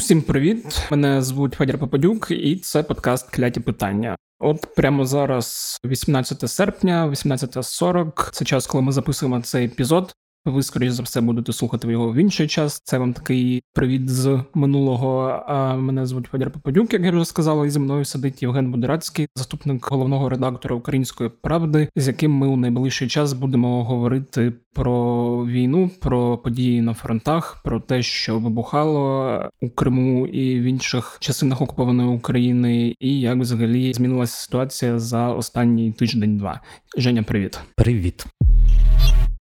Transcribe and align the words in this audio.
Усім 0.00 0.22
привіт! 0.22 0.82
Мене 0.90 1.22
звуть 1.22 1.54
Федір 1.54 1.78
Попадюк, 1.78 2.30
і 2.30 2.56
це 2.56 2.82
подкаст 2.82 3.30
Кляті 3.30 3.60
питання. 3.60 4.16
От 4.38 4.74
прямо 4.76 5.04
зараз, 5.04 5.78
18 5.84 6.50
серпня, 6.50 7.08
18.40, 7.08 8.30
Це 8.32 8.44
час, 8.44 8.66
коли 8.66 8.82
ми 8.82 8.92
записуємо 8.92 9.40
цей 9.40 9.66
епізод. 9.66 10.14
Ви, 10.44 10.62
скоріш 10.62 10.90
за 10.90 11.02
все, 11.02 11.20
будете 11.20 11.52
слухати 11.52 11.88
його 11.88 12.12
в 12.12 12.16
інший 12.16 12.48
час. 12.48 12.80
Це 12.84 12.98
вам 12.98 13.12
такий 13.12 13.62
привіт 13.74 14.08
з 14.08 14.40
минулого. 14.54 15.44
А 15.46 15.76
мене 15.76 16.06
звуть 16.06 16.26
Федір 16.26 16.50
Попадюк, 16.50 16.92
як 16.92 17.02
я 17.02 17.10
вже 17.10 17.24
сказала, 17.24 17.66
і 17.66 17.70
зі 17.70 17.78
мною 17.78 18.04
сидить 18.04 18.42
Євген 18.42 18.72
Будерацький, 18.72 19.26
заступник 19.36 19.90
головного 19.90 20.28
редактора 20.28 20.76
Української 20.76 21.30
правди, 21.42 21.88
з 21.96 22.08
яким 22.08 22.32
ми 22.32 22.46
у 22.46 22.56
найближчий 22.56 23.08
час 23.08 23.32
будемо 23.32 23.84
говорити 23.84 24.52
про 24.74 25.46
війну, 25.46 25.90
про 26.00 26.38
події 26.38 26.82
на 26.82 26.94
фронтах, 26.94 27.60
про 27.64 27.80
те, 27.80 28.02
що 28.02 28.38
вибухало 28.38 29.50
у 29.60 29.70
Криму 29.70 30.26
і 30.26 30.60
в 30.60 30.62
інших 30.62 31.16
частинах 31.20 31.60
окупованої 31.60 32.08
України, 32.08 32.94
і 33.00 33.20
як 33.20 33.38
взагалі 33.38 33.92
змінилася 33.92 34.36
ситуація 34.36 34.98
за 34.98 35.28
останній 35.28 35.92
тиждень-два. 35.92 36.60
Женя, 36.96 37.22
привіт, 37.22 37.60
привіт. 37.76 38.26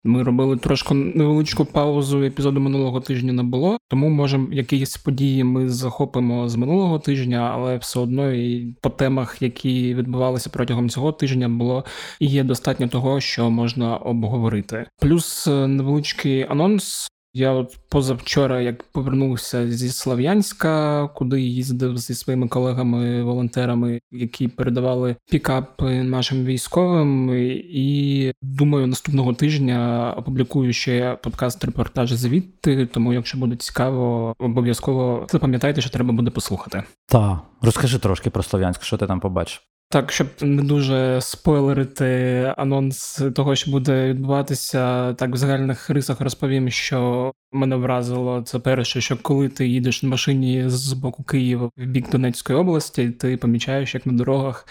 Ми 0.04 0.22
робили 0.22 0.56
трошки 0.56 0.94
невеличку 0.94 1.64
паузу. 1.64 2.22
Епізоду 2.22 2.60
минулого 2.60 3.00
тижня 3.00 3.32
не 3.32 3.42
було, 3.42 3.78
тому 3.88 4.08
можемо 4.08 4.52
якісь 4.52 4.96
події 4.96 5.44
ми 5.44 5.68
захопимо 5.68 6.48
з 6.48 6.56
минулого 6.56 6.98
тижня, 6.98 7.50
але 7.54 7.76
все 7.76 8.00
одно 8.00 8.32
і 8.32 8.74
по 8.82 8.90
темах, 8.90 9.42
які 9.42 9.94
відбувалися 9.94 10.50
протягом 10.50 10.90
цього 10.90 11.12
тижня, 11.12 11.48
було 11.48 11.84
і 12.20 12.26
є 12.26 12.44
достатньо 12.44 12.88
того, 12.88 13.20
що 13.20 13.50
можна 13.50 13.96
обговорити. 13.96 14.86
Плюс 15.00 15.46
е, 15.46 15.66
невеличкий 15.66 16.46
анонс. 16.48 17.08
Я 17.38 17.52
от 17.52 17.78
позавчора, 17.88 18.60
як 18.60 18.82
повернувся 18.82 19.70
зі 19.70 19.88
Слов'янська, 19.88 21.06
куди 21.08 21.40
їздив 21.40 21.98
зі 21.98 22.14
своїми 22.14 22.48
колегами-волонтерами, 22.48 24.00
які 24.10 24.48
передавали 24.48 25.16
пікапи 25.30 26.02
нашим 26.02 26.44
військовим, 26.44 27.30
і 27.70 28.32
думаю, 28.42 28.86
наступного 28.86 29.32
тижня 29.32 30.14
опублікую 30.16 30.72
ще 30.72 31.18
подкаст 31.22 31.64
репортаж 31.64 32.12
звідти. 32.12 32.86
Тому, 32.86 33.12
якщо 33.12 33.38
буде 33.38 33.56
цікаво, 33.56 34.34
обов'язково 34.38 35.26
запам'ятайте, 35.30 35.80
що 35.80 35.90
треба 35.90 36.12
буде 36.12 36.30
послухати. 36.30 36.82
Та 37.06 37.40
розкажи 37.62 37.98
трошки 37.98 38.30
про 38.30 38.42
Слов'янськ, 38.42 38.82
що 38.82 38.96
ти 38.96 39.06
там 39.06 39.20
побачив. 39.20 39.60
Так, 39.90 40.12
щоб 40.12 40.28
не 40.40 40.62
дуже 40.62 41.20
спойлерити 41.20 42.54
анонс 42.56 43.22
того, 43.34 43.54
що 43.54 43.70
буде 43.70 44.08
відбуватися, 44.08 45.14
так 45.14 45.30
в 45.30 45.36
загальних 45.36 45.90
рисах 45.90 46.20
розповім, 46.20 46.70
що 46.70 47.32
мене 47.52 47.76
вразило 47.76 48.42
це 48.42 48.58
перше, 48.58 49.00
що 49.00 49.16
коли 49.16 49.48
ти 49.48 49.68
їдеш 49.68 50.02
на 50.02 50.08
машині 50.08 50.64
з 50.66 50.92
боку 50.92 51.22
Києва 51.22 51.70
в 51.76 51.86
бік 51.86 52.10
Донецької 52.10 52.58
області, 52.58 53.10
ти 53.10 53.36
помічаєш, 53.36 53.94
як 53.94 54.06
на 54.06 54.12
дорогах 54.12 54.66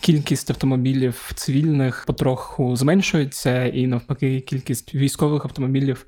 кількість 0.00 0.50
автомобілів 0.50 1.32
цивільних 1.34 2.04
потроху 2.06 2.76
зменшується, 2.76 3.66
і 3.66 3.86
навпаки, 3.86 4.40
кількість 4.40 4.94
військових 4.94 5.44
автомобілів 5.44 6.06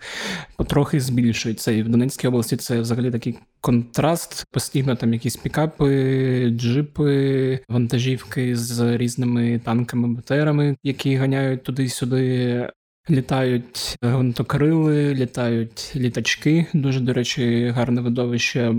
потрохи 0.56 1.00
збільшується. 1.00 1.72
І 1.72 1.82
в 1.82 1.88
Донецькій 1.88 2.28
області 2.28 2.56
це 2.56 2.80
взагалі 2.80 3.10
такий 3.10 3.38
контраст. 3.60 4.46
Постійно 4.50 4.96
там 4.96 5.12
якісь 5.12 5.36
пікапи, 5.36 6.50
джипи, 6.50 7.60
вантажівки 7.68 8.56
з 8.56 8.96
різними 8.96 9.60
танками, 9.64 10.08
БТРами, 10.08 10.76
які 10.82 11.16
ганяють 11.16 11.62
туди-сюди. 11.62 12.68
Літають 13.10 13.96
гвинтокрили, 14.02 15.14
літають 15.14 15.92
літачки. 15.96 16.66
Дуже 16.74 17.00
до 17.00 17.12
речі, 17.12 17.66
гарне 17.68 18.00
видовище. 18.00 18.74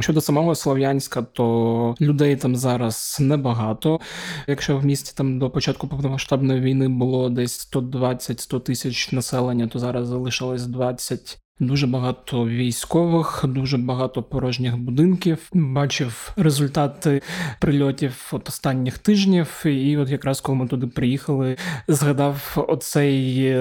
Щодо 0.00 0.20
самого 0.20 0.54
Слов'янська, 0.54 1.22
то 1.22 1.94
людей 2.00 2.36
там 2.36 2.56
зараз 2.56 3.16
небагато. 3.20 4.00
Якщо 4.46 4.78
в 4.78 4.84
місті 4.84 5.12
там 5.16 5.38
до 5.38 5.50
початку 5.50 5.88
повномасштабної 5.88 6.60
війни 6.60 6.88
було 6.88 7.30
десь 7.30 7.72
120-100 7.72 8.60
тисяч 8.60 9.12
населення, 9.12 9.66
то 9.66 9.78
зараз 9.78 10.08
залишилось 10.08 10.66
20 10.66 11.38
Дуже 11.60 11.86
багато 11.86 12.46
військових, 12.46 13.44
дуже 13.48 13.78
багато 13.78 14.22
порожніх 14.22 14.76
будинків. 14.76 15.38
Бачив 15.52 16.32
результати 16.36 17.22
прильотів 17.60 18.28
от 18.32 18.48
останніх 18.48 18.98
тижнів. 18.98 19.62
І 19.64 19.96
от 19.96 20.10
якраз 20.10 20.40
коли 20.40 20.58
ми 20.58 20.68
туди 20.68 20.86
приїхали, 20.86 21.56
згадав 21.88 22.64
оцей 22.68 23.54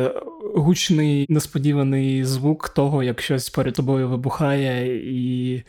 гучний 0.56 1.26
несподіваний 1.30 2.24
звук 2.24 2.70
того, 2.70 3.04
як 3.04 3.22
щось 3.22 3.50
перед 3.50 3.74
тобою 3.74 4.10
вибухає, 4.10 4.98
і 4.98 5.64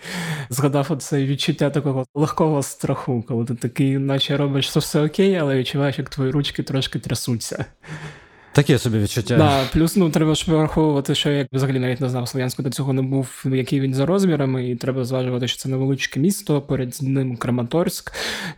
згадав 0.49 0.87
оце 0.91 1.27
відчуття 1.27 1.71
такого 1.71 2.05
легкого 2.15 2.63
страху, 2.63 3.25
коли 3.29 3.45
ти 3.45 3.55
такий, 3.55 3.99
наче 3.99 4.37
робиш 4.37 4.69
що 4.69 4.81
все 4.81 5.05
окей, 5.05 5.37
але 5.37 5.59
відчуваєш, 5.59 5.99
як 5.99 6.09
твої 6.09 6.31
ручки 6.31 6.63
трошки 6.63 6.99
трясуться. 6.99 7.65
Таке 8.53 8.79
собі 8.79 8.99
відчуття. 8.99 9.37
Да, 9.37 9.65
Плюс 9.73 9.97
ну 9.97 10.11
треба 10.11 10.35
ж 10.35 10.53
враховувати, 10.53 11.15
що 11.15 11.31
я 11.31 11.47
взагалі 11.53 11.79
навіть 11.79 12.01
не 12.01 12.09
знав 12.09 12.29
Слов'янську 12.29 12.63
до 12.63 12.71
цього 12.71 12.93
не 12.93 13.03
був, 13.03 13.45
який 13.45 13.81
він 13.81 13.95
за 13.95 14.07
розмірами, 14.07 14.71
і 14.71 14.77
треба 14.77 15.05
зважувати, 15.05 15.49
що 15.49 15.59
це 15.59 15.69
невеличке 15.69 16.21
місто, 16.21 16.63
перед 16.63 17.03
ним 17.03 17.37
Краматорськ, 17.37 18.13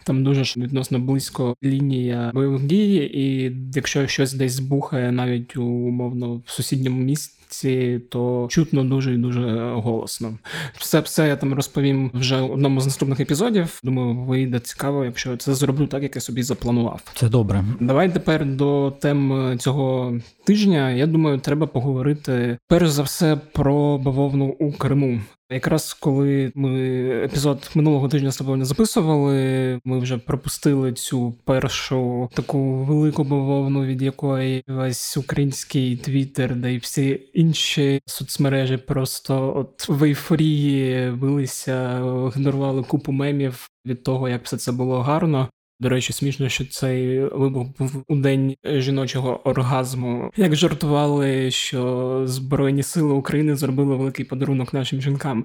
там 0.05 0.25
дуже 0.25 0.45
ж 0.45 0.61
відносно 0.61 0.99
близько 0.99 1.57
лінія 1.65 2.31
бойових 2.35 2.63
дій, 2.63 2.95
і 2.97 3.57
якщо 3.75 4.07
щось 4.07 4.33
десь 4.33 4.53
збухає 4.53 5.13
навіть 5.13 5.57
умовно 5.57 6.43
в 6.47 6.51
сусідньому 6.51 7.03
місті 7.03 7.42
лекції, 7.53 7.99
то 7.99 8.47
чутно 8.51 8.85
дуже 8.85 9.15
і 9.15 9.17
дуже 9.17 9.73
голосно. 9.75 10.35
Все 10.79 11.01
все 11.01 11.29
я 11.29 11.37
там 11.37 11.55
розповім 11.55 12.11
вже 12.15 12.41
в 12.41 12.53
одному 12.53 12.81
з 12.81 12.87
наступних 12.87 13.21
епізодів. 13.21 13.81
Думаю, 13.83 14.15
вийде 14.15 14.61
цікаво, 14.61 15.05
якщо 15.05 15.37
це 15.37 15.55
зроблю 15.55 15.87
так, 15.87 16.03
як 16.03 16.15
я 16.15 16.21
собі 16.21 16.43
запланував. 16.43 17.03
Це 17.15 17.29
добре. 17.29 17.65
Давай 17.81 18.13
тепер 18.13 18.47
до 18.47 18.93
тем 19.01 19.55
цього 19.59 20.15
тижня. 20.45 20.91
Я 20.91 21.07
думаю, 21.07 21.39
треба 21.39 21.67
поговорити 21.67 22.59
перш 22.69 22.89
за 22.91 23.03
все 23.03 23.37
про 23.53 23.99
бавовну 23.99 24.45
у 24.47 24.73
Криму. 24.73 25.21
Якраз 25.53 25.95
коли 25.95 26.53
ми 26.55 26.81
епізод 27.25 27.71
минулого 27.75 28.09
тижня 28.09 28.33
з 28.33 28.37
тобою 28.37 28.57
не 28.57 28.65
записували, 28.65 29.81
ми 29.85 29.99
вже 29.99 30.19
пропустили 30.19 30.93
цю 30.93 31.35
першу 31.45 32.31
таку 32.35 32.85
велику 32.85 33.25
бавовну, 33.25 33.85
від 33.85 34.03
якої 34.03 34.65
весь 34.67 35.17
український 35.17 35.97
твіттер, 35.97 36.57
да 36.57 36.69
й 36.69 36.79
всі 36.79 37.21
інші 37.35 38.01
соцмережі 38.07 38.77
просто 38.77 39.57
от 39.57 39.89
в 39.89 40.05
ейфорії 40.05 41.11
билися, 41.11 42.03
генерували 42.35 42.83
купу 42.83 43.13
мемів 43.13 43.69
від 43.87 44.03
того, 44.03 44.29
як 44.29 44.45
все 44.45 44.57
це 44.57 44.73
було 44.73 45.01
гарно. 45.01 45.49
До 45.83 45.89
речі, 45.89 46.13
смішно, 46.13 46.49
що 46.49 46.65
цей 46.65 47.21
вибух 47.21 47.67
був 47.79 48.05
у 48.09 48.17
день 48.17 48.55
жіночого 48.65 49.49
оргазму. 49.49 50.31
Як 50.37 50.57
жартували, 50.57 51.51
що 51.51 52.23
Збройні 52.25 52.83
Сили 52.83 53.13
України 53.13 53.57
зробили 53.57 53.97
великий 53.97 54.25
подарунок 54.25 54.75
нашим 54.75 55.01
жінкам. 55.01 55.45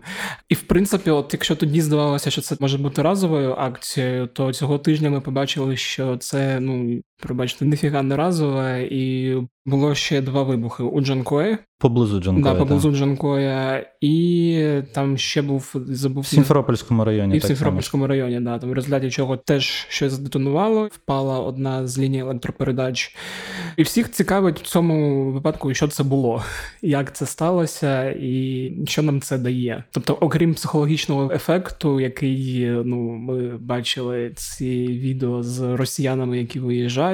І 0.50 0.54
в 0.54 0.62
принципі, 0.62 1.10
от 1.10 1.30
якщо 1.34 1.56
тоді 1.56 1.82
здавалося, 1.82 2.30
що 2.30 2.42
це 2.42 2.56
може 2.60 2.78
бути 2.78 3.02
разовою 3.02 3.54
акцією, 3.54 4.28
то 4.28 4.54
цього 4.54 4.78
тижня 4.78 5.10
ми 5.10 5.22
побачили, 5.22 5.78
що 5.78 6.18
це 6.18 6.60
ну 6.60 7.02
пробачте, 7.20 7.66
ніфіга 7.66 8.02
не 8.02 8.16
разове, 8.16 8.88
і 8.92 9.36
було 9.66 9.96
ще 9.96 10.22
два 10.22 10.44
вибухи 10.44 10.84
у 10.84 11.02
Джанкої. 11.02 11.58
Поблизу 11.80 12.20
Джанкоя. 12.20 12.54
Да, 12.54 12.60
поблизу 12.60 12.92
Джанкоя, 12.92 13.86
і 14.02 14.82
там 14.94 15.18
ще 15.18 15.42
був 15.42 15.76
забув 15.86 16.24
в 16.24 16.28
Сімферопольському 16.28 17.06
районі. 17.06 17.36
І 17.36 17.40
в 17.40 17.44
Сімферопольському 17.44 18.08
районі, 18.08 18.40
да, 18.40 18.60
там 18.60 18.70
в 18.70 18.74
результаті 18.74 19.10
чого 19.10 19.38
теж 19.38 19.86
щось 19.90 20.14
здетонувало, 20.14 20.90
впала 20.92 21.40
одна 21.40 21.88
з 21.88 22.00
ліній 22.00 22.20
електропередач. 22.20 23.16
І 23.78 23.84
всіх 23.84 24.12
цікавить 24.12 24.60
в 24.60 24.62
цьому 24.62 25.26
випадку, 25.32 25.74
що 25.74 25.88
це 25.88 26.04
було, 26.04 26.44
як 26.82 27.16
це 27.16 27.26
сталося, 27.26 28.10
і 28.10 28.72
що 28.88 29.02
нам 29.02 29.22
це 29.22 29.38
дає. 29.38 29.84
Тобто, 29.92 30.14
окрім 30.14 30.54
психологічного 30.54 31.32
ефекту, 31.34 32.00
який 32.00 32.70
ну 32.86 32.98
ми 32.98 33.58
бачили 33.58 34.32
ці 34.36 34.88
відео 34.88 35.44
з 35.44 35.76
росіянами, 35.76 36.40
які 36.40 36.60
виїжджають, 36.60 37.07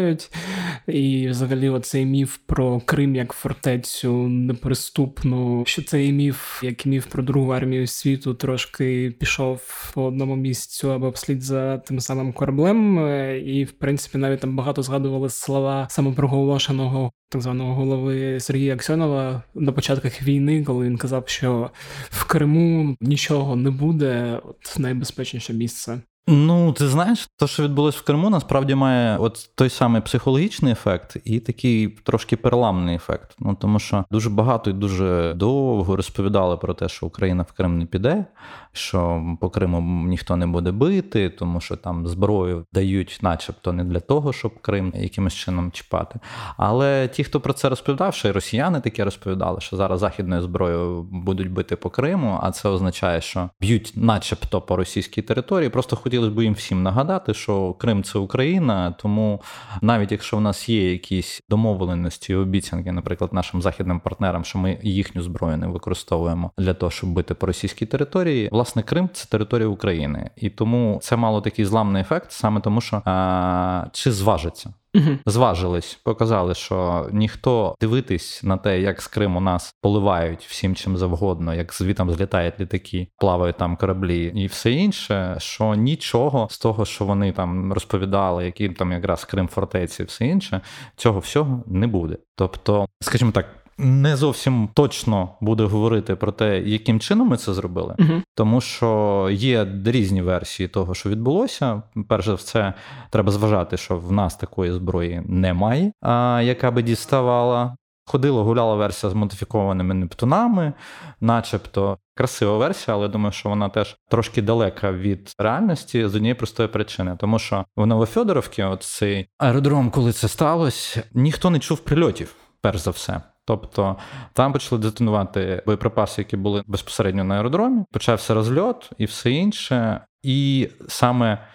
і 0.88 1.28
взагалі 1.28 1.69
оцей 1.69 2.06
міф 2.06 2.38
про 2.45 2.80
Крим 2.80 3.16
як 3.16 3.34
фортецю 3.34 4.28
неприступну, 4.28 5.63
що 5.68 5.84
цей 5.84 6.12
міф, 6.12 6.63
як 6.63 6.86
міф 6.86 7.06
про 7.06 7.24
другу 7.24 7.51
армію 7.51 7.88
світу, 7.88 8.34
трошки 8.34 9.16
пішов 9.19 9.92
по 9.94 10.04
одному 10.04 10.36
місцю 10.36 10.92
або 10.92 11.10
вслід 11.10 11.42
за 11.42 11.78
тим 11.78 12.00
самим 12.00 12.34
кораблем, 12.34 13.07
і 13.45 13.63
в 13.63 13.72
принципі 13.72 14.18
навіть 14.18 14.40
там 14.40 14.56
багато 14.56 14.84
згадували 14.84 15.30
слова 15.30 15.88
самопроголошеного 15.90 17.12
так 17.34 17.42
званого 17.42 17.74
голови 17.74 18.39
Сергія 18.39 18.74
Аксьонова 18.74 19.44
на 19.56 19.72
початках 19.72 20.24
війни, 20.24 20.63
коли 20.63 20.86
він 20.86 20.98
казав, 20.98 21.24
що 21.28 21.72
в 22.10 22.28
Криму 22.28 22.98
нічого 23.01 23.56
не 23.56 23.72
буде, 23.72 24.42
от 24.44 24.75
найбезпечніше 24.80 25.54
місце. 25.54 26.01
Ну, 26.28 26.74
ти 26.74 26.88
знаєш, 26.88 27.30
те, 27.38 27.48
що 27.48 27.64
відбулось 27.64 27.96
в 27.96 28.04
Криму, 28.04 28.30
насправді 28.30 28.75
має 28.75 29.18
от 29.18 29.50
той 29.56 29.70
самий 29.70 30.02
психологічний 30.02 30.72
ефект 30.72 31.18
і 31.24 31.40
такий 31.40 31.88
трошки 31.88 32.38
переламний 32.38 32.96
ефект. 32.96 33.36
Ну 33.40 33.58
тому 33.62 33.80
що 33.80 34.06
дуже 34.12 34.30
багато 34.30 34.70
і 34.70 34.74
дуже 34.74 35.34
довго 35.36 35.96
розповідали 35.96 36.58
про 36.58 36.74
те, 36.74 36.90
що 36.90 37.06
Україна 37.06 37.44
в 37.44 37.52
Крим 37.52 37.78
не 37.78 37.86
піде, 37.86 38.25
що 38.72 39.24
по 39.42 39.50
Криму 39.50 40.08
ніхто 40.08 40.36
не 40.36 40.48
буде 40.48 40.72
бити, 40.72 41.30
тому 41.30 41.62
що 41.62 41.75
там 41.75 42.08
зброю 42.08 42.66
дають, 42.74 43.20
начебто, 43.22 43.74
не 43.74 43.84
для 43.84 44.00
того, 44.00 44.34
щоб 44.34 44.62
Крим 44.62 44.94
якимось 44.96 45.34
чином 45.34 45.72
чіпати. 45.72 46.20
Але 46.58 47.08
ті, 47.08 47.24
хто 47.24 47.40
про 47.40 47.54
це 47.54 47.70
розповідав, 47.70 48.14
ще 48.14 48.30
й 48.30 48.31
росіяни 48.31 48.80
таке 48.80 49.04
розповідали, 49.04 49.62
що 49.62 49.78
зараз 49.78 50.00
західною 50.00 50.42
зброєю 50.42 51.04
будуть 51.04 51.52
бити 51.52 51.75
по 51.75 51.90
Криму, 51.90 52.40
а 52.44 52.52
це 52.52 52.70
означає, 52.70 53.22
що 53.22 53.50
б'ють, 53.62 53.94
начебто, 53.96 54.62
по 54.62 54.75
російській 54.75 55.22
території. 55.22 55.70
Просто 55.70 55.96
хотілося 56.13 56.36
б 56.36 56.44
їм 56.44 56.54
всім 56.54 56.83
нагадати, 56.83 57.33
що 57.33 57.74
Крим 57.74 58.04
це 58.04 58.19
Україна, 58.19 58.92
тому 58.92 59.42
навіть 59.81 60.12
якщо 60.12 60.38
в 60.38 60.42
нас 60.42 60.69
є 60.69 60.92
якісь 60.92 61.42
домовленості 61.50 62.33
і 62.33 62.36
обіцянки, 62.36 62.92
наприклад, 62.92 63.33
нашим 63.33 63.62
західним 63.62 64.00
партнерам, 64.00 64.45
що 64.45 64.60
ми 64.60 64.80
їхню 64.83 65.21
зброю 65.21 65.57
не 65.57 65.68
використовуємо 65.68 66.51
для 66.57 66.74
того, 66.74 66.89
щоб 66.89 67.13
бити 67.13 67.33
по 67.33 67.45
російській 67.45 67.86
території, 67.86 68.50
власне, 68.51 68.83
Крим 68.83 69.10
це 69.13 69.25
територія 69.30 69.68
України, 69.68 70.30
і 70.36 70.50
тому 70.50 71.00
це 71.04 71.15
мало 71.15 71.42
такий 71.42 71.65
зламний 71.65 72.01
ефект, 72.01 72.31
саме 72.31 72.62
тому, 72.62 72.81
що 72.81 73.01
а, 73.06 73.86
чи 73.92 74.12
зважиться. 74.12 74.74
Угу. 74.95 75.18
Зважились, 75.25 76.00
показали, 76.04 76.54
що 76.54 77.10
ніхто 77.12 77.75
дивитись 77.81 78.44
на 78.44 78.57
те, 78.57 78.81
як 78.81 79.01
з 79.01 79.07
Криму 79.07 79.42
нас 79.42 79.75
поливають 79.81 80.45
всім 80.45 80.75
чим 80.75 80.98
завгодно, 80.98 81.54
як 81.54 81.74
звітом 81.74 82.12
злітають 82.12 82.60
літаки, 82.60 83.07
плавають 83.18 83.57
там 83.57 83.78
кораблі 83.78 84.31
і 84.36 84.48
все 84.48 84.72
інше, 84.72 85.36
що 85.40 85.75
нічого 85.75 86.48
з 86.51 86.60
того, 86.60 86.86
що 86.86 87.06
вони 87.06 87.31
там 87.31 87.74
розповідали, 87.74 88.45
які 88.45 88.69
там 88.69 88.92
якраз 88.92 89.25
Крим 89.25 89.48
фортеці, 89.48 90.04
все 90.04 90.25
інше, 90.25 90.62
цього 90.96 91.19
всього 91.19 91.63
не 91.68 91.88
буде. 91.88 92.18
Тобто, 92.36 92.88
скажімо 93.01 93.31
так. 93.31 93.62
Не 93.78 94.16
зовсім 94.16 94.70
точно 94.74 95.30
буде 95.42 95.64
говорити 95.64 96.16
про 96.16 96.31
те, 96.31 96.60
яким 96.60 97.00
чином 97.00 97.28
ми 97.28 97.38
це 97.38 97.54
зробили, 97.54 97.96
Угу. 98.00 98.22
тому 98.36 98.62
що 98.62 99.30
є 99.31 99.68
різні 99.86 100.22
версії 100.22 100.70
того, 100.70 100.94
що 100.94 101.10
відбулося. 101.10 101.81
Перш 102.10 102.25
за 102.25 102.34
все, 102.34 102.74
треба 103.10 103.31
зважати, 103.31 103.78
що 103.78 103.98
в 103.98 104.12
нас 104.12 104.36
такої 104.36 104.72
зброї 104.72 105.22
немає, 105.25 105.92
а, 106.02 106.42
яка 106.44 106.72
би 106.72 106.81
діставала. 106.84 107.75
Ходила, 108.06 108.44
гуляла 108.44 108.75
версія 108.75 109.10
з 109.10 109.14
модифікованими 109.14 109.94
нептунами, 109.94 110.74
начебто 111.22 111.98
красива 112.16 112.58
версія, 112.58 112.98
але 112.98 113.08
думаю, 113.08 113.31
що 113.31 113.50
вона 113.50 113.70
теж 113.70 113.98
трошки 114.10 114.42
далека 114.42 114.92
від 114.92 115.34
реальності 115.40 116.08
з 116.08 116.16
однієї 116.16 116.36
простої 116.36 116.70
причини, 116.70 117.16
тому 117.20 117.40
що 117.40 117.66
в 117.75 117.86
Новофьодоровці, 117.86 118.64
от 118.64 118.84
цей 118.84 119.28
аеродром, 119.38 119.90
коли 119.90 120.12
це 120.12 120.28
сталося, 120.28 121.04
ніхто 121.14 121.50
не 121.50 121.60
чув 121.60 121.80
прильотів, 121.80 122.36
перш 122.62 122.80
за 122.80 122.92
все. 122.92 123.22
Тобто 123.45 123.98
там 124.34 124.54
почали 124.54 124.81
детонувати 124.81 125.63
боєприпаси, 125.66 126.22
які 126.22 126.38
були 126.38 126.63
безпосередньо 126.68 127.24
на 127.24 127.36
аеродромі. 127.36 127.84
Почався 127.92 128.34
розльот 128.34 128.90
і 128.98 129.06
все 129.06 129.31
інше. 129.31 130.01
І 130.24 130.69
саме 130.88 131.48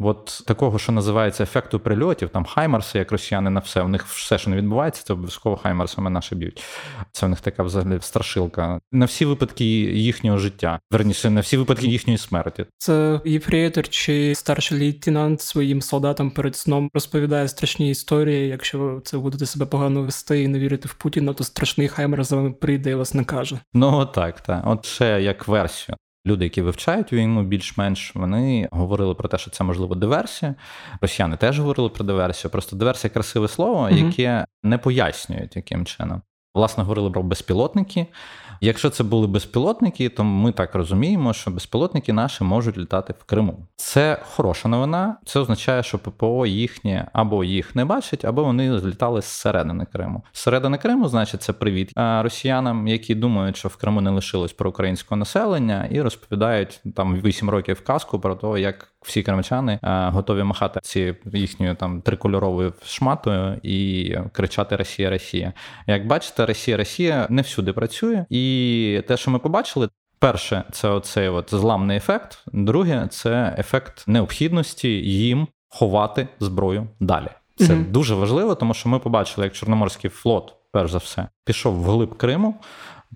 от 0.00 0.42
такого, 0.46 0.78
що 0.78 0.92
називається 0.92 1.42
ефекту 1.42 1.80
прильотів, 1.80 2.28
там 2.28 2.44
хаймарси, 2.44 2.98
як 2.98 3.12
росіяни 3.12 3.50
на 3.50 3.60
все. 3.60 3.82
У 3.82 3.88
них 3.88 4.06
все, 4.06 4.38
що 4.38 4.50
не 4.50 4.56
відбувається, 4.56 5.02
це 5.06 5.12
обов'язково 5.12 5.56
хаймарсами 5.56 6.10
наші 6.10 6.34
б'ють. 6.34 6.62
Це 7.12 7.26
у 7.26 7.28
них 7.28 7.40
така 7.40 7.62
взагалі 7.62 7.98
страшилка. 8.00 8.80
На 8.92 9.06
всі 9.06 9.24
випадки 9.24 9.64
їхнього 9.64 10.38
життя, 10.38 10.80
верніше, 10.90 11.30
на 11.30 11.40
всі 11.40 11.56
випадки 11.56 11.86
їхньої 11.86 12.18
смерті. 12.18 12.66
Це 12.78 13.20
єфрейтор 13.24 13.88
чи 13.88 14.34
старший 14.34 14.78
лейтенант 14.78 15.40
своїм 15.40 15.82
солдатам 15.82 16.30
перед 16.30 16.56
сном 16.56 16.90
розповідає 16.94 17.48
страшні 17.48 17.90
історії. 17.90 18.48
Якщо 18.48 19.00
це 19.04 19.18
будете 19.18 19.46
себе 19.46 19.66
погано 19.66 20.02
вести 20.02 20.42
і 20.42 20.48
не 20.48 20.58
вірити 20.58 20.88
в 20.88 20.94
Путіна, 20.94 21.32
то 21.34 21.44
страшний 21.44 21.88
хаймер 21.88 22.24
за 22.24 22.36
вами 22.36 22.52
прийде 22.52 22.90
і 22.90 22.94
вас 22.94 23.14
накаже. 23.14 23.58
Ну 23.74 24.06
так, 24.06 24.40
так. 24.40 24.62
От 24.66 24.86
ще 24.86 25.22
як 25.22 25.48
версію. 25.48 25.96
Люди, 26.26 26.44
які 26.44 26.62
вивчають 26.62 27.12
війну 27.12 27.42
більш-менш, 27.42 28.14
вони 28.14 28.68
говорили 28.72 29.14
про 29.14 29.28
те, 29.28 29.38
що 29.38 29.50
це 29.50 29.64
можливо 29.64 29.94
диверсія. 29.94 30.54
Росіяни 31.00 31.36
теж 31.36 31.58
говорили 31.58 31.88
про 31.88 32.04
диверсію. 32.04 32.50
Просто 32.50 32.76
диверсія 32.76 33.10
красиве 33.10 33.48
слово, 33.48 33.90
яке 33.90 34.46
не 34.62 34.78
пояснюють 34.78 35.56
яким 35.56 35.86
чином. 35.86 36.22
Власне, 36.54 36.82
говорили 36.84 37.10
про 37.10 37.22
безпілотники. 37.22 38.06
Якщо 38.62 38.90
це 38.90 39.04
були 39.04 39.26
безпілотники, 39.26 40.08
то 40.08 40.24
ми 40.24 40.52
так 40.52 40.74
розуміємо, 40.74 41.32
що 41.32 41.50
безпілотники 41.50 42.12
наші 42.12 42.44
можуть 42.44 42.78
літати 42.78 43.14
в 43.18 43.24
Криму. 43.24 43.66
Це 43.76 44.18
хороша 44.34 44.68
новина. 44.68 45.16
Це 45.24 45.40
означає, 45.40 45.82
що 45.82 45.98
ППО 45.98 46.46
їхнє 46.46 47.08
або 47.12 47.44
їх 47.44 47.76
не 47.76 47.84
бачить, 47.84 48.24
або 48.24 48.44
вони 48.44 48.78
злітали 48.78 49.20
зсередини 49.20 49.86
Криму. 49.92 50.22
Зсередини 50.32 50.78
Криму, 50.78 51.08
значить, 51.08 51.42
це 51.42 51.52
привіт 51.52 51.92
росіянам, 51.96 52.88
які 52.88 53.14
думають, 53.14 53.56
що 53.56 53.68
в 53.68 53.76
Криму 53.76 54.00
не 54.00 54.10
лишилось 54.10 54.52
проукраїнського 54.52 55.18
населення, 55.18 55.88
і 55.90 56.02
розповідають 56.02 56.80
там 56.96 57.20
8 57.20 57.50
років 57.50 57.84
казку 57.84 58.20
про 58.20 58.34
те, 58.34 58.60
як 58.60 58.92
всі 59.02 59.22
кримчани 59.22 59.78
а, 59.82 60.10
готові 60.10 60.42
махати 60.42 60.80
ці 60.82 61.14
їхньою 61.32 61.74
там 61.74 62.00
трикольоровою 62.02 62.72
шматою 62.84 63.60
і 63.62 64.16
кричати 64.32 64.76
Росія, 64.76 65.10
Росія. 65.10 65.52
Як 65.86 66.06
бачите, 66.06 66.46
Росія, 66.46 66.76
Росія 66.76 67.26
не 67.30 67.42
всюди 67.42 67.72
працює, 67.72 68.24
і 68.30 69.02
те, 69.08 69.16
що 69.16 69.30
ми 69.30 69.38
побачили. 69.38 69.88
Перше, 70.18 70.64
це 70.72 70.88
оцей 70.88 71.28
от 71.28 71.50
зламний 71.54 71.96
ефект. 71.96 72.44
Друге, 72.52 73.06
це 73.10 73.54
ефект 73.58 74.04
необхідності 74.08 74.88
їм 75.10 75.46
ховати 75.68 76.28
зброю 76.40 76.88
далі. 77.00 77.28
Це 77.56 77.74
Мгм. 77.74 77.86
дуже 77.90 78.14
важливо, 78.14 78.54
тому 78.54 78.74
що 78.74 78.88
ми 78.88 78.98
побачили, 78.98 79.46
як 79.46 79.54
Чорноморський 79.54 80.10
флот, 80.10 80.54
перш 80.72 80.90
за 80.90 80.98
все, 80.98 81.28
пішов 81.44 81.74
вглиб 81.74 82.16
Криму. 82.16 82.54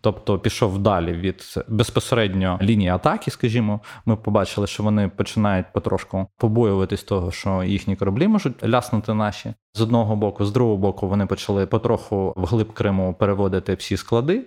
Тобто 0.01 0.39
пішов 0.39 0.79
далі 0.79 1.13
від 1.13 1.45
безпосередньо 1.69 2.59
лінії 2.63 2.91
атаки, 2.91 3.31
скажімо, 3.31 3.81
ми 4.07 4.17
побачили, 4.17 4.67
що 4.67 4.83
вони 4.83 5.09
починають 5.09 5.73
потрошку 5.73 6.27
побоюватись 6.39 7.03
того, 7.03 7.31
що 7.31 7.63
їхні 7.63 7.97
кораблі 7.97 8.29
можуть 8.29 8.65
ляснути 8.65 9.15
наші 9.15 9.55
з 9.75 9.81
одного 9.81 10.17
боку, 10.17 10.45
з 10.45 10.53
другого 10.53 10.77
боку, 10.77 11.09
вони 11.09 11.27
почали 11.27 11.67
потроху 11.67 12.35
вглиб 12.37 12.73
Криму 12.73 13.15
переводити 13.19 13.75
всі 13.75 13.97
склади. 13.97 14.47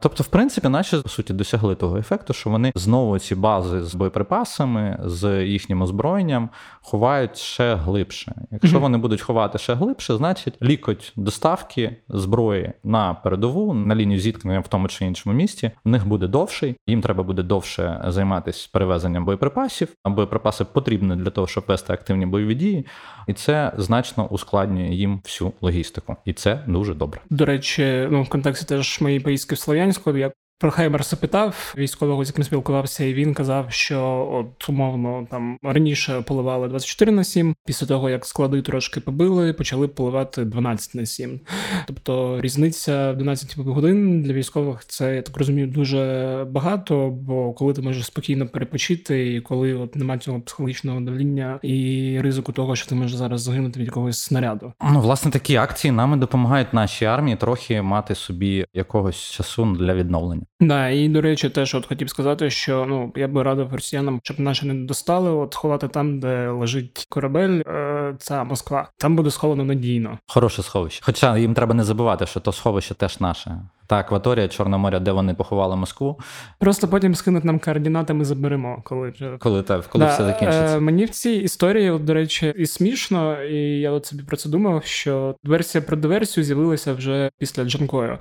Тобто, 0.00 0.22
в 0.22 0.26
принципі, 0.26 0.68
наші 0.68 0.96
по 0.96 1.08
суті 1.08 1.32
досягли 1.32 1.74
того 1.74 1.98
ефекту, 1.98 2.32
що 2.32 2.50
вони 2.50 2.72
знову 2.74 3.18
ці 3.18 3.34
бази 3.34 3.82
з 3.82 3.94
боєприпасами, 3.94 4.98
з 5.04 5.44
їхнім 5.44 5.82
озброєнням 5.82 6.50
ховають 6.82 7.36
ще 7.36 7.74
глибше. 7.74 8.34
Якщо 8.50 8.80
вони 8.80 8.98
будуть 8.98 9.20
ховати 9.20 9.58
ще 9.58 9.74
глибше, 9.74 10.16
значить 10.16 10.54
лікоть 10.62 11.12
доставки 11.16 11.96
зброї 12.08 12.72
на 12.84 13.14
передову 13.14 13.74
на 13.74 13.94
лінію 13.94 14.20
зіткнення 14.20 14.60
в 14.60 14.68
тому 14.68 14.88
чи 14.88 15.04
іншому 15.04 15.36
місті 15.36 15.70
в 15.84 15.88
них 15.88 16.06
буде 16.06 16.26
довший. 16.26 16.76
Їм 16.86 17.02
треба 17.02 17.22
буде 17.22 17.42
довше 17.42 18.04
займатися 18.08 18.68
перевезенням 18.72 19.24
боєприпасів. 19.24 19.88
А 20.02 20.10
боєприпаси 20.10 20.64
потрібні 20.64 21.16
для 21.16 21.30
того, 21.30 21.46
щоб 21.46 21.64
вести 21.68 21.92
активні 21.92 22.26
бойові 22.26 22.54
дії, 22.54 22.86
і 23.26 23.32
це 23.32 23.72
значно 23.76 24.26
ускладнює 24.26 24.94
їм 24.94 25.20
всю 25.24 25.52
логістику. 25.60 26.16
І 26.24 26.32
це 26.32 26.64
дуже 26.66 26.94
добре. 26.94 27.20
До 27.30 27.44
речі, 27.44 28.08
ну 28.10 28.22
в 28.22 28.28
контексті 28.28 28.66
теж 28.66 29.00
моєї 29.00 29.20
поїздки 29.20 29.56
Слов'янську 29.58 30.16
я 30.16 30.32
про 30.58 30.70
Хаймерса 30.70 31.16
питав 31.16 31.74
військового, 31.78 32.24
з 32.24 32.28
яким 32.28 32.44
спілкувався, 32.44 33.04
і 33.04 33.14
він 33.14 33.34
казав, 33.34 33.66
що 33.68 34.28
от 34.32 34.68
умовно 34.68 35.26
там 35.30 35.58
раніше 35.62 36.20
поливали 36.20 36.68
24 36.68 37.12
на 37.12 37.24
7, 37.24 37.54
після 37.66 37.86
того 37.86 38.10
як 38.10 38.26
склади 38.26 38.62
трошки 38.62 39.00
побили, 39.00 39.52
почали 39.52 39.88
поливати 39.88 40.44
12 40.44 40.94
на 40.94 41.06
7. 41.06 41.40
Тобто 41.86 42.40
різниця 42.40 43.12
в 43.12 43.16
12 43.16 43.58
годин 43.58 44.22
для 44.22 44.32
військових 44.32 44.84
це 44.86 45.16
я 45.16 45.22
так 45.22 45.36
розумію 45.36 45.66
дуже 45.66 46.46
багато, 46.50 47.10
бо 47.10 47.52
коли 47.52 47.72
ти 47.72 47.82
можеш 47.82 48.04
спокійно 48.06 48.46
перепочити, 48.46 49.34
і 49.34 49.40
коли 49.40 49.74
от 49.74 49.96
немає 49.96 50.20
цього 50.20 50.40
психологічного 50.40 51.00
давління 51.00 51.60
і 51.62 52.18
ризику 52.22 52.52
того, 52.52 52.76
що 52.76 52.88
ти 52.88 52.94
можеш 52.94 53.14
зараз 53.14 53.42
загинути 53.42 53.80
від 53.80 53.86
якогось 53.86 54.18
снаряду. 54.18 54.72
Ну, 54.92 55.00
власне, 55.00 55.30
такі 55.30 55.56
акції 55.56 55.92
нами 55.92 56.16
допомагають 56.16 56.74
нашій 56.74 57.04
армії 57.04 57.36
трохи 57.36 57.82
мати 57.82 58.14
собі 58.14 58.66
якогось 58.74 59.16
часу 59.16 59.76
для 59.78 59.94
відновлення. 59.94 60.47
Да, 60.60 60.88
і 60.88 61.08
до 61.08 61.20
речі, 61.20 61.50
теж 61.50 61.74
от 61.74 61.86
хотів 61.86 62.10
сказати, 62.10 62.50
що 62.50 62.86
ну 62.88 63.12
я 63.16 63.28
би 63.28 63.42
радив 63.42 63.74
росіянам, 63.74 64.20
щоб 64.22 64.40
наші 64.40 64.66
не 64.66 64.74
достали, 64.74 65.30
от 65.30 65.54
ховати 65.54 65.88
там, 65.88 66.20
де 66.20 66.48
лежить 66.48 67.06
корабель, 67.08 67.62
е, 67.66 68.14
ця 68.18 68.44
Москва. 68.44 68.90
Там 68.96 69.16
буде 69.16 69.30
сховано 69.30 69.64
надійно. 69.64 70.18
Хороше 70.26 70.62
сховище. 70.62 71.02
Хоча 71.04 71.38
їм 71.38 71.54
треба 71.54 71.74
не 71.74 71.84
забувати, 71.84 72.26
що 72.26 72.40
то 72.40 72.52
сховище 72.52 72.94
теж 72.94 73.20
наше. 73.20 73.60
Та 73.88 73.98
акваторія 73.98 74.48
Чорного 74.48 74.78
моря, 74.78 75.00
де 75.00 75.12
вони 75.12 75.34
поховали 75.34 75.76
Москву. 75.76 76.18
Просто 76.58 76.88
потім 76.88 77.14
скинуть 77.14 77.44
нам 77.44 77.58
координати, 77.58 78.14
ми 78.14 78.24
заберемо, 78.24 78.82
коли 78.84 79.10
вже 79.10 79.36
коли 79.38 79.62
те, 79.62 79.80
коли 79.88 80.04
да, 80.04 80.14
все 80.14 80.24
закінчиться. 80.24 80.76
Е, 80.76 80.80
Мені 80.80 81.04
в 81.04 81.10
цій 81.10 81.30
історії, 81.30 81.90
от, 81.90 82.04
до 82.04 82.14
речі, 82.14 82.54
і 82.58 82.66
смішно, 82.66 83.42
і 83.42 83.80
я 83.80 83.90
от 83.90 84.06
собі 84.06 84.22
про 84.22 84.36
це 84.36 84.48
думав, 84.48 84.84
що 84.84 85.36
версія 85.44 85.82
про 85.82 85.96
диверсію 85.96 86.44
з'явилася 86.44 86.92
вже 86.92 87.30
після 87.38 87.64
Джанкою. 87.64 88.18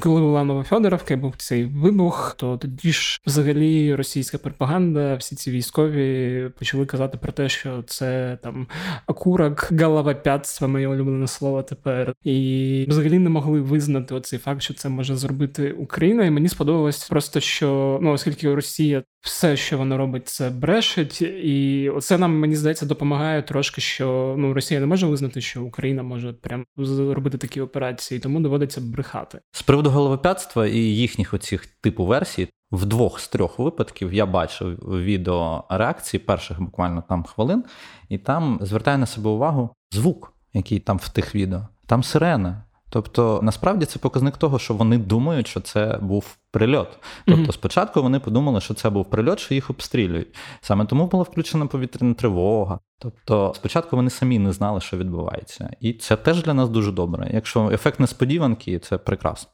Коли 0.00 0.20
була 0.20 0.44
Новофедоровка, 0.44 1.16
був 1.16 1.34
цей 1.36 1.64
вибух, 1.64 2.34
то 2.38 2.56
тоді 2.56 2.92
ж 2.92 3.20
взагалі 3.26 3.94
російська 3.94 4.38
пропаганда, 4.38 5.14
всі 5.14 5.36
ці 5.36 5.50
військові 5.50 6.50
почали 6.58 6.86
казати 6.86 7.18
про 7.18 7.32
те, 7.32 7.48
що 7.48 7.82
це 7.86 8.38
там 8.42 8.66
окурок, 9.06 9.68
головопятство, 9.80 10.68
моє 10.68 10.88
улюблене 10.88 11.26
слово 11.26 11.62
тепер, 11.62 12.14
і 12.24 12.86
взагалі 12.88 13.18
не 13.18 13.30
могли 13.30 13.60
визнати 13.60 14.14
оцей 14.14 14.38
факт, 14.38 14.62
що 14.62 14.74
це 14.74 14.88
може 14.88 15.09
зробити 15.16 15.72
Україна. 15.72 16.24
І 16.24 16.30
мені 16.30 16.48
сподобалось 16.48 17.08
просто, 17.08 17.40
що 17.40 17.98
ну 18.02 18.12
оскільки 18.12 18.54
Росія 18.54 19.02
все, 19.20 19.56
що 19.56 19.78
вона 19.78 19.96
робить, 19.96 20.28
це 20.28 20.50
брешить, 20.50 21.22
і 21.22 21.90
це 22.00 22.18
нам 22.18 22.38
мені 22.38 22.56
здається 22.56 22.86
допомагає 22.86 23.42
трошки, 23.42 23.80
що 23.80 24.34
ну 24.38 24.54
Росія 24.54 24.80
не 24.80 24.86
може 24.86 25.06
визнати, 25.06 25.40
що 25.40 25.64
Україна 25.64 26.02
може 26.02 26.32
прям 26.32 26.64
зробити 26.76 27.38
такі 27.38 27.60
операції, 27.60 28.20
тому 28.20 28.40
доводиться 28.40 28.80
брехати 28.80 29.40
з 29.52 29.62
приводу 29.62 29.90
головопятства 29.90 30.66
і 30.66 30.78
їхніх 30.78 31.34
оцих 31.34 31.66
типу 31.66 32.04
версій. 32.04 32.48
В 32.72 32.86
двох 32.86 33.20
з 33.20 33.28
трьох 33.28 33.58
випадків 33.58 34.14
я 34.14 34.26
бачив 34.26 34.76
відео 34.78 35.64
реакції 35.70 36.20
перших 36.20 36.60
буквально 36.60 37.02
там 37.08 37.24
хвилин, 37.24 37.64
і 38.08 38.18
там 38.18 38.58
звертає 38.62 38.98
на 38.98 39.06
себе 39.06 39.30
увагу 39.30 39.70
звук, 39.90 40.32
який 40.52 40.78
там 40.80 40.98
в 40.98 41.08
тих 41.08 41.34
відео. 41.34 41.68
Там 41.86 42.02
сирена. 42.02 42.64
Тобто, 42.90 43.40
насправді 43.42 43.86
це 43.86 43.98
показник 43.98 44.36
того, 44.36 44.58
що 44.58 44.74
вони 44.74 44.98
думають, 44.98 45.48
що 45.48 45.60
це 45.60 45.98
був 46.02 46.36
прильот. 46.50 46.88
Тобто, 47.26 47.42
mm-hmm. 47.42 47.52
спочатку 47.52 48.02
вони 48.02 48.20
подумали, 48.20 48.60
що 48.60 48.74
це 48.74 48.90
був 48.90 49.10
прильот, 49.10 49.40
що 49.40 49.54
їх 49.54 49.70
обстрілюють. 49.70 50.36
Саме 50.60 50.84
тому 50.84 51.06
була 51.06 51.22
включена 51.22 51.66
повітряна 51.66 52.14
тривога. 52.14 52.78
Тобто, 52.98 53.52
спочатку 53.56 53.96
вони 53.96 54.10
самі 54.10 54.38
не 54.38 54.52
знали, 54.52 54.80
що 54.80 54.96
відбувається, 54.96 55.70
і 55.80 55.92
це 55.92 56.16
теж 56.16 56.42
для 56.42 56.54
нас 56.54 56.68
дуже 56.68 56.92
добре. 56.92 57.30
Якщо 57.34 57.70
ефект 57.70 58.00
несподіванки, 58.00 58.78
це 58.78 58.98
прекрасно. 58.98 59.50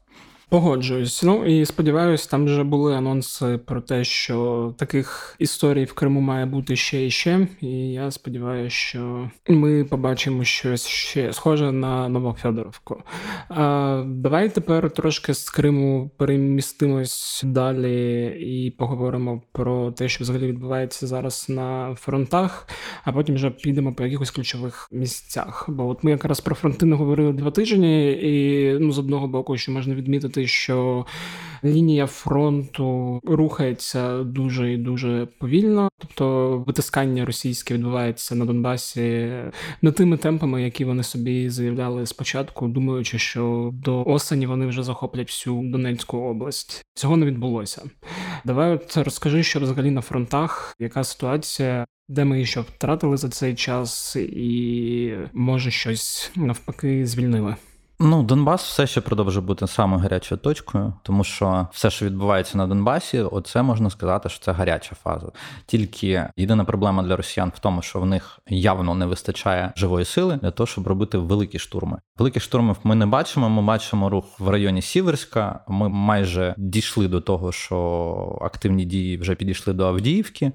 Погоджуюсь. 0.49 1.23
Ну 1.23 1.47
і 1.47 1.67
сподіваюсь, 1.67 2.27
там 2.27 2.45
вже 2.45 2.65
були 2.65 2.95
анонси 2.95 3.59
про 3.59 3.81
те, 3.81 4.05
що 4.05 4.75
таких 4.79 5.37
історій 5.39 5.85
в 5.85 5.93
Криму 5.93 6.21
має 6.21 6.47
бути 6.47 6.77
ще 6.77 7.07
і 7.07 7.11
ще. 7.11 7.49
І 7.61 7.69
я 7.93 8.11
сподіваюся, 8.11 8.77
що 8.77 9.31
ми 9.49 9.85
побачимо 9.85 10.45
щось 10.45 10.87
ще 10.87 11.33
схоже 11.33 11.73
на 11.73 12.09
Новофедоровку. 12.09 13.03
А, 13.49 14.05
Давай 14.07 14.49
тепер 14.49 14.91
трошки 14.91 15.35
з 15.35 15.51
Криму 15.51 16.11
перемістимось 16.17 17.43
далі 17.47 18.27
і 18.41 18.71
поговоримо 18.71 19.43
про 19.53 19.93
те, 19.93 20.09
що 20.09 20.25
взагалі 20.25 20.47
відбувається 20.47 21.07
зараз 21.07 21.47
на 21.49 21.95
фронтах, 21.95 22.69
а 23.05 23.13
потім 23.13 23.35
вже 23.35 23.51
підемо 23.51 23.95
по 23.95 24.05
якихось 24.05 24.31
ключових 24.31 24.89
місцях. 24.93 25.65
Бо 25.69 25.89
от 25.89 26.05
ми 26.05 26.11
якраз 26.11 26.41
про 26.41 26.55
фронти 26.55 26.87
не 26.87 26.97
говорили 26.97 27.33
два 27.33 27.51
тижні, 27.51 28.13
і 28.13 28.73
ну 28.81 28.93
з 28.93 28.99
одного 28.99 29.29
боку, 29.29 29.57
що 29.57 29.73
можна 29.73 29.95
відмітити 29.95 30.36
помітити, 30.37 30.47
що 30.47 31.07
лінія 31.65 32.07
фронту 32.07 33.21
рухається 33.25 34.23
дуже 34.23 34.73
і 34.73 34.77
дуже 34.77 35.29
повільно, 35.39 35.89
тобто 35.99 36.59
витискання 36.67 37.25
російське 37.25 37.75
відбувається 37.75 38.35
на 38.35 38.45
Донбасі 38.45 39.31
не 39.83 39.93
тими 39.93 40.17
темпами, 40.17 40.63
які 40.63 40.85
вони 40.85 41.03
собі 41.03 41.51
заявляли 41.51 42.07
спочатку, 42.07 42.69
думаючи, 42.69 43.19
що 43.19 43.71
до 43.73 44.05
осені 44.05 44.47
вони 44.47 44.67
вже 44.67 44.83
захоплять 44.83 45.29
всю 45.29 45.63
Донецьку 45.71 46.19
область. 46.19 46.85
Цього 46.95 47.17
не 47.17 47.27
відбулося. 47.27 47.83
Давай 48.45 48.73
от 48.75 48.97
розкажи, 48.97 49.43
що 49.43 49.61
взагалі 49.61 49.91
на 49.91 50.01
фронтах, 50.01 50.75
яка 50.79 51.05
ситуація. 51.05 51.87
Де 52.09 52.25
ми 52.25 52.45
що 52.45 52.63
втратили 52.63 53.17
за 53.17 53.29
цей 53.29 53.55
час, 53.55 54.17
і 54.17 55.17
може 55.33 55.71
щось 55.71 56.31
навпаки 56.37 57.07
звільнили. 57.07 57.57
Ну, 57.99 58.23
Донбас 58.23 58.65
все 58.65 58.87
ще 58.87 59.01
продовжує 59.01 59.47
бути 59.47 59.67
саме 59.67 59.99
гарячою 59.99 60.39
точкою, 60.39 60.93
тому 61.03 61.25
що 61.25 61.67
все, 61.73 61.91
що 61.91 62.07
відбувається 62.07 62.59
на 62.59 62.67
Донбасі, 62.67 63.21
оце 63.21 63.63
можна 63.63 63.91
сказати, 63.91 64.29
що 64.29 64.45
це 64.45 64.53
гаряча 64.53 64.95
фаза. 64.95 65.27
Тільки 65.67 66.29
єдина 66.37 66.65
проблема 66.65 67.03
для 67.03 67.17
росіян 67.17 67.53
в 67.57 67.59
тому, 67.59 67.83
що 67.83 68.01
в 68.01 68.07
них 68.07 68.39
явно 68.49 68.95
не 68.95 69.07
вистачає 69.07 69.73
живої 69.77 70.05
сили 70.05 70.39
для 70.43 70.51
того, 70.51 70.67
щоб 70.67 70.87
робити 70.87 71.19
великі 71.19 71.59
штурми. 71.59 71.99
Великі 72.19 72.41
штурми 72.41 72.75
ми 72.85 72.95
не 72.95 73.07
бачимо. 73.07 73.49
Ми 73.49 73.63
бачимо 73.63 74.11
рух 74.11 74.41
в 74.41 74.49
районі 74.49 74.83
Сіверська. 74.83 75.61
Ми 75.69 75.89
майже 75.89 76.55
дійшли 76.59 77.09
до 77.09 77.21
того, 77.21 77.53
що 77.53 78.39
активні 78.43 78.85
дії 78.85 79.19
вже 79.19 79.35
підійшли 79.35 79.73
до 79.73 79.87
Авдіївки. 79.87 80.53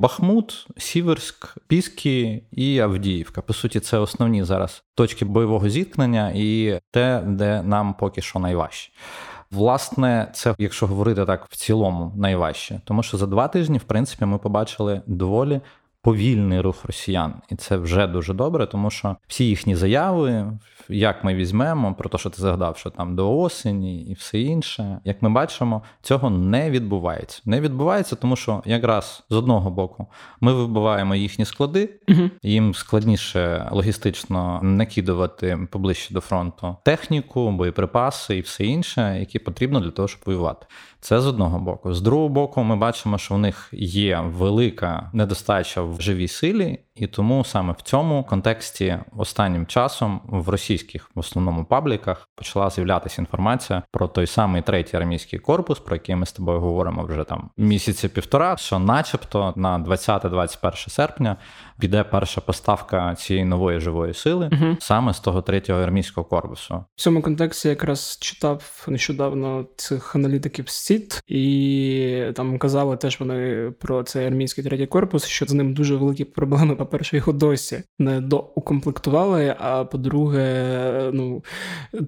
Бахмут, 0.00 0.66
Сіверськ, 0.76 1.56
Піски 1.66 2.42
і 2.52 2.78
Авдіївка. 2.78 3.42
По 3.42 3.52
суті, 3.52 3.80
це 3.80 3.98
основні 3.98 4.44
зараз 4.44 4.82
точки 4.94 5.24
бойового 5.24 5.68
зіткнення 5.68 6.32
і 6.34 6.80
те, 6.90 7.22
де 7.26 7.62
нам 7.62 7.94
поки 7.94 8.22
що 8.22 8.38
найважче. 8.38 8.92
Власне, 9.50 10.30
це, 10.34 10.54
якщо 10.58 10.86
говорити 10.86 11.24
так 11.24 11.46
в 11.50 11.56
цілому, 11.56 12.12
найважче, 12.16 12.80
тому 12.84 13.02
що 13.02 13.16
за 13.16 13.26
два 13.26 13.48
тижні, 13.48 13.78
в 13.78 13.82
принципі, 13.82 14.24
ми 14.24 14.38
побачили 14.38 15.02
доволі 15.06 15.60
повільний 16.02 16.60
рух 16.60 16.84
росіян, 16.84 17.34
і 17.50 17.56
це 17.56 17.76
вже 17.76 18.06
дуже 18.06 18.34
добре, 18.34 18.66
тому 18.66 18.90
що 18.90 19.16
всі 19.26 19.44
їхні 19.44 19.76
заяви, 19.76 20.52
як 20.88 21.24
ми 21.24 21.34
візьмемо, 21.34 21.94
про 21.94 22.08
те, 22.08 22.18
що 22.18 22.30
ти 22.30 22.42
згадав, 22.42 22.76
що 22.76 22.90
там 22.90 23.16
до 23.16 23.38
осені 23.38 24.02
і 24.02 24.14
все 24.14 24.40
інше, 24.40 25.00
як 25.04 25.22
ми 25.22 25.30
бачимо, 25.30 25.82
цього 26.02 26.30
не 26.30 26.70
відбувається. 26.70 27.42
Не 27.44 27.60
відбувається, 27.60 28.16
тому 28.16 28.36
що 28.36 28.62
якраз 28.64 29.24
з 29.30 29.34
одного 29.34 29.70
боку 29.70 30.06
ми 30.40 30.52
вибиваємо 30.54 31.14
їхні 31.14 31.44
склади, 31.44 32.00
угу. 32.08 32.30
їм 32.42 32.74
складніше 32.74 33.68
логістично 33.70 34.60
накидувати 34.62 35.58
поближче 35.70 36.14
до 36.14 36.20
фронту 36.20 36.76
техніку, 36.84 37.50
боєприпаси 37.50 38.36
і 38.36 38.40
все 38.40 38.64
інше, 38.64 39.16
які 39.20 39.38
потрібно 39.38 39.80
для 39.80 39.90
того, 39.90 40.08
щоб 40.08 40.20
воювати. 40.26 40.66
Це 41.00 41.20
з 41.20 41.26
одного 41.26 41.58
боку. 41.58 41.94
З 41.94 42.00
другого 42.00 42.28
боку, 42.28 42.62
ми 42.62 42.76
бачимо, 42.76 43.18
що 43.18 43.34
в 43.34 43.38
них 43.38 43.68
є 43.72 44.20
велика 44.20 45.10
недостача 45.12 45.82
в 45.82 46.00
живій 46.00 46.28
силі, 46.28 46.78
і 47.00 47.06
тому 47.06 47.44
саме 47.44 47.72
в 47.72 47.82
цьому 47.82 48.24
контексті 48.24 48.98
останнім 49.16 49.66
часом 49.66 50.20
в 50.26 50.48
російських 50.48 51.10
в 51.14 51.18
основному 51.18 51.64
пабліках 51.64 52.28
почала 52.36 52.70
з'являтися 52.70 53.22
інформація 53.22 53.82
про 53.90 54.08
той 54.08 54.26
самий 54.26 54.62
третій 54.62 54.96
армійський 54.96 55.38
корпус, 55.38 55.78
про 55.78 55.96
який 55.96 56.16
ми 56.16 56.26
з 56.26 56.32
тобою 56.32 56.60
говоримо 56.60 57.04
вже 57.04 57.24
там 57.24 57.50
місяці 57.56 58.08
півтора, 58.08 58.56
що, 58.56 58.78
начебто, 58.78 59.52
на 59.56 59.78
20-21 59.78 60.88
серпня 60.88 61.36
піде 61.80 62.04
перша 62.04 62.40
поставка 62.40 63.14
цієї 63.14 63.44
нової 63.44 63.80
живої 63.80 64.14
сили 64.14 64.50
угу. 64.52 64.76
саме 64.80 65.14
з 65.14 65.20
того 65.20 65.42
третього 65.42 65.80
армійського 65.80 66.24
корпусу. 66.24 66.84
В 66.96 67.00
цьому 67.00 67.22
контексті 67.22 67.68
якраз 67.68 68.18
читав 68.20 68.84
нещодавно 68.88 69.66
цих 69.76 70.16
аналітиків 70.16 70.68
СІТ, 70.68 71.22
і 71.26 72.32
там 72.34 72.58
казали 72.58 72.96
теж 72.96 73.20
вони 73.20 73.70
про 73.78 74.02
цей 74.02 74.26
армійський 74.26 74.64
третій 74.64 74.86
корпус, 74.86 75.26
що 75.26 75.46
з 75.46 75.52
ним 75.52 75.74
дуже 75.74 75.96
великі 75.96 76.24
проблеми. 76.24 76.74
По 76.90 76.96
перше, 76.96 77.16
його 77.16 77.32
досі 77.32 77.82
не 77.98 78.20
доукомплектували. 78.20 79.56
А 79.58 79.84
по-друге, 79.84 81.10
ну 81.12 81.44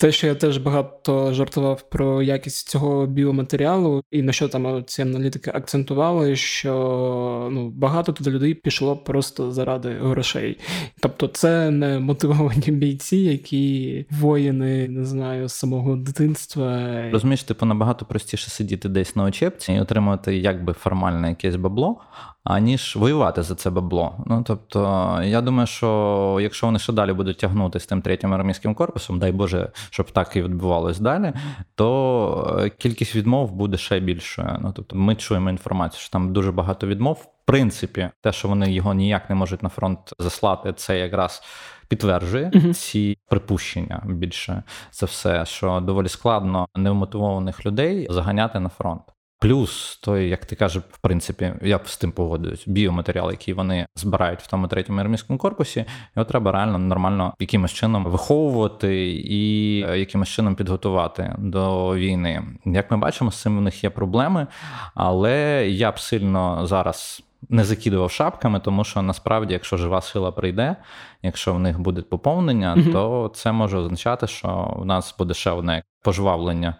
те, 0.01 0.12
що 0.12 0.27
я 0.27 0.35
теж 0.35 0.59
багато 0.59 1.33
жартував 1.33 1.83
про 1.83 2.23
якість 2.23 2.69
цього 2.69 3.07
біоматеріалу, 3.07 4.03
і 4.11 4.23
на 4.23 4.33
що 4.33 4.49
там 4.49 4.85
ці 4.87 5.03
аналітики 5.03 5.51
акцентували, 5.55 6.37
що 6.37 7.49
ну 7.53 7.71
багато 7.71 8.12
туди 8.12 8.31
людей 8.31 8.55
пішло 8.55 8.97
просто 8.97 9.53
заради 9.53 9.91
грошей. 9.91 10.59
Тобто, 11.01 11.29
це 11.29 11.71
не 11.71 11.99
мотивовані 11.99 12.67
бійці, 12.67 13.17
які 13.17 14.07
воїни 14.11 14.89
не 14.89 15.05
знаю 15.05 15.49
з 15.49 15.53
самого 15.53 15.97
дитинства. 15.97 16.93
Розумієш, 17.12 17.43
типу 17.43 17.67
набагато 17.67 18.05
простіше 18.05 18.51
сидіти 18.51 18.89
десь 18.89 19.17
на 19.17 19.25
очепці 19.25 19.73
і 19.73 19.81
отримати 19.81 20.37
якби 20.37 20.73
формальне 20.73 21.29
якесь 21.29 21.57
бабло 21.57 22.01
аніж 22.44 22.96
воювати 22.96 23.42
за 23.42 23.54
це 23.54 23.70
бабло. 23.70 24.25
Ну 24.26 24.44
тобто, 24.46 24.80
я 25.25 25.40
думаю, 25.40 25.66
що 25.66 26.38
якщо 26.40 26.66
вони 26.66 26.78
ще 26.78 26.92
далі 26.92 27.12
будуть 27.12 27.38
тягнути 27.38 27.80
з 27.80 27.87
тим 27.87 28.02
третім 28.02 28.34
армійським 28.34 28.75
корпусом, 28.75 29.18
дай 29.18 29.32
Боже, 29.32 29.70
щоб 29.90 30.11
так 30.11 30.37
і 30.37 30.42
відбувалось 30.42 30.99
далі, 30.99 31.32
то 31.75 32.58
е, 32.61 32.70
кількість 32.70 33.16
відмов 33.16 33.52
буде 33.52 33.76
ще 33.76 34.00
більшою. 34.00 34.58
Ну 34.61 34.72
тобто, 34.76 34.96
ми 34.96 35.14
чуємо 35.14 35.50
інформацію, 35.50 36.00
що 36.00 36.11
там 36.11 36.32
дуже 36.32 36.52
багато 36.52 36.87
відмов. 36.87 37.14
В 37.14 37.44
принципі, 37.44 38.08
те, 38.20 38.32
що 38.32 38.49
вони 38.49 38.72
його 38.72 38.94
ніяк 38.94 39.30
не 39.30 39.37
можуть 39.37 39.62
на 39.62 39.68
фронт 39.68 39.99
заслати, 40.18 40.72
це 40.72 40.99
якраз. 40.99 41.42
Підтверджує 41.88 42.50
uh-huh. 42.50 42.75
ці 42.75 43.18
припущення 43.28 44.02
більше 44.06 44.62
за 44.92 45.06
все, 45.06 45.46
що 45.46 45.80
доволі 45.80 46.08
складно 46.08 46.66
невмотивованих 46.76 47.66
людей 47.66 48.06
заганяти 48.11 48.61
на 48.61 48.68
фронт. 48.68 49.02
Плюс 49.42 49.99
той, 50.02 50.28
як 50.28 50.46
ти 50.46 50.56
кажеш, 50.56 50.82
в 50.90 50.99
принципі, 50.99 51.54
я 51.62 51.80
з 51.84 51.96
тим 51.96 52.12
погоджуюсь, 52.12 52.68
біоматеріал, 52.68 53.30
який 53.30 53.54
вони 53.54 53.87
збирають 53.94 54.40
в 54.40 54.46
тому 54.46 54.68
третьому 54.68 55.00
армійському 55.00 55.38
корпусі, 55.38 55.84
його 56.16 56.25
треба 56.25 56.52
реально 56.52 56.78
нормально 56.78 57.34
якимось 57.38 57.72
чином 57.72 58.04
виховувати 58.04 59.11
і 59.14 59.80
е, 59.88 59.99
якимось 59.99 60.28
чином 60.28 60.54
підготувати 60.54 61.34
до 61.38 61.94
війни. 61.96 62.42
Як 62.64 62.90
ми 62.90 62.96
бачимо, 62.96 63.30
з 63.30 63.40
цим 63.40 63.58
в 63.58 63.61
них 63.61 63.84
є 63.84 63.90
проблеми, 63.90 64.46
але 64.94 65.66
я 65.68 65.90
б 65.90 65.99
сильно 65.99 66.66
зараз. 66.66 67.22
Не 67.49 67.64
закидував 67.64 68.11
шапками, 68.11 68.61
тому 68.61 68.84
що 68.84 69.02
насправді, 69.02 69.52
якщо 69.52 69.76
жива 69.76 70.00
сила 70.00 70.32
прийде, 70.32 70.76
якщо 71.22 71.54
в 71.54 71.61
них 71.61 71.80
буде 71.80 72.02
поповнення, 72.02 72.75
mm-hmm. 72.75 72.92
то 72.92 73.32
це 73.34 73.52
може 73.52 73.78
означати, 73.78 74.26
що 74.26 74.75
в 74.76 74.84
нас 74.84 75.14
буде 75.18 75.34
ще 75.34 75.50
одне 75.50 75.82
пожвавлення 76.02 76.75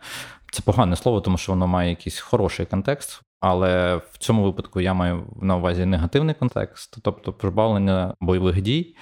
це 0.53 0.63
погане 0.63 0.97
слово, 0.97 1.21
тому 1.21 1.39
що 1.39 1.53
воно 1.53 1.67
має 1.67 1.91
якийсь 1.91 2.19
хороший 2.19 2.67
контекст, 2.67 3.21
але 3.41 3.97
в 3.97 4.19
цьому 4.19 4.43
випадку 4.43 4.81
я 4.81 4.95
маю 4.95 5.27
на 5.43 5.57
увазі 5.57 5.87
негативний 5.87 6.35
контекст, 6.35 6.97
тобто 7.03 7.33
прибавлення 7.33 8.15
бойових 8.21 8.63
дій, 8.63 8.97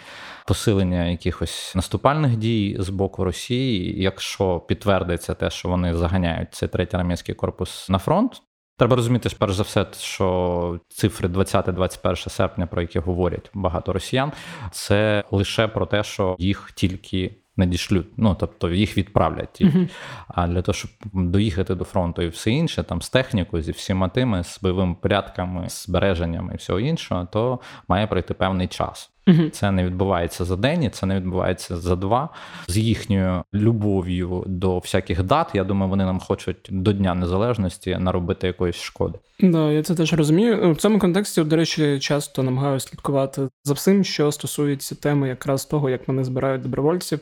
посилення 0.47 1.05
якихось 1.05 1.73
наступальних 1.75 2.37
дій 2.37 2.77
з 2.79 2.89
боку 2.89 3.25
Росії. 3.25 4.03
Якщо 4.03 4.61
підтвердиться 4.61 5.35
те, 5.35 5.51
що 5.51 5.69
вони 5.69 5.95
заганяють 5.95 6.55
цей 6.55 6.69
третій 6.69 6.97
армійський 6.97 7.35
корпус 7.35 7.89
на 7.89 7.99
фронт. 7.99 8.43
Треба 8.79 8.97
розуміти, 8.97 9.29
перш 9.39 9.55
за 9.55 9.63
все, 9.63 9.87
що 9.99 10.81
цифри 10.89 11.29
20-21 11.29 12.29
серпня, 12.29 12.67
про 12.67 12.83
які 12.83 12.99
говорять 12.99 13.51
багато 13.55 13.93
росіян, 13.93 14.33
це 14.71 15.25
лише 15.31 15.69
про 15.69 15.87
те, 15.87 16.03
що 16.05 16.37
їх 16.39 16.73
тільки 16.75 17.40
надішлють. 17.61 18.09
Ну 18.17 18.37
тобто 18.41 18.71
їх 18.71 18.97
відправлять. 18.97 19.61
Uh-huh. 19.61 19.89
А 20.29 20.47
для 20.47 20.63
того, 20.63 20.75
щоб 20.75 20.91
доїхати 21.13 21.75
до 21.75 21.85
фронту 21.85 22.23
і 22.23 22.29
все 22.29 22.51
інше, 22.51 22.83
там 22.83 23.03
з 23.03 23.11
технікою, 23.11 23.63
зі 23.63 23.73
всіма 23.73 24.09
тими, 24.09 24.45
з 24.45 24.61
бойовими 24.63 24.97
порядками, 25.01 25.69
з 25.69 25.85
збереженням 25.85 26.51
і 26.55 26.57
всього 26.57 26.81
іншого, 26.81 27.29
то 27.33 27.61
має 27.89 28.07
пройти 28.07 28.35
певний 28.35 28.67
час. 28.67 29.11
Це 29.53 29.71
не 29.71 29.85
відбувається 29.85 30.45
за 30.45 30.57
день, 30.57 30.83
і 30.83 30.91
це 30.91 31.07
не 31.07 31.17
відбувається 31.17 31.77
за 31.77 31.97
два. 31.97 32.29
З 32.69 32.79
їхньою 32.79 33.43
любов'ю 33.55 34.45
до 34.47 34.79
всяких 34.79 35.23
дат. 35.23 35.51
Я 35.55 35.65
думаю, 35.65 35.91
вони 35.91 36.05
нам 36.05 36.21
хочуть 36.21 36.69
до 36.71 36.93
Дня 36.93 37.15
Незалежності 37.15 37.97
наробити 38.01 38.47
якоїсь 38.47 38.77
шкоди. 38.77 39.19
Да, 39.43 39.73
я 39.73 39.83
це 39.83 39.95
теж 39.95 40.13
розумію. 40.13 40.71
У 40.71 40.75
цьому 40.75 40.99
контексті, 40.99 41.45
до 41.45 41.57
речі, 41.57 41.99
часто 41.99 42.43
намагаюся 42.43 42.89
слідкувати 42.89 43.49
за 43.65 43.75
всім, 43.75 44.05
що 44.05 44.33
стосується 44.33 44.95
теми 44.95 45.29
якраз 45.29 45.65
того, 45.65 45.91
як 45.91 46.09
вони 46.09 46.25
збирають 46.25 46.63
добровольців, 46.63 47.21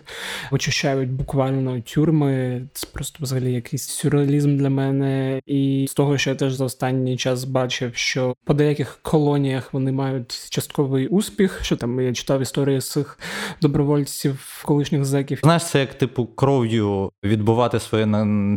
очищають 0.52 1.10
буквально 1.10 1.80
тюрми. 1.80 2.62
Це 2.72 2.86
просто 2.92 3.18
взагалі 3.20 3.52
якийсь 3.52 3.88
сюрреалізм 3.88 4.56
для 4.56 4.70
мене. 4.70 5.40
І 5.46 5.86
з 5.88 5.94
того, 5.94 6.18
що 6.18 6.30
я 6.30 6.36
теж 6.36 6.52
за 6.52 6.64
останній 6.64 7.16
час 7.16 7.44
бачив, 7.44 7.90
що 7.94 8.34
по 8.44 8.54
деяких 8.54 8.98
колоніях 9.02 9.74
вони 9.74 9.92
мають 9.92 10.50
частковий 10.50 11.08
успіх. 11.08 11.58
Що 11.62 11.76
там 11.76 11.87
я 12.00 12.12
читав 12.12 12.40
історії 12.40 12.80
з 12.80 12.90
цих 12.90 13.18
добровольців, 13.62 14.62
колишніх 14.66 15.04
зеків. 15.04 15.40
Знаєш, 15.42 15.64
це 15.64 15.80
як 15.80 15.94
типу 15.94 16.26
кров'ю 16.26 17.10
відбувати 17.24 17.80
своє 17.80 18.06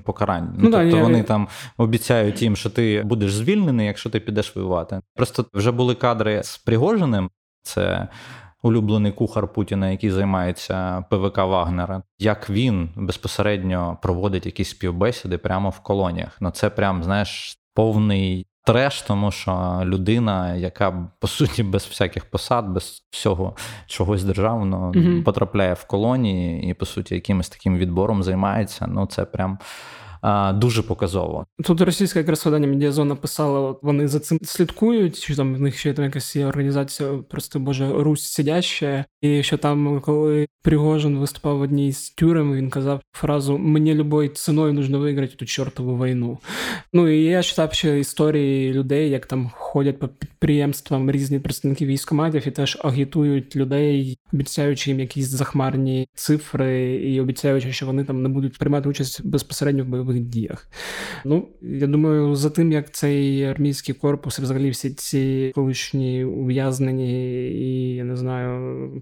покарання. 0.05 0.53
Ну, 0.57 0.69
ну 0.69 0.71
тобто 0.71 0.97
да, 0.97 1.03
вони 1.03 1.17
я... 1.17 1.23
там 1.23 1.47
обіцяють 1.77 2.41
їм, 2.41 2.55
що 2.55 2.69
ти 2.69 3.03
будеш 3.05 3.33
звільнений, 3.33 3.87
якщо 3.87 4.09
ти 4.09 4.19
підеш 4.19 4.55
воювати. 4.55 5.01
Просто 5.15 5.45
вже 5.53 5.71
були 5.71 5.95
кадри 5.95 6.43
з 6.43 6.57
Пригожиним, 6.57 7.29
це 7.61 8.07
улюблений 8.63 9.11
кухар 9.11 9.53
Путіна, 9.53 9.89
який 9.89 10.11
займається 10.11 11.05
ПВК 11.09 11.37
Вагнера. 11.37 12.03
Як 12.19 12.49
він 12.49 12.89
безпосередньо 12.95 13.97
проводить 14.01 14.45
якісь 14.45 14.69
співбесіди 14.69 15.37
прямо 15.37 15.69
в 15.69 15.79
колоніях. 15.79 16.37
Ну 16.39 16.51
це 16.51 16.69
прям 16.69 17.03
знаєш 17.03 17.57
повний. 17.73 18.47
Треш, 18.63 19.01
тому 19.01 19.31
що 19.31 19.81
людина, 19.83 20.55
яка 20.55 21.09
по 21.19 21.27
суті 21.27 21.63
без 21.63 21.85
всяких 21.85 22.25
посад, 22.25 22.67
без 22.69 23.03
всього 23.09 23.55
чогось 23.87 24.23
державного, 24.23 24.91
mm-hmm. 24.91 25.23
потрапляє 25.23 25.73
в 25.73 25.85
колонії 25.85 26.69
і, 26.69 26.73
по 26.73 26.85
суті, 26.85 27.15
якимось 27.15 27.49
таким 27.49 27.77
відбором 27.77 28.23
займається. 28.23 28.87
Ну, 28.87 29.05
це 29.05 29.25
прям 29.25 29.57
дуже 30.53 30.81
показово. 30.81 31.45
Тут 31.63 31.81
російська 31.81 32.19
якраз 32.19 32.45
видання 32.45 32.67
Медіазона 32.67 33.15
писала, 33.15 33.75
вони 33.81 34.07
за 34.07 34.19
цим 34.19 34.39
слідкують, 34.43 35.17
що 35.17 35.35
там 35.35 35.55
в 35.55 35.61
них 35.61 35.77
ще 35.77 35.93
там 35.93 36.05
якась 36.05 36.35
є 36.35 36.45
організація, 36.45 37.09
просто 37.29 37.59
боже, 37.59 37.91
Русь 37.93 38.23
сидяща, 38.23 39.05
і 39.21 39.43
що 39.43 39.57
там, 39.57 40.01
коли 40.01 40.47
Пригожин 40.63 41.17
виступав 41.17 41.57
в 41.57 41.61
одній 41.61 41.91
з 41.91 42.09
тюрем, 42.09 42.53
він 42.53 42.69
казав 42.69 43.01
фразу 43.11 43.57
Мені 43.57 43.93
любою 43.93 44.29
ціною 44.29 44.73
нужно 44.73 44.99
виграти 44.99 45.35
ту 45.35 45.45
чортову 45.45 46.05
війну. 46.05 46.37
Ну 46.93 47.07
і 47.07 47.23
я 47.23 47.43
читав 47.43 47.73
ще 47.73 47.99
історії 47.99 48.73
людей, 48.73 49.09
як 49.09 49.25
там 49.25 49.51
ходять 49.53 49.99
по 49.99 50.07
підприємствам 50.07 51.11
різні 51.11 51.39
представники 51.39 51.85
військоматів 51.85 52.47
і 52.47 52.51
теж 52.51 52.77
агітують 52.83 53.55
людей, 53.55 54.17
обіцяючи 54.33 54.89
їм 54.89 54.99
якісь 54.99 55.27
захмарні 55.27 56.07
цифри, 56.13 56.95
і 56.95 57.21
обіцяючи, 57.21 57.71
що 57.71 57.85
вони 57.85 58.03
там 58.03 58.23
не 58.23 58.29
будуть 58.29 58.57
приймати 58.57 58.89
участь 58.89 59.25
безпосередньо 59.25 59.83
в 59.83 59.87
бойових 59.87 60.10
діях. 60.19 60.67
Ну 61.25 61.47
я 61.61 61.87
думаю, 61.87 62.35
за 62.35 62.49
тим 62.49 62.71
як 62.71 62.91
цей 62.91 63.43
армійський 63.43 63.95
корпус, 63.95 64.39
взагалі 64.39 64.69
всі 64.69 64.89
ці 64.89 65.51
колишні 65.55 66.23
ув'язнені, 66.25 67.49
і 67.49 67.95
я 67.95 68.03
не 68.03 68.15
знаю, 68.15 69.01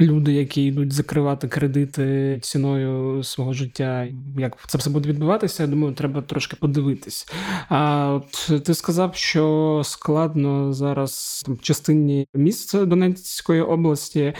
люди, 0.00 0.32
які 0.32 0.64
йдуть 0.64 0.92
закривати 0.92 1.48
кредити 1.48 2.38
ціною 2.42 3.22
свого 3.22 3.52
життя, 3.52 4.08
як 4.38 4.56
це 4.68 4.78
все 4.78 4.90
буде 4.90 5.08
відбуватися, 5.08 5.62
я 5.62 5.68
думаю, 5.68 5.94
треба 5.94 6.22
трошки 6.22 6.56
подивитись. 6.56 7.28
А 7.68 8.08
от 8.14 8.64
ти 8.64 8.74
сказав, 8.74 9.16
що 9.16 9.82
складно 9.84 10.72
зараз 10.72 11.42
там 11.46 11.54
в 11.54 11.60
частині 11.60 12.26
місць 12.34 12.74
Донецької 12.74 13.62
області 13.62 14.32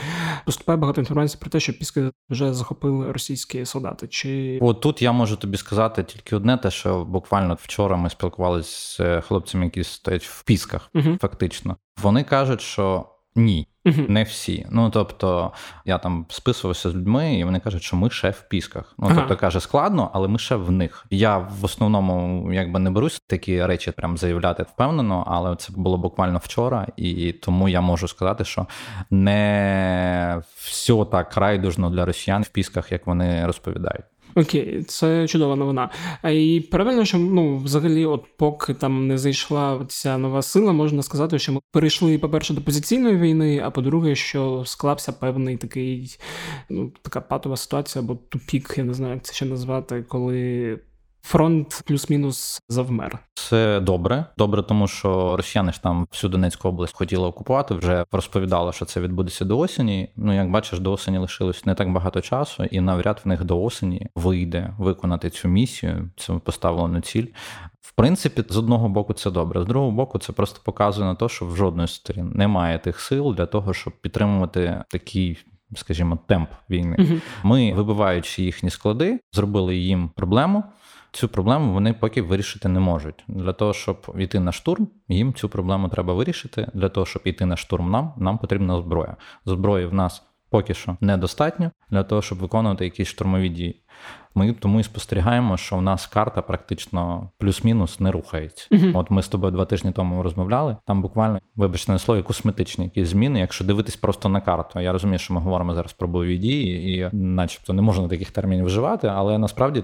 поступає 0.45 0.77
багато 0.77 1.01
інформації 1.01 1.39
про 1.41 1.49
те, 1.49 1.59
що 1.59 1.73
піски 1.73 2.11
вже 2.29 2.53
захопили 2.53 3.11
російські 3.11 3.65
солдати. 3.65 4.07
Чи 4.07 4.59
от 4.61 4.81
тут 4.81 5.01
я 5.01 5.11
можу 5.11 5.35
тобі 5.35 5.57
сказати 5.57 5.90
тільки 6.03 6.35
одне, 6.35 6.57
те, 6.57 6.71
що 6.71 7.05
буквально 7.05 7.57
вчора 7.61 7.97
ми 7.97 8.09
спілкувалися 8.09 9.21
з 9.21 9.21
хлопцями, 9.27 9.65
які 9.65 9.83
стоять 9.83 10.23
в 10.23 10.43
пісках, 10.43 10.89
uh 10.93 11.17
фактично. 11.17 11.77
Вони 12.01 12.23
кажуть, 12.23 12.61
що 12.61 13.05
ні. 13.35 13.67
Uh-huh. 13.85 14.09
Не 14.09 14.23
всі. 14.23 14.67
Ну 14.71 14.89
тобто, 14.89 15.51
я 15.85 15.97
там 15.97 16.25
списувався 16.29 16.89
з 16.89 16.95
людьми, 16.95 17.35
і 17.35 17.43
вони 17.43 17.59
кажуть, 17.59 17.83
що 17.83 17.95
ми 17.97 18.09
ще 18.09 18.29
в 18.29 18.41
пісках. 18.49 18.93
Ну 18.97 19.11
тобто, 19.15 19.35
каже, 19.35 19.59
складно, 19.59 20.11
але 20.13 20.27
ми 20.27 20.39
ще 20.39 20.55
в 20.55 20.71
них. 20.71 21.05
Я 21.09 21.37
в 21.37 21.65
основному 21.65 22.53
якби 22.53 22.79
не 22.79 22.91
берусь 22.91 23.21
такі 23.27 23.65
речі 23.65 23.91
прям 23.91 24.17
заявляти 24.17 24.63
впевнено, 24.63 25.23
але 25.27 25.55
це 25.55 25.73
було 25.75 25.97
буквально 25.97 26.37
вчора, 26.37 26.87
і 26.97 27.31
тому 27.31 27.69
я 27.69 27.81
можу 27.81 28.07
сказати, 28.07 28.45
що 28.45 28.67
не 29.09 30.41
все 30.55 31.05
так 31.05 31.37
райдужно 31.37 31.89
для 31.89 32.05
росіян 32.05 32.43
в 32.43 32.49
пісках, 32.49 32.91
як 32.91 33.07
вони 33.07 33.45
розповідають. 33.45 34.05
Окей, 34.35 34.83
це 34.83 35.27
чудова 35.27 35.55
новина. 35.55 35.89
І 36.31 36.67
правильно, 36.71 37.05
що 37.05 37.17
ну 37.17 37.57
взагалі, 37.57 38.05
от 38.05 38.25
поки 38.37 38.73
там 38.73 39.07
не 39.07 39.17
зайшла 39.17 39.85
ця 39.87 40.17
нова 40.17 40.41
сила, 40.41 40.73
можна 40.73 41.03
сказати, 41.03 41.39
що 41.39 41.53
ми 41.53 41.59
перейшли, 41.71 42.17
по-перше, 42.17 42.53
до 42.53 42.61
позиційної 42.61 43.17
війни, 43.17 43.61
а 43.65 43.71
по-друге, 43.71 44.15
що 44.15 44.63
склався 44.65 45.11
певний 45.11 45.57
такий, 45.57 46.17
ну 46.69 46.91
така 47.01 47.21
патова 47.21 47.57
ситуація, 47.57 48.03
або 48.03 48.15
тупік, 48.15 48.73
я 48.77 48.83
не 48.83 48.93
знаю, 48.93 49.13
як 49.13 49.23
це 49.23 49.33
ще 49.33 49.45
назвати, 49.45 50.05
коли 50.07 50.79
Фронт 51.23 51.83
плюс-мінус 51.85 52.61
завмер. 52.69 53.19
Це 53.33 53.79
добре. 53.79 54.25
Добре, 54.37 54.63
тому 54.63 54.87
що 54.87 55.37
росіяни 55.37 55.71
ж 55.71 55.81
там 55.81 56.07
всю 56.11 56.31
Донецьку 56.31 56.69
область 56.69 56.95
хотіли 56.95 57.27
окупувати. 57.27 57.73
Вже 57.73 58.05
розповідали, 58.11 58.73
що 58.73 58.85
це 58.85 59.01
відбудеться 59.01 59.45
до 59.45 59.59
осені. 59.59 60.09
Ну 60.15 60.35
як 60.35 60.51
бачиш, 60.51 60.79
до 60.79 60.91
осені 60.91 61.17
лишилось 61.17 61.65
не 61.65 61.75
так 61.75 61.91
багато 61.91 62.21
часу, 62.21 62.63
і 62.63 62.81
навряд 62.81 63.21
в 63.25 63.27
них 63.27 63.43
до 63.43 63.63
осені 63.63 64.07
вийде 64.15 64.73
виконати 64.77 65.29
цю 65.29 65.47
місію. 65.47 66.09
Це 66.17 66.33
поставлено 66.33 67.01
ціль. 67.01 67.25
В 67.81 67.91
принципі, 67.91 68.43
з 68.49 68.57
одного 68.57 68.89
боку, 68.89 69.13
це 69.13 69.31
добре. 69.31 69.61
З 69.61 69.65
другого 69.65 69.91
боку, 69.91 70.19
це 70.19 70.33
просто 70.33 70.59
показує 70.63 71.07
на 71.07 71.15
те, 71.15 71.29
що 71.29 71.45
в 71.45 71.55
жодної 71.55 71.87
сторін 71.87 72.31
немає 72.35 72.79
тих 72.79 72.99
сил 72.99 73.35
для 73.37 73.45
того, 73.45 73.73
щоб 73.73 73.93
підтримувати 74.01 74.83
такий. 74.89 75.37
Скажімо, 75.75 76.19
темп 76.27 76.49
війни. 76.69 76.95
uh 76.99 77.21
Ми, 77.43 77.73
вибиваючи 77.73 78.43
їхні 78.43 78.69
склади, 78.69 79.19
зробили 79.33 79.75
їм 79.75 80.09
проблему 80.15 80.63
цю 81.11 81.27
проблему 81.27 81.73
вони 81.73 81.93
поки 81.93 82.21
вирішити 82.21 82.69
не 82.69 82.79
можуть. 82.79 83.23
Для 83.27 83.53
того, 83.53 83.73
щоб 83.73 84.15
йти 84.17 84.39
на 84.39 84.51
штурм, 84.51 84.87
їм 85.07 85.33
цю 85.33 85.49
проблему 85.49 85.89
треба 85.89 86.13
вирішити. 86.13 86.67
Для 86.73 86.89
того, 86.89 87.05
щоб 87.05 87.21
йти 87.25 87.45
на 87.45 87.57
штурм 87.57 87.91
нам, 87.91 88.13
нам 88.17 88.37
потрібна 88.37 88.81
зброя. 88.81 89.15
Зброї 89.45 89.85
в 89.85 89.93
нас 89.93 90.23
поки 90.51 90.73
що 90.73 90.97
недостатньо 91.01 91.71
для 91.89 92.03
того, 92.03 92.21
щоб 92.21 92.37
виконувати 92.37 92.85
якісь 92.85 93.07
штурмові 93.07 93.49
дії. 93.49 93.81
Ми 94.35 94.53
тому 94.53 94.79
і 94.79 94.83
спостерігаємо, 94.83 95.57
що 95.57 95.77
в 95.77 95.81
нас 95.81 96.07
карта 96.07 96.41
практично 96.41 97.29
плюс-мінус 97.37 97.99
не 97.99 98.11
рухається. 98.11 98.67
Uh-huh. 98.71 98.97
От 98.97 99.11
ми 99.11 99.21
з 99.21 99.27
тобою 99.27 99.51
два 99.51 99.65
тижні 99.65 99.91
тому 99.91 100.23
розмовляли. 100.23 100.77
Там 100.87 101.01
буквально, 101.01 101.39
вибачте 101.55 101.91
на 101.91 101.99
слові, 101.99 102.23
косметичні 102.23 102.85
якісь 102.85 103.07
зміни. 103.07 103.39
Якщо 103.39 103.65
дивитись 103.65 103.95
просто 103.95 104.29
на 104.29 104.41
карту, 104.41 104.79
я 104.79 104.91
розумію, 104.91 105.19
що 105.19 105.33
ми 105.33 105.41
говоримо 105.41 105.75
зараз 105.75 105.93
про 105.93 106.07
бойові 106.07 106.37
дії, 106.37 106.97
і, 106.97 107.09
начебто, 107.15 107.73
не 107.73 107.81
можна 107.81 108.07
таких 108.07 108.31
термінів 108.31 108.65
вживати, 108.65 109.07
але 109.07 109.37
насправді 109.37 109.83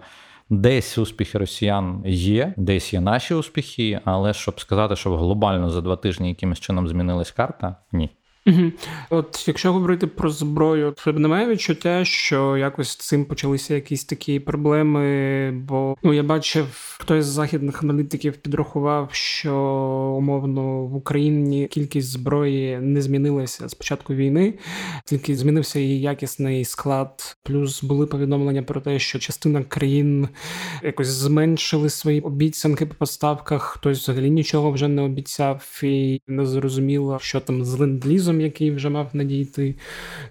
Десь 0.50 0.98
успіхи 0.98 1.38
росіян 1.38 2.04
є, 2.06 2.54
десь 2.58 2.94
є 2.94 3.02
наші 3.02 3.34
успіхи, 3.34 4.00
але 4.06 4.34
щоб 4.34 4.60
сказати, 4.60 4.96
що 4.96 5.18
глобально 5.18 5.70
за 5.70 5.82
два 5.82 5.96
тижні 5.96 6.30
якимось 6.30 6.60
чином 6.60 6.88
змінилась 6.88 7.32
карта, 7.32 7.76
ні. 7.92 8.10
Угу. 8.48 8.72
От 9.10 9.48
якщо 9.48 9.74
говорити 9.74 10.08
про 10.08 10.30
зброю, 10.30 10.94
то 11.04 11.14
немає 11.14 11.48
відчуття, 11.48 12.06
що 12.06 12.58
якось 12.58 12.96
цим 12.96 13.26
почалися 13.26 13.76
якісь 13.76 14.06
такі 14.06 14.40
проблеми. 14.40 15.52
Бо 15.52 15.96
ну 16.04 16.14
я 16.14 16.24
бачив, 16.24 16.96
хтось 17.00 17.26
з 17.26 17.28
західних 17.28 17.84
аналітиків 17.84 18.38
підрахував, 18.38 19.10
що 19.12 19.56
умовно 20.18 20.86
в 20.86 20.96
Україні 20.96 21.68
кількість 21.68 22.10
зброї 22.10 22.78
не 22.78 23.02
змінилася 23.02 23.70
з 23.70 23.74
початку 23.74 24.14
війни, 24.14 24.54
тільки 25.06 25.36
змінився 25.36 25.80
її 25.80 26.02
якісний 26.02 26.66
склад. 26.66 27.38
Плюс 27.44 27.84
були 27.84 28.06
повідомлення 28.06 28.64
про 28.64 28.82
те, 28.82 29.00
що 29.00 29.20
частина 29.20 29.64
країн 29.64 30.28
якось 30.84 31.08
зменшили 31.08 31.90
свої 31.90 32.22
обіцянки 32.22 32.86
по 32.86 32.96
поставках. 32.96 33.64
Хтось 33.64 34.00
взагалі 34.00 34.30
нічого 34.30 34.72
вже 34.72 34.88
не 34.88 35.02
обіцяв, 35.02 35.80
і 35.84 36.22
не 36.28 36.46
зрозуміло, 36.46 37.18
що 37.22 37.40
там 37.40 37.66
з 37.66 37.76
ленд-лізом 37.80 38.37
який 38.42 38.72
вже 38.72 38.90
мав 38.90 39.10
надійти. 39.14 39.76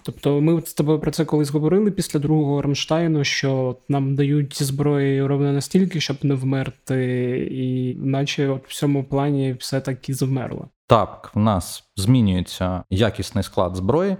Тобто, 0.02 0.40
ми 0.40 0.60
з 0.60 0.74
тобою 0.74 0.98
про 0.98 1.10
це 1.10 1.24
колись 1.24 1.50
говорили 1.50 1.90
після 1.90 2.20
другого 2.20 2.62
Рамштайну, 2.62 3.24
що 3.24 3.76
нам 3.88 4.14
дають 4.14 4.62
зброї 4.62 5.26
ровно 5.26 5.52
настільки, 5.52 6.00
щоб 6.00 6.16
не 6.22 6.34
вмерти, 6.34 7.38
і 7.50 7.94
наче 7.94 8.48
от 8.48 8.68
в 8.68 8.74
цьому 8.74 9.04
плані 9.04 9.56
все 9.58 9.80
таки 9.80 10.14
завмерло. 10.14 10.68
Так, 10.88 11.30
в 11.34 11.38
нас 11.38 11.84
змінюється 11.96 12.82
якісний 12.90 13.44
склад 13.44 13.76
зброї. 13.76 14.16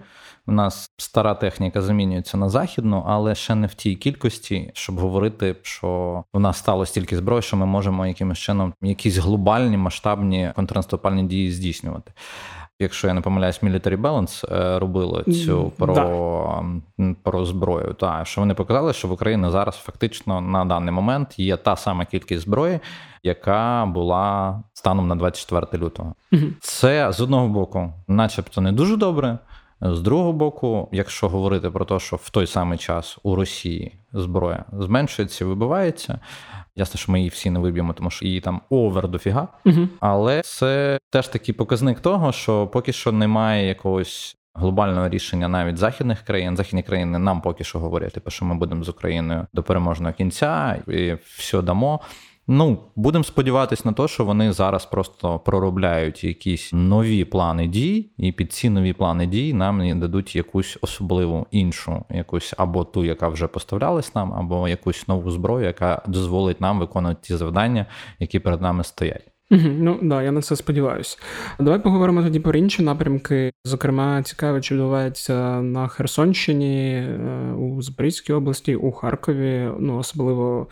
У 0.48 0.52
нас 0.52 0.90
стара 0.96 1.34
техніка 1.34 1.82
замінюється 1.82 2.36
на 2.36 2.48
західну, 2.48 3.04
але 3.06 3.34
ще 3.34 3.54
не 3.54 3.66
в 3.66 3.74
тій 3.74 3.94
кількості, 3.94 4.70
щоб 4.74 4.98
говорити, 4.98 5.56
що 5.62 6.24
в 6.32 6.40
нас 6.40 6.58
стало 6.58 6.86
стільки 6.86 7.16
зброї, 7.16 7.42
що 7.42 7.56
ми 7.56 7.66
можемо 7.66 8.06
якимось 8.06 8.38
чином 8.38 8.74
якісь 8.82 9.16
глобальні 9.16 9.76
масштабні 9.76 10.52
контрнаступальні 10.56 11.22
дії 11.22 11.52
здійснювати. 11.52 12.12
Якщо 12.78 13.08
я 13.08 13.14
не 13.14 13.20
помиляюсь, 13.20 13.62
Military 13.62 14.00
Balance 14.00 14.54
е, 14.54 14.78
робило 14.78 15.22
цю 15.22 15.72
про 15.76 15.94
да. 15.94 17.14
про 17.22 17.44
зброю. 17.44 17.94
Та 17.94 18.24
що 18.24 18.40
вони 18.40 18.54
показали, 18.54 18.92
що 18.92 19.08
в 19.08 19.12
Україні 19.12 19.50
зараз 19.50 19.76
фактично 19.76 20.40
на 20.40 20.64
даний 20.64 20.94
момент 20.94 21.38
є 21.38 21.56
та 21.56 21.76
сама 21.76 22.04
кількість 22.04 22.42
зброї, 22.42 22.80
яка 23.22 23.86
була 23.86 24.62
станом 24.74 25.08
на 25.08 25.16
24 25.16 25.84
лютого. 25.84 26.14
Угу. 26.32 26.42
Це 26.60 27.12
з 27.12 27.20
одного 27.20 27.48
боку, 27.48 27.92
начебто, 28.08 28.60
не 28.60 28.72
дуже 28.72 28.96
добре. 28.96 29.38
З 29.80 30.00
другого 30.00 30.32
боку, 30.32 30.88
якщо 30.92 31.28
говорити 31.28 31.70
про 31.70 31.84
те, 31.84 31.98
що 31.98 32.16
в 32.16 32.30
той 32.30 32.46
самий 32.46 32.78
час 32.78 33.18
у 33.22 33.34
Росії 33.34 33.98
зброя 34.12 34.64
зменшується, 34.72 35.44
вибивається. 35.44 36.20
Ясно, 36.76 36.98
що 36.98 37.12
ми 37.12 37.18
її 37.18 37.28
всі 37.28 37.50
не 37.50 37.58
виб'ємо, 37.58 37.92
тому 37.92 38.10
що 38.10 38.26
її 38.26 38.40
там 38.40 38.60
овер 38.70 39.08
дофіга. 39.08 39.48
Угу. 39.64 39.88
Але 40.00 40.42
це 40.42 40.98
теж 41.10 41.28
такий 41.28 41.54
показник 41.54 42.00
того, 42.00 42.32
що 42.32 42.66
поки 42.66 42.92
що 42.92 43.12
немає 43.12 43.68
якогось. 43.68 44.36
Глобального 44.58 45.08
рішення 45.08 45.48
навіть 45.48 45.76
західних 45.76 46.22
країн, 46.22 46.56
західні 46.56 46.82
країни 46.82 47.18
нам 47.18 47.40
поки 47.40 47.64
що 47.64 47.78
говорять, 47.78 48.12
типу, 48.12 48.30
що 48.30 48.44
ми 48.44 48.54
будемо 48.54 48.84
з 48.84 48.88
Україною 48.88 49.46
до 49.52 49.62
переможного 49.62 50.14
кінця 50.14 50.82
і 50.88 51.16
все 51.36 51.62
дамо. 51.62 52.00
Ну, 52.48 52.78
будемо 52.96 53.24
сподіватися 53.24 53.82
на 53.84 53.92
те, 53.92 54.08
що 54.08 54.24
вони 54.24 54.52
зараз 54.52 54.86
просто 54.86 55.38
проробляють 55.38 56.24
якісь 56.24 56.70
нові 56.72 57.24
плани 57.24 57.66
дій, 57.66 58.10
і 58.18 58.32
під 58.32 58.52
ці 58.52 58.70
нові 58.70 58.92
плани 58.92 59.26
дій 59.26 59.52
нам 59.52 60.00
дадуть 60.00 60.36
якусь 60.36 60.78
особливу 60.80 61.46
іншу, 61.50 62.04
якусь 62.10 62.54
або 62.56 62.84
ту, 62.84 63.04
яка 63.04 63.28
вже 63.28 63.46
поставлялась 63.46 64.14
нам, 64.14 64.32
або 64.32 64.68
якусь 64.68 65.08
нову 65.08 65.30
зброю, 65.30 65.66
яка 65.66 66.02
дозволить 66.06 66.60
нам 66.60 66.78
виконувати 66.78 67.20
ті 67.22 67.36
завдання, 67.36 67.86
які 68.18 68.38
перед 68.38 68.62
нами 68.62 68.84
стоять. 68.84 69.32
Угу, 69.50 69.60
Ну 69.62 69.98
да, 70.02 70.22
я 70.22 70.32
на 70.32 70.42
це 70.42 70.56
сподіваюся. 70.56 71.18
Давай 71.60 71.82
поговоримо 71.82 72.22
тоді 72.22 72.40
про 72.40 72.58
інші 72.58 72.82
напрямки. 72.82 73.52
Зокрема, 73.64 74.22
цікаво, 74.22 74.60
чи 74.60 74.74
відбувається 74.74 75.60
на 75.62 75.88
Херсонщині, 75.88 76.94
е, 76.94 77.52
у 77.52 77.82
Запорізькій 77.82 78.32
області, 78.32 78.76
у 78.76 78.92
Харкові. 78.92 79.70
Ну 79.80 79.98
особливо 79.98 80.66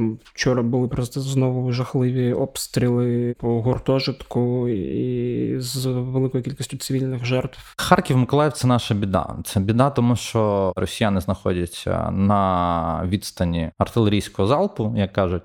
там 0.00 0.18
вчора 0.24 0.62
були 0.62 0.88
просто 0.88 1.20
знову 1.20 1.72
жахливі 1.72 2.32
обстріли 2.32 3.34
по 3.38 3.62
гуртожитку 3.62 4.68
і 4.68 5.60
з 5.60 5.86
великою 5.86 6.44
кількістю 6.44 6.76
цивільних 6.76 7.24
жертв. 7.24 7.74
Харків, 7.76 8.16
Миколаїв 8.16 8.52
це 8.52 8.66
наша 8.66 8.94
біда. 8.94 9.36
Це 9.44 9.60
біда, 9.60 9.90
тому 9.90 10.16
що 10.16 10.72
росіяни 10.76 11.20
знаходяться 11.20 12.10
на 12.10 13.02
відстані 13.06 13.70
артилерійського 13.78 14.48
залпу, 14.48 14.94
як 14.96 15.12
кажуть 15.12 15.42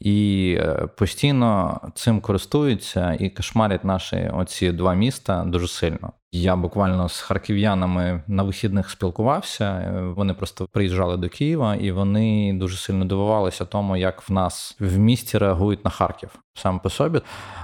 і 0.00 0.56
е, 0.60 0.88
постійно 0.96 1.80
цим 1.94 2.20
користуються 2.20 3.16
і 3.20 3.30
кошмарять 3.30 3.84
наші 3.84 4.30
оці 4.34 4.72
два 4.72 4.94
міста 4.94 5.44
дуже 5.44 5.68
сильно. 5.68 6.12
Я 6.34 6.56
буквально 6.56 7.08
з 7.08 7.20
харків'янами 7.20 8.22
на 8.26 8.42
вихідних 8.42 8.90
спілкувався. 8.90 9.64
Е, 9.64 10.00
вони 10.02 10.34
просто 10.34 10.68
приїжджали 10.72 11.16
до 11.16 11.28
Києва, 11.28 11.74
і 11.74 11.90
вони 11.90 12.52
дуже 12.54 12.76
сильно 12.76 13.04
дивувалися 13.04 13.64
тому, 13.64 13.96
як 13.96 14.28
в 14.28 14.32
нас 14.32 14.76
в 14.80 14.98
місті 14.98 15.38
реагують 15.38 15.84
на 15.84 15.90
Харків 15.90 16.30
сам 16.54 16.80
по 16.80 16.90
собі. 16.90 17.20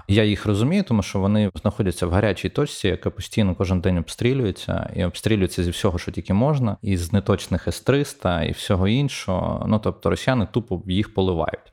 Я 0.08 0.24
їх 0.24 0.46
розумію, 0.46 0.82
тому 0.82 1.02
що 1.02 1.18
вони 1.18 1.50
знаходяться 1.54 2.06
в 2.06 2.10
гарячій 2.10 2.48
точці, 2.48 2.88
яка 2.88 3.10
постійно 3.10 3.54
кожен 3.54 3.80
день 3.80 3.98
обстрілюється 3.98 4.90
і 4.96 5.04
обстрілюється 5.04 5.64
зі 5.64 5.70
всього, 5.70 5.98
що 5.98 6.12
тільки 6.12 6.34
можна, 6.34 6.76
із 6.82 7.12
неточних 7.12 7.68
С-300 7.68 8.48
і 8.48 8.52
всього 8.52 8.88
іншого. 8.88 9.66
Ну 9.68 9.78
тобто 9.78 10.10
росіяни 10.10 10.48
тупо 10.52 10.82
їх 10.86 11.14
поливають. 11.14 11.72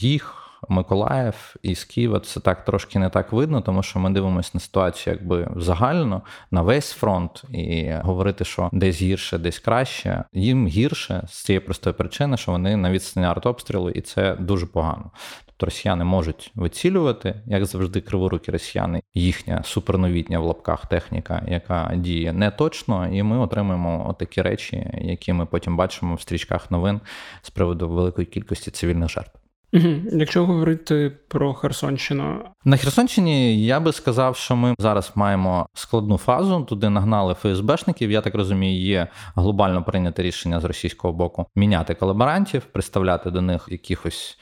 Їх 0.00 0.43
Миколаїв 0.68 1.56
і 1.62 1.74
з 1.74 1.84
Києва 1.84 2.20
це 2.20 2.40
так 2.40 2.64
трошки 2.64 2.98
не 2.98 3.08
так 3.08 3.32
видно, 3.32 3.60
тому 3.60 3.82
що 3.82 3.98
ми 3.98 4.10
дивимося 4.10 4.50
на 4.54 4.60
ситуацію 4.60 5.16
якби 5.20 5.48
загально 5.56 6.22
на 6.50 6.62
весь 6.62 6.92
фронт 6.92 7.44
і 7.52 7.92
говорити, 8.02 8.44
що 8.44 8.70
десь 8.72 9.02
гірше, 9.02 9.38
десь 9.38 9.58
краще. 9.58 10.24
Їм 10.32 10.66
гірше 10.66 11.22
з 11.28 11.44
цієї 11.44 11.60
простої 11.60 11.94
причини, 11.94 12.36
що 12.36 12.52
вони 12.52 12.76
на 12.76 12.90
відстані 12.90 13.26
артобстрілу, 13.26 13.90
і 13.90 14.00
це 14.00 14.36
дуже 14.36 14.66
погано. 14.66 15.10
Тобто 15.56 15.66
росіяни 15.66 16.04
можуть 16.04 16.52
вицілювати, 16.54 17.40
як 17.46 17.66
завжди, 17.66 18.00
криворукі 18.00 18.50
росіяни, 18.50 19.02
їхня 19.14 19.62
суперновітня 19.64 20.38
в 20.38 20.44
лапках 20.44 20.86
техніка, 20.86 21.44
яка 21.48 21.92
діє 21.96 22.32
не 22.32 22.50
точно, 22.50 23.08
і 23.08 23.22
ми 23.22 23.38
отримуємо 23.38 24.16
такі 24.18 24.42
речі, 24.42 24.90
які 25.00 25.32
ми 25.32 25.46
потім 25.46 25.76
бачимо 25.76 26.14
в 26.14 26.20
стрічках 26.20 26.70
новин 26.70 27.00
з 27.42 27.50
приводу 27.50 27.88
великої 27.88 28.26
кількості 28.26 28.70
цивільних 28.70 29.10
жертв. 29.10 29.43
Угу. 29.74 29.94
Якщо 30.12 30.46
говорити 30.46 31.12
про 31.28 31.54
Херсонщину, 31.54 32.44
на 32.64 32.76
Херсонщині 32.76 33.66
я 33.66 33.80
би 33.80 33.92
сказав, 33.92 34.36
що 34.36 34.56
ми 34.56 34.74
зараз 34.78 35.12
маємо 35.14 35.66
складну 35.74 36.18
фазу. 36.18 36.66
Туди 36.68 36.90
нагнали 36.90 37.34
ФСБшників. 37.34 38.10
Я 38.10 38.20
так 38.20 38.34
розумію, 38.34 38.80
є 38.80 39.08
глобально 39.34 39.84
прийняте 39.84 40.22
рішення 40.22 40.60
з 40.60 40.64
російського 40.64 41.14
боку 41.14 41.46
міняти 41.56 41.94
колаборантів, 41.94 42.62
представляти 42.62 43.30
до 43.30 43.40
них 43.40 43.66
якихось 43.70 44.38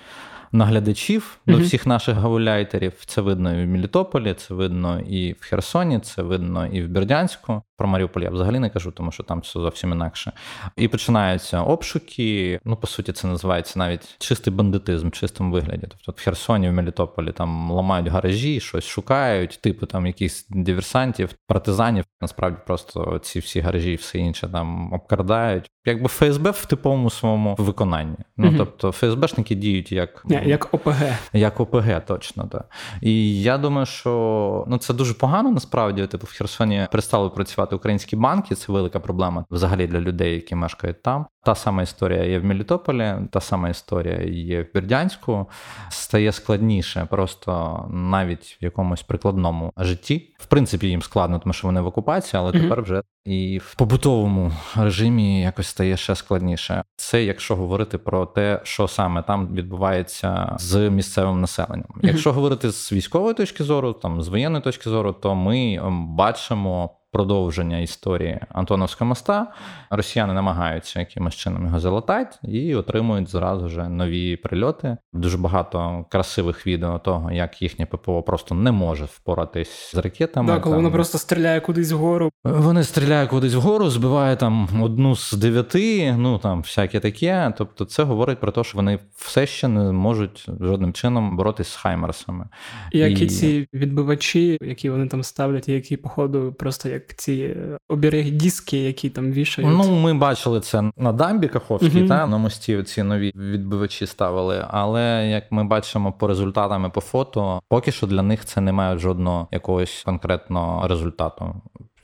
наглядачів 0.53 1.39
до 1.47 1.59
всіх 1.59 1.87
наших 1.87 2.17
гауляйтерів. 2.17 2.93
Це 3.07 3.21
видно 3.21 3.61
і 3.61 3.65
в 3.65 3.69
Мелітополі, 3.69 4.35
це 4.35 4.55
видно 4.55 5.01
і 5.01 5.33
в 5.33 5.41
Херсоні, 5.41 5.99
це 6.01 6.23
видно 6.23 6.67
і 6.67 6.83
в 6.83 6.89
Бердянську. 6.89 7.63
Про 7.83 7.89
Маріуполь 7.89 8.21
я 8.23 8.31
взагалі 8.31 8.59
не 8.59 8.71
кажу, 8.71 8.91
тому 8.91 9.13
що 9.13 9.23
там 9.23 9.41
все 9.41 9.61
зовсім 9.61 9.93
інакше. 9.93 10.33
І 10.77 10.89
починаються 10.89 11.61
обшуки. 11.61 12.61
Ну, 12.65 12.77
по 12.77 12.87
суті, 12.87 13.13
це 13.13 13.27
називається 13.27 13.79
навіть 13.79 14.17
чистий 14.19 14.53
бандитизм, 14.53 15.09
в 15.09 15.13
чистому 15.13 15.53
вигляді. 15.53 15.87
Тобто 15.89 16.13
в 16.17 16.25
Херсоні, 16.25 16.69
в 16.69 16.73
Мелітополі 16.73 17.33
там 17.33 17.71
ламають 17.71 18.09
гаражі, 18.09 18.61
щось 18.61 18.85
шукають, 18.85 19.59
типу 19.63 19.87
там 19.87 20.07
якихось 20.07 20.47
диверсантів, 20.51 21.35
партизанів. 21.47 22.05
Насправді 22.21 22.59
просто 22.67 23.19
ці 23.23 23.39
всі 23.39 23.61
гаражі 23.61 23.93
і 23.93 23.97
все 23.97 24.19
інше 24.19 24.49
там 24.53 24.93
обкрадають. 24.93 25.71
Якби 25.85 26.09
ФСБ 26.09 26.51
в 26.51 26.67
типовому 26.67 27.11
своєму 27.11 27.55
виконанні. 27.59 28.17
Ну 28.37 28.49
угу. 28.49 28.57
тобто 28.59 28.93
ФСБшники 28.93 29.55
діють 29.55 29.93
як 29.93 30.25
Не, 30.25 30.45
як 30.45 30.75
ОПГ. 30.75 31.03
Як 31.33 31.61
ОПГ, 31.61 32.05
точно 32.07 32.47
так. 32.47 32.71
І 33.01 33.43
я 33.43 33.59
думаю, 33.59 33.87
що 33.87 34.65
ну 34.69 34.79
це 34.79 34.95
дуже 34.95 35.15
погано 35.15 35.51
насправді. 35.51 36.07
Типу 36.07 36.27
в 36.27 36.33
Херсоні 36.39 36.87
перестали 36.91 37.31
працювати 37.31 37.72
працювати 37.73 37.77
українські 37.77 38.17
банки, 38.17 38.55
це 38.55 38.73
велика 38.73 39.01
проблема 39.01 39.45
взагалі 39.51 39.87
для 39.87 40.01
людей, 40.01 40.35
які 40.35 40.55
мешкають 40.55 41.03
там. 41.03 41.27
Та 41.45 41.55
сама 41.55 41.83
історія 41.83 42.25
є 42.25 42.39
в 42.39 42.45
Мелітополі, 42.45 43.15
та 43.31 43.41
сама 43.41 43.69
історія 43.69 44.21
є 44.23 44.63
в 44.63 44.75
Бердянську. 44.75 45.47
Стає 45.89 46.33
складніше, 46.33 47.07
просто 47.11 47.85
навіть 47.91 48.59
в 48.61 48.65
якомусь 48.65 49.03
прикладному 49.03 49.73
житті. 49.77 50.35
В 50.39 50.47
принципі, 50.47 50.87
їм 50.87 51.03
складно, 51.03 51.39
тому 51.39 51.53
що 51.53 51.69
вони 51.69 51.81
в 51.81 51.87
окупації, 51.87 52.41
але 52.41 52.51
mm-hmm. 52.51 52.63
тепер 52.63 52.83
вже 52.83 53.03
і 53.25 53.61
в 53.65 53.75
побутовому 53.75 54.53
режимі 54.77 55.41
якось 55.41 55.67
стає 55.67 55.97
ще 55.97 56.15
складніше. 56.15 56.85
Це 56.97 57.25
якщо 57.25 57.57
говорити 57.57 57.99
про 57.99 58.27
те, 58.27 58.61
що 58.65 58.89
саме 58.89 59.23
там 59.23 59.49
відбувається 59.55 60.57
з 60.59 60.91
місцевим 60.91 61.41
населенням. 61.41 61.89
Mm-hmm. 61.89 62.07
Якщо 62.07 62.33
говорити 62.33 62.71
з 62.71 62.93
військової 62.93 63.35
точки 63.35 63.65
зору, 63.65 63.93
там 63.93 64.23
з 64.23 64.29
воєнної 64.29 64.65
точки 64.65 64.91
зору, 64.91 65.13
то 65.13 65.35
ми 65.35 65.75
ем, 65.75 66.17
бачимо 66.17 66.91
продовження 67.13 67.79
історії 67.79 68.41
Антоновського 68.49 69.09
моста. 69.09 69.47
Росіяни 69.91 70.33
намагаються 70.33 71.01
якимось 71.01 71.35
чином 71.35 71.65
його 71.67 71.81
залатати 71.81 72.37
і 72.49 72.75
отримують 72.75 73.29
зразу 73.29 73.69
ж 73.69 73.89
нові 73.89 74.37
прильоти. 74.37 74.97
Дуже 75.13 75.39
багато 75.39 76.05
красивих 76.11 76.67
відео 76.67 76.99
того, 76.99 77.33
як 77.33 77.63
їхнє 77.63 77.87
ППО 77.87 78.23
просто 78.23 78.55
не 78.55 78.73
може 78.73 79.05
впоратись 79.05 79.91
з 79.93 79.95
ракетами. 79.95 80.49
Так, 80.49 80.63
коли 80.63 80.75
Там 80.75 80.83
воно 80.83 80.95
просто 80.95 81.19
стріляє 81.19 81.61
кудись 81.61 81.93
вгору. 81.93 82.31
Вони 82.45 82.85
стріляють 82.85 83.31
кудись 83.31 83.55
вгору, 83.55 83.91
збиває 83.91 84.37
там 84.37 84.69
одну 84.83 85.17
з 85.17 85.33
дев'яти, 85.33 86.15
ну 86.19 86.39
там 86.39 86.61
всяке 86.63 87.01
таке. 87.01 87.53
Тобто, 87.59 87.85
це 87.85 88.03
говорить 88.03 88.41
про 88.41 88.53
те, 88.53 88.65
що 88.65 88.77
вони 88.77 88.99
все 89.17 89.47
ще 89.47 89.69
не 89.69 89.93
можуть 89.93 90.47
жодним 90.61 90.93
чином 90.93 91.37
боротись 91.37 91.69
з 91.69 91.77
Хаймерсами. 91.77 92.49
Які 92.93 93.25
І- 93.25 93.29
ці 93.29 93.69
відбивачі, 93.75 94.59
які 94.63 94.91
вони 94.91 95.07
там 95.07 95.23
ставлять, 95.23 95.69
які, 95.69 95.97
походу, 95.97 96.53
просто 96.59 96.89
як 96.89 97.02
ці 97.17 97.57
оберег 97.89 98.13
обереги 98.13 98.31
диски, 98.31 98.79
які 98.79 99.11
там 99.11 99.33
вішають. 99.33 99.71
Ну, 99.73 99.97
ми 100.01 100.15
бачили 100.15 100.61
це 100.61 100.91
на 100.97 101.13
дамбі 101.13 101.49
Каховській, 101.49 101.99
Мгм. 101.99 102.09
та 102.09 102.27
на 102.27 102.39
мості 102.39 102.83
ці 102.83 103.03
нові 103.03 103.33
відбивачі 103.35 104.07
ставили. 104.07 104.67
Але 104.71 105.29
як 105.29 105.53
ми 105.53 105.65
бачимо 105.65 106.13
по 106.13 106.27
результатами 106.27 106.91
по 106.91 107.01
фото, 107.01 107.61
поки 107.69 107.93
що 107.93 108.07
для 108.07 108.23
них 108.23 108.45
це 108.45 108.61
не 108.61 108.73
має 108.73 108.99
жодного 108.99 109.49
якогось 109.51 110.03
конкретного 110.05 110.89
результату. 110.89 111.55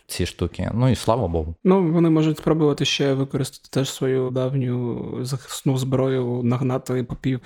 Ці 0.09 0.27
штуки. 0.27 0.71
Ну 0.75 0.89
і 0.89 0.95
слава 0.95 1.29
Богу. 1.29 1.55
Ну, 1.65 1.93
вони 1.93 2.11
можуть 2.11 2.39
спробувати 2.39 2.85
ще 2.85 3.15
використати 3.15 3.69
теж 3.71 3.91
свою 3.91 4.31
давню 4.31 5.19
захисну 5.21 5.79
зброю, 5.79 6.41
нагнати 6.45 7.05
попів 7.05 7.41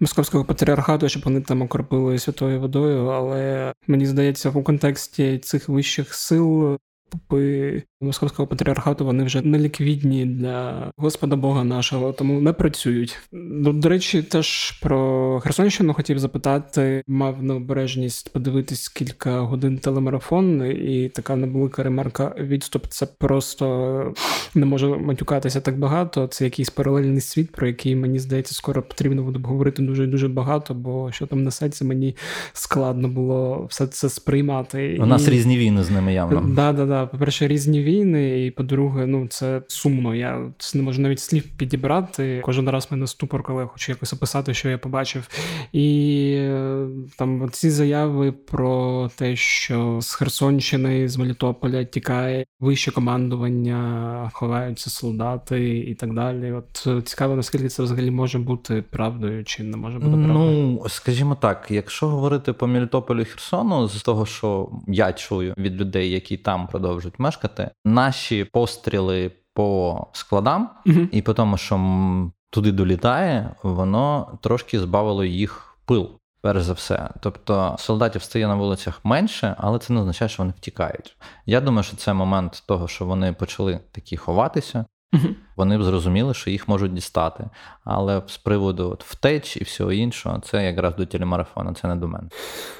московського 0.00 0.44
патріархату, 0.44 1.08
щоб 1.08 1.22
вони 1.24 1.40
там 1.40 1.62
окропили 1.62 2.18
святою 2.18 2.60
водою. 2.60 3.06
Але 3.06 3.72
мені 3.86 4.06
здається, 4.06 4.50
у 4.50 4.62
контексті 4.62 5.38
цих 5.38 5.68
вищих 5.68 6.14
сил. 6.14 6.78
Попи 7.10 7.82
московського 8.00 8.46
патріархату 8.46 9.04
вони 9.04 9.24
вже 9.24 9.42
не 9.42 9.58
ліквідні 9.58 10.26
для 10.26 10.90
Господа 10.96 11.36
Бога 11.36 11.64
нашого, 11.64 12.12
тому 12.12 12.40
не 12.40 12.52
працюють. 12.52 13.18
Ну, 13.32 13.72
до 13.72 13.88
речі, 13.88 14.22
теж 14.22 14.72
про 14.72 15.40
Херсонщину 15.40 15.94
хотів 15.94 16.18
запитати. 16.18 17.02
Мав 17.06 17.42
необережність 17.42 18.32
подивитись 18.32 18.88
кілька 18.88 19.40
годин 19.40 19.78
телемарафон, 19.78 20.62
і 20.66 21.08
така 21.14 21.36
невелика 21.36 21.82
ремарка. 21.82 22.34
Відступ 22.38 22.86
це 22.88 23.06
просто 23.06 24.14
не 24.54 24.66
можу 24.66 24.98
матюкатися 24.98 25.60
так 25.60 25.78
багато. 25.78 26.26
Це 26.26 26.44
якийсь 26.44 26.70
паралельний 26.70 27.20
світ, 27.20 27.52
про 27.52 27.66
який 27.66 27.96
мені 27.96 28.18
здається, 28.18 28.54
скоро 28.54 28.82
потрібно 28.82 29.22
буде 29.22 29.40
говорити 29.42 29.82
дуже 29.82 30.06
дуже 30.06 30.28
багато, 30.28 30.74
бо 30.74 31.12
що 31.12 31.26
там 31.26 31.44
несеться, 31.44 31.84
мені 31.84 32.16
складно 32.52 33.08
було 33.08 33.66
все 33.70 33.86
це 33.86 34.08
сприймати. 34.08 34.98
У 35.00 35.06
нас 35.06 35.28
І- 35.28 35.30
різні 35.30 35.58
війни 35.58 35.84
з 35.84 35.90
ними 35.90 36.14
явно. 36.14 36.40
Да, 36.54 36.72
да, 36.72 36.86
да. 36.86 36.97
По-перше, 37.06 37.48
різні 37.48 37.82
війни, 37.82 38.46
і 38.46 38.50
по-друге, 38.50 39.06
ну 39.06 39.26
це 39.26 39.62
сумно. 39.68 40.14
Я 40.14 40.52
це 40.58 40.78
не 40.78 40.84
можу 40.84 41.02
навіть 41.02 41.20
слів 41.20 41.44
підібрати. 41.56 42.40
Кожен 42.44 42.70
раз 42.70 42.88
мене 42.90 43.06
ступор, 43.06 43.42
коли 43.42 43.60
я 43.60 43.66
хочу 43.66 43.92
якось 43.92 44.12
описати, 44.12 44.54
що 44.54 44.68
я 44.68 44.78
побачив. 44.78 45.28
І 45.72 46.30
е, 46.38 46.86
там 47.18 47.50
ці 47.52 47.70
заяви 47.70 48.32
про 48.32 49.10
те, 49.16 49.36
що 49.36 49.98
з 50.02 50.14
Херсонщини, 50.14 51.08
з 51.08 51.16
Мелітополя 51.16 51.84
тікає 51.84 52.44
вище 52.60 52.90
командування, 52.90 54.30
ховаються 54.32 54.90
солдати 54.90 55.78
і 55.78 55.94
так 55.94 56.14
далі. 56.14 56.52
От 56.52 56.84
е, 56.86 57.02
цікаво, 57.02 57.36
наскільки 57.36 57.68
це 57.68 57.82
взагалі 57.82 58.10
може 58.10 58.38
бути 58.38 58.84
правдою, 58.90 59.44
чи 59.44 59.62
не 59.62 59.76
може 59.76 59.98
бути 59.98 60.10
правдою. 60.10 60.78
Ну, 60.82 60.88
скажімо 60.88 61.34
так, 61.34 61.66
якщо 61.70 62.08
говорити 62.08 62.52
по 62.52 62.66
Мелітополю 62.66 63.20
і 63.20 63.24
Херсону, 63.24 63.88
з 63.88 64.02
того, 64.02 64.26
що 64.26 64.70
я 64.86 65.12
чую 65.12 65.54
від 65.58 65.80
людей, 65.80 66.10
які 66.10 66.36
там 66.36 66.66
продовжують 66.66 66.87
мешкати, 67.18 67.70
наші 67.84 68.44
постріли 68.44 69.32
по 69.54 70.06
складам 70.12 70.70
угу. 70.86 71.00
і 71.12 71.22
по 71.22 71.34
тому, 71.34 71.56
що 71.56 71.80
туди 72.50 72.72
долітає, 72.72 73.54
воно 73.62 74.38
трошки 74.42 74.80
збавило 74.80 75.24
їх 75.24 75.78
пил. 75.84 76.10
Перш 76.40 76.62
за 76.62 76.72
все, 76.72 77.10
тобто 77.20 77.76
солдатів 77.78 78.22
стає 78.22 78.48
на 78.48 78.54
вулицях 78.54 79.04
менше, 79.04 79.54
але 79.58 79.78
це 79.78 79.92
не 79.92 80.00
означає, 80.00 80.28
що 80.28 80.42
вони 80.42 80.54
втікають. 80.56 81.16
Я 81.46 81.60
думаю, 81.60 81.82
що 81.82 81.96
це 81.96 82.14
момент 82.14 82.62
того, 82.66 82.88
що 82.88 83.04
вони 83.04 83.32
почали 83.32 83.80
такі 83.92 84.16
ховатися. 84.16 84.84
Мгм. 85.12 85.36
Вони 85.58 85.78
б 85.78 85.82
зрозуміли, 85.82 86.34
що 86.34 86.50
їх 86.50 86.68
можуть 86.68 86.94
дістати. 86.94 87.44
Але 87.84 88.22
з 88.26 88.36
приводу 88.36 88.90
от, 88.90 89.04
втеч 89.04 89.56
і 89.56 89.64
всього 89.64 89.92
іншого, 89.92 90.40
це 90.44 90.64
якраз 90.64 90.96
до 90.96 91.06
телемарафону, 91.06 91.74
це 91.74 91.88
не 91.88 91.96
до 91.96 92.08
мене. 92.08 92.28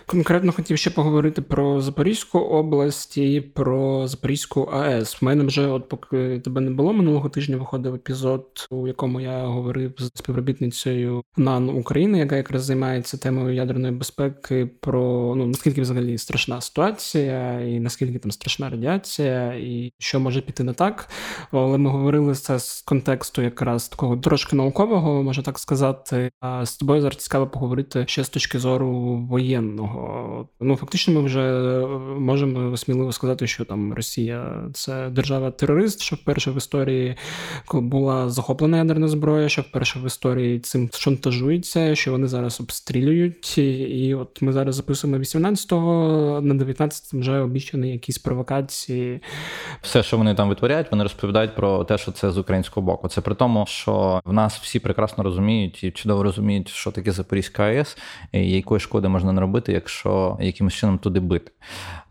Конкретно 0.07 0.53
хотів 0.53 0.79
ще 0.79 0.91
поговорити 0.91 1.43
про 1.43 1.81
Запорізьку 1.81 2.39
область 2.39 3.19
і 3.19 3.41
про 3.41 4.09
Запорізьку 4.09 4.63
АЕС. 4.63 5.23
В 5.23 5.25
мене 5.25 5.45
вже, 5.45 5.67
от 5.67 5.89
поки 5.89 6.41
тебе 6.45 6.61
не 6.61 6.71
було 6.71 6.93
минулого 6.93 7.29
тижня, 7.29 7.57
виходив 7.57 7.95
епізод, 7.95 8.69
у 8.71 8.87
якому 8.87 9.21
я 9.21 9.47
говорив 9.47 9.93
з 9.99 10.11
співробітницею 10.15 11.23
НАН 11.37 11.69
України, 11.69 12.19
яка 12.19 12.37
якраз 12.37 12.65
займається 12.65 13.17
темою 13.17 13.55
ядерної 13.55 13.95
безпеки, 13.95 14.71
про 14.81 15.35
ну 15.37 15.47
наскільки 15.47 15.81
взагалі 15.81 16.19
страшна 16.19 16.61
ситуація, 16.61 17.61
і 17.61 17.81
наскільки 17.81 18.19
там 18.19 18.31
страшна 18.31 18.71
радіація, 18.71 19.55
і 19.55 19.93
що 19.99 20.21
може 20.21 20.41
піти 20.41 20.65
не 20.65 20.73
так. 20.73 21.09
Але 21.53 21.79
ми 21.79 21.91
говорили 21.91 22.35
це 22.35 22.59
з 22.69 22.83
контексту 22.83 23.43
якраз 23.43 23.89
такого 23.89 24.17
трошки 24.17 24.57
наукового, 24.57 25.23
можна 25.23 25.43
так 25.43 25.59
сказати. 25.59 26.31
А 26.41 26.67
з 26.67 26.77
тобою 26.77 27.01
зараз 27.01 27.17
цікаво 27.17 27.47
поговорити 27.47 28.05
ще 28.09 28.25
з 28.25 28.29
точки 28.29 28.59
зору 28.59 29.17
воєнного. 29.31 30.49
Ну 30.61 30.77
фактично, 30.77 31.15
ми 31.15 31.27
вже 31.27 31.43
можемо 32.19 32.77
сміливо 32.77 33.13
сказати, 33.13 33.47
що 33.47 33.65
там 33.65 33.95
Росія 33.95 34.69
це 34.73 35.09
держава-терорист, 35.11 36.01
що 36.01 36.17
вперше 36.17 36.51
в 36.51 36.57
історії 36.57 37.17
була 37.73 38.29
захоплена 38.29 38.77
ядерна 38.77 39.09
зброя, 39.09 39.49
що 39.49 39.63
вперше 39.63 39.99
в 39.99 40.07
історії 40.07 40.61
цим 40.61 40.91
шантажується, 40.93 41.95
що 41.95 42.11
вони 42.11 42.27
зараз 42.27 42.61
обстрілюють. 42.61 43.59
І, 43.59 44.15
от 44.15 44.43
ми 44.43 44.53
зараз 44.53 44.75
записуємо 44.75 45.19
18-го, 45.19 46.41
на 46.43 46.55
19 46.55 47.15
вже 47.15 47.39
обіцяні 47.39 47.93
якісь 47.93 48.19
провокації. 48.19 49.21
Все, 49.83 50.03
що 50.03 50.17
вони 50.17 50.35
там 50.35 50.49
витворяють, 50.49 50.87
вони 50.91 51.03
розповідають 51.03 51.55
про 51.57 51.85
те, 51.85 51.99
що 51.99 52.13
це 52.13 52.31
з 52.31 52.39
українського 52.59 52.87
боку. 52.87 53.09
Це 53.09 53.21
при 53.21 53.35
тому, 53.35 53.67
що 53.67 54.21
в 54.25 54.33
нас 54.33 54.59
всі 54.59 54.79
прекрасно 54.79 55.25
розуміють 55.25 55.85
і 55.85 55.91
чудово 55.91 56.23
розуміють, 56.23 56.69
що 56.69 56.91
таке 56.91 57.13
Запорізька 57.13 57.63
АЕС, 57.63 57.99
і 58.33 58.51
якої 58.51 58.81
шкоди 58.81 59.09
можна 59.09 59.33
наробити, 59.33 59.73
якщо 59.73 60.37
якимось 60.41 60.75
чином 60.75 60.99
туди 60.99 61.21
бити. 61.21 61.53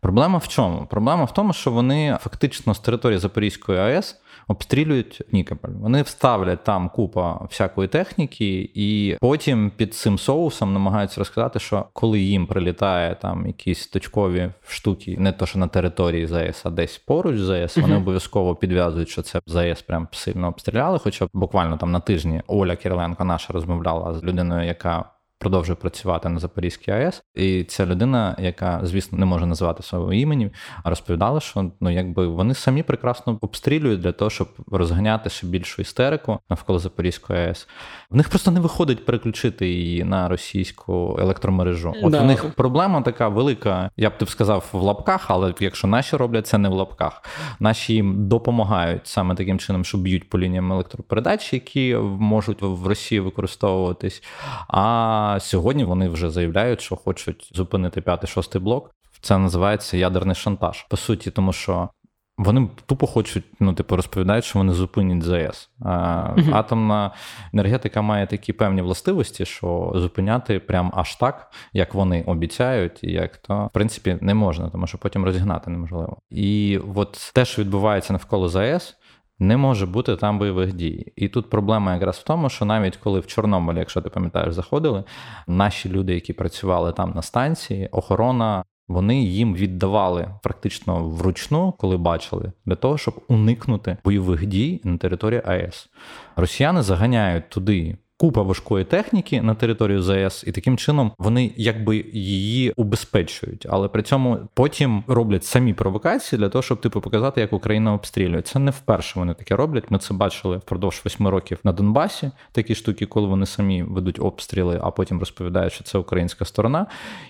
Проблема 0.01 0.37
в 0.37 0.47
чому? 0.47 0.87
Проблема 0.89 1.23
в 1.23 1.33
тому, 1.33 1.53
що 1.53 1.71
вони 1.71 2.17
фактично 2.21 2.73
з 2.73 2.79
території 2.79 3.19
Запорізької 3.19 3.79
АЕС 3.79 4.15
обстрілюють 4.47 5.21
Нікополь. 5.31 5.69
Вони 5.69 6.01
вставлять 6.01 6.63
там 6.63 6.89
купа 6.89 7.45
всякої 7.49 7.87
техніки, 7.87 8.69
і 8.73 9.17
потім 9.21 9.71
під 9.77 9.93
цим 9.93 10.17
соусом 10.17 10.73
намагаються 10.73 11.21
розказати, 11.21 11.59
що 11.59 11.85
коли 11.93 12.19
їм 12.19 12.47
прилітає 12.47 13.15
там 13.21 13.47
якісь 13.47 13.87
точкові 13.87 14.51
штуки, 14.67 15.15
не 15.19 15.31
то 15.31 15.45
що 15.45 15.59
на 15.59 15.67
території 15.67 16.27
ЗАЕС, 16.27 16.65
а 16.65 16.69
десь 16.69 16.97
поруч 16.97 17.37
ЗАЕС, 17.37 17.77
вони 17.77 17.97
обов'язково 17.97 18.55
підв'язують, 18.55 19.09
що 19.09 19.21
це 19.21 19.41
ЗАЕС 19.45 19.81
прям 19.81 20.07
сильно 20.11 20.47
обстріляли. 20.47 20.99
Хоча 20.99 21.27
буквально 21.33 21.77
там 21.77 21.91
на 21.91 21.99
тижні 21.99 22.41
Оля 22.47 22.75
Кириленко 22.75 23.25
наша 23.25 23.53
розмовляла 23.53 24.13
з 24.13 24.23
людиною, 24.23 24.67
яка 24.67 25.05
продовжує 25.39 25.75
працювати 25.75 26.29
на 26.29 26.39
Запорізькій 26.39 26.91
АЕС. 26.91 27.23
І 27.35 27.63
ця 27.63 27.85
людина, 27.85 28.35
яка, 28.39 28.79
звісно, 28.83 29.17
не 29.17 29.25
може 29.25 29.45
називати 29.45 29.83
свого 29.83 30.13
імені, 30.13 30.51
розповідала, 30.83 31.39
що 31.39 31.71
ну 31.79 31.89
якби 31.89 32.27
вони 32.27 32.53
самі 32.53 32.83
прекрасно 32.83 33.37
обстрілюють 33.41 33.99
для 33.99 34.11
того, 34.11 34.29
щоб 34.29 34.47
розганяти 34.71 35.29
ще 35.29 35.47
більшу 35.47 35.81
істерику 35.81 36.39
навколо 36.49 36.79
Запорізької 36.79 37.39
АЕС. 37.39 37.67
В 38.09 38.15
них 38.15 38.29
просто 38.29 38.51
не 38.51 38.59
виходить 38.59 39.05
переключити 39.05 39.67
її 39.67 40.03
на 40.03 40.27
російську 40.29 41.17
електромережу. 41.19 41.93
От 42.03 42.11
Да. 42.11 42.21
в 42.21 42.25
них 42.25 42.45
проблема 42.55 43.01
така 43.01 43.27
велика, 43.27 43.91
я 43.97 44.09
б 44.09 44.17
ти 44.17 44.25
б 44.25 44.29
сказав, 44.29 44.69
в 44.73 44.81
лапках, 44.81 45.25
але 45.31 45.53
якщо 45.59 45.87
наші 45.87 46.15
роблять 46.15 46.47
це 46.47 46.57
не 46.57 46.69
в 46.69 46.73
лапках, 46.73 47.23
наші 47.59 47.93
їм 47.93 48.27
допомагають 48.27 49.07
саме 49.07 49.35
таким 49.35 49.59
чином, 49.59 49.85
що 49.85 49.97
б'ють 49.97 50.29
по 50.29 50.39
лініям 50.39 50.73
електропередач, 50.73 51.53
які 51.53 51.95
можуть 52.19 52.61
в 52.61 52.87
Росії 52.87 53.19
використовуватись. 53.19 54.23
А 54.67 55.26
сьогодні 55.39 55.83
вони 55.83 56.09
вже 56.09 56.29
заявляють, 56.29 56.81
що 56.81 56.95
хочуть 56.95 57.51
зупинити 57.53 58.01
п'ятий-шостий 58.01 58.61
блок. 58.61 58.91
Це 59.21 59.37
називається 59.37 59.97
ядерний 59.97 60.35
шантаж. 60.35 60.85
По 60.89 60.97
суті, 60.97 61.31
тому 61.31 61.53
що. 61.53 61.89
Вони 62.37 62.69
тупо 62.85 63.07
хочуть, 63.07 63.43
ну, 63.59 63.73
типу, 63.73 63.95
розповідають, 63.95 64.45
що 64.45 64.59
вони 64.59 64.73
зупинять. 64.73 65.69
А, 65.85 66.33
Мгм. 66.37 66.53
Атомна 66.55 67.11
енергетика 67.53 68.01
має 68.01 68.27
такі 68.27 68.53
певні 68.53 68.81
властивості, 68.81 69.45
що 69.45 69.91
зупиняти 69.95 70.59
прям 70.59 70.91
аж 70.95 71.15
так, 71.15 71.51
як 71.73 71.93
вони 71.93 72.23
обіцяють, 72.23 73.03
і 73.03 73.11
як 73.11 73.37
то 73.37 73.65
в 73.65 73.69
принципі 73.73 74.17
не 74.21 74.33
можна, 74.33 74.69
тому 74.69 74.87
що 74.87 74.97
потім 74.97 75.25
розігнати 75.25 75.69
неможливо. 75.69 76.17
І 76.29 76.79
от 76.95 77.31
те, 77.33 77.45
що 77.45 77.61
відбувається 77.61 78.13
навколо 78.13 78.49
ЗАЕС. 78.49 78.97
Не 79.39 79.57
може 79.57 79.85
бути 79.85 80.15
там 80.15 80.39
бойових 80.39 80.73
дій. 80.73 81.13
І 81.15 81.27
тут 81.27 81.49
проблема 81.49 81.93
якраз 81.93 82.17
в 82.17 82.23
тому, 82.23 82.49
що 82.49 82.65
навіть 82.65 82.97
коли 82.97 83.19
в 83.19 83.27
Чорнобилі, 83.27 83.77
якщо 83.77 84.01
ти 84.01 84.09
пам'ятаєш, 84.09 84.53
заходили, 84.53 85.03
наші 85.47 85.89
люди, 85.89 86.13
які 86.13 86.33
працювали 86.33 86.93
там 86.93 87.11
на 87.15 87.21
станції, 87.21 87.87
охорона 87.91 88.63
Вони 88.87 89.23
їм 89.23 89.55
віддавали 89.55 90.29
практично 90.43 91.09
вручну, 91.09 91.73
коли 91.77 91.97
бачили, 91.97 92.51
для 92.65 92.75
того, 92.75 92.97
щоб 92.97 93.21
уникнути 93.27 93.97
бойових 94.03 94.45
дій 94.45 94.81
на 94.83 94.97
території 94.97 95.41
АЕС. 95.45 95.89
Росіяни 96.35 96.81
заганяють 96.81 97.49
туди 97.49 97.97
купа 98.17 98.41
важкої 98.41 98.85
техніки 98.85 99.41
на 99.41 99.55
територію 99.55 100.01
ЗАЕС, 100.01 100.43
і 100.47 100.51
таким 100.51 100.77
чином 100.77 101.11
вони 101.17 101.51
якби 101.57 102.05
її 102.13 102.73
убезпечують, 102.75 103.67
але 103.69 103.87
при 103.87 104.03
цьому 104.03 104.37
потім 104.53 105.03
роблять 105.07 105.43
самі 105.43 105.73
провокації 105.73 106.39
для 106.39 106.49
того, 106.49 106.61
щоб 106.61 106.81
типу 106.81 107.01
показати, 107.01 107.41
як 107.41 107.53
Україна 107.53 107.93
обстрілює. 107.93 108.41
Це 108.41 108.59
не 108.59 108.71
вперше 108.71 109.19
вони 109.19 109.33
таке 109.33 109.55
роблять. 109.55 109.91
Ми 109.91 109.97
це 109.97 110.13
бачили 110.13 110.57
впродовж 110.57 111.01
восьми 111.05 111.29
років 111.29 111.59
на 111.63 111.71
Донбасі. 111.71 112.31
Такі 112.51 112.75
штуки, 112.75 113.05
коли 113.05 113.27
вони 113.27 113.45
самі 113.45 113.83
ведуть 113.83 114.19
обстріли, 114.19 114.79
а 114.83 114.91
потім 114.91 115.19
розповідають, 115.19 115.73
що 115.73 115.83
це 115.83 115.97
українська 115.97 116.45
сторона, 116.45 116.85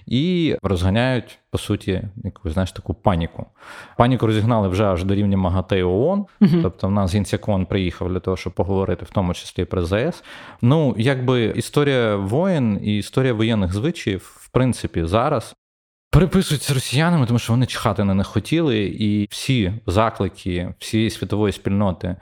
і 0.06 0.56
розганяють 0.64 1.40
по 1.52 1.58
суті 1.58 2.02
якусь 2.24 2.54
знаєш 2.54 2.72
таку 2.72 2.94
паніку. 2.94 3.46
Паніку 3.98 4.28
розігнали 4.28 4.68
вже 4.68 4.86
аж 4.86 5.04
до 5.04 5.16
рівня 5.16 5.38
МАГАТЕ 5.38 5.84
ООН. 5.84 6.26
Тобто, 6.62 6.88
в 6.88 6.92
нас 6.92 7.16
Гінцякон 7.16 7.66
приїхав 7.66 8.10
для 8.10 8.20
того, 8.20 8.38
щоб 8.38 8.54
поговорити, 8.54 9.06
в 9.06 9.10
тому 9.10 9.34
числі 9.34 9.66
про 9.66 9.86
ЗАЕС. 9.86 10.24
Ну, 10.62 10.77
якби 10.98 11.46
історія 11.46 12.16
воєн 12.16 12.80
і 12.84 12.98
історія 12.98 13.34
воєнних 13.34 13.74
звичаїв, 13.74 14.40
в 14.42 14.50
принципі, 14.50 15.04
зараз. 15.06 15.56
Переписуються 16.12 16.74
росіянами, 16.74 17.26
тому 17.26 17.40
що 17.40 17.54
вони 17.54 17.66
чхати 17.66 18.04
на 18.04 18.14
них 18.14 18.28
хотіли, 18.28 18.80
і 18.80 19.28
всі 19.30 19.74
заклики 19.88 20.74
всієї 20.80 21.10
світової 21.10 21.54
спільноти 21.54 22.16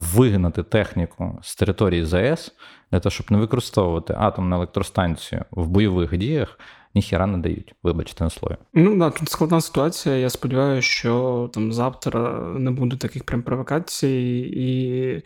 вигнати 0.00 0.62
техніку 0.62 1.38
з 1.42 1.56
території 1.56 2.04
ЗАЕС 2.04 2.54
для 2.92 3.00
того, 3.00 3.10
щоб 3.10 3.32
не 3.32 3.38
використовувати 3.38 4.14
атомну 4.18 4.56
електростанцію 4.56 5.44
в 5.50 5.68
бойових 5.68 6.16
діях, 6.16 6.58
ніхіра 6.94 7.26
не 7.26 7.38
дають, 7.38 7.74
вибачте 7.82 8.24
на 8.24 8.30
слові. 8.30 8.56
Ну 8.74 8.96
да, 8.96 9.10
тут 9.10 9.28
складна 9.28 9.60
ситуація. 9.60 10.16
Я 10.16 10.30
сподіваюся, 10.30 10.88
що 10.88 11.50
там 11.54 11.72
завтра 11.72 12.52
не 12.58 12.70
буде 12.70 12.96
таких 12.96 13.24
прям 13.24 13.42
провокацій. 13.42 14.52
І 14.56 15.22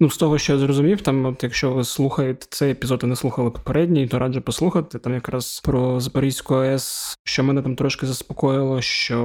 ну, 0.00 0.10
з 0.10 0.16
того, 0.16 0.38
що 0.38 0.52
я 0.52 0.58
зрозумів, 0.58 1.00
там, 1.00 1.26
от 1.26 1.42
якщо 1.42 1.72
ви 1.72 1.84
слухаєте 1.84 2.46
цей 2.50 2.72
епізод 2.72 3.00
і 3.04 3.06
не 3.06 3.16
слухали 3.16 3.50
попередній, 3.50 4.06
то 4.06 4.18
раджу 4.18 4.40
послухати. 4.40 4.98
Там 4.98 5.14
якраз 5.14 5.60
про 5.64 6.00
Запорізьку 6.00 6.54
АЕС, 6.54 7.18
що 7.24 7.44
мене 7.44 7.62
там 7.62 7.76
трошки 7.76 8.06
заспокоїло, 8.06 8.80
що 8.80 9.18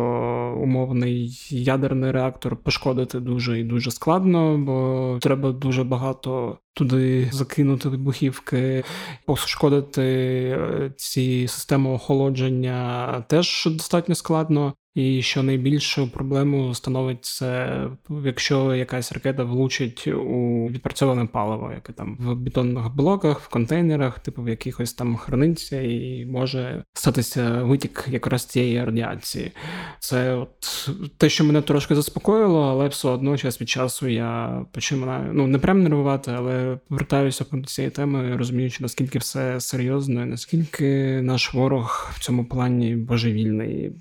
умовний 0.62 1.39
ядерний 1.49 2.12
реактор 2.12 2.56
пошкодити 2.56 3.19
дуже 3.19 3.60
і 3.60 3.63
дуже 3.63 3.91
складно, 3.91 4.58
бо 4.58 5.17
треба 5.21 5.51
дуже 5.51 5.84
багато 5.84 6.58
туди 6.73 7.29
закинути 7.31 7.89
вибухівки, 7.89 8.83
пошкодити 9.25 10.03
е, 10.03 10.91
ці 10.97 11.47
системи 11.47 11.89
охолодження 11.89 13.25
теж 13.29 13.67
достатньо 13.71 14.15
складно. 14.15 14.73
І 14.95 15.21
що 15.21 15.43
найбільшу 15.43 16.12
проблему 16.12 16.73
становить 16.73 17.25
це, 17.25 17.79
якщо 18.25 18.75
якась 18.75 19.12
ракета 19.12 19.43
влучить 19.43 20.08
у 20.08 20.67
відпрацьоване 20.67 21.25
паливо, 21.25 21.71
яке 21.75 21.93
там 21.93 22.17
в 22.19 22.36
бетонних 22.36 22.95
блоках, 22.95 23.39
в 23.39 23.49
контейнерах, 23.49 24.19
типу 24.19 24.43
в 24.43 24.49
якихось 24.49 24.93
там 24.93 25.15
храниться, 25.15 25.82
і 25.82 26.25
може 26.25 26.84
статися 26.93 27.63
витік 27.63 28.06
якраз 28.10 28.45
цієї 28.45 28.84
радіації. 28.84 29.51
Це 29.99 30.36
от 30.36 30.89
те, 31.17 31.29
що 31.29 31.43
мене 31.43 31.62
трошки 31.62 31.95
заспокоїло, 31.95 32.62
але 32.62 32.88
все 32.88 33.10
одно 33.10 33.38
час 33.38 33.62
від 33.62 33.69
часу 33.69 34.08
я 34.08 34.65
починаю 34.71 35.34
ну 35.34 35.47
не 35.47 35.60
прям 35.60 35.84
нервувати, 35.84 36.32
але 36.32 36.79
вертаюся 36.89 37.45
до 37.51 37.67
цієї 37.67 37.91
теми, 37.91 38.38
розуміючи, 38.38 38.77
наскільки 38.84 39.19
все 39.19 39.60
серйозно, 39.60 40.23
і 40.23 40.25
наскільки 40.25 41.21
наш 41.21 41.53
ворог 41.53 42.12
в 42.13 42.19
цьому 42.19 42.45
плані 42.45 42.95
божевільний 42.95 43.91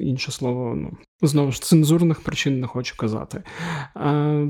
інше 0.00 0.32
слово, 0.32 0.74
ну 0.74 0.90
знову 1.22 1.52
ж 1.52 1.62
цензурних 1.62 2.20
причин 2.20 2.60
не 2.60 2.66
хочу 2.66 2.96
казати. 2.96 3.42
А, 3.94 4.44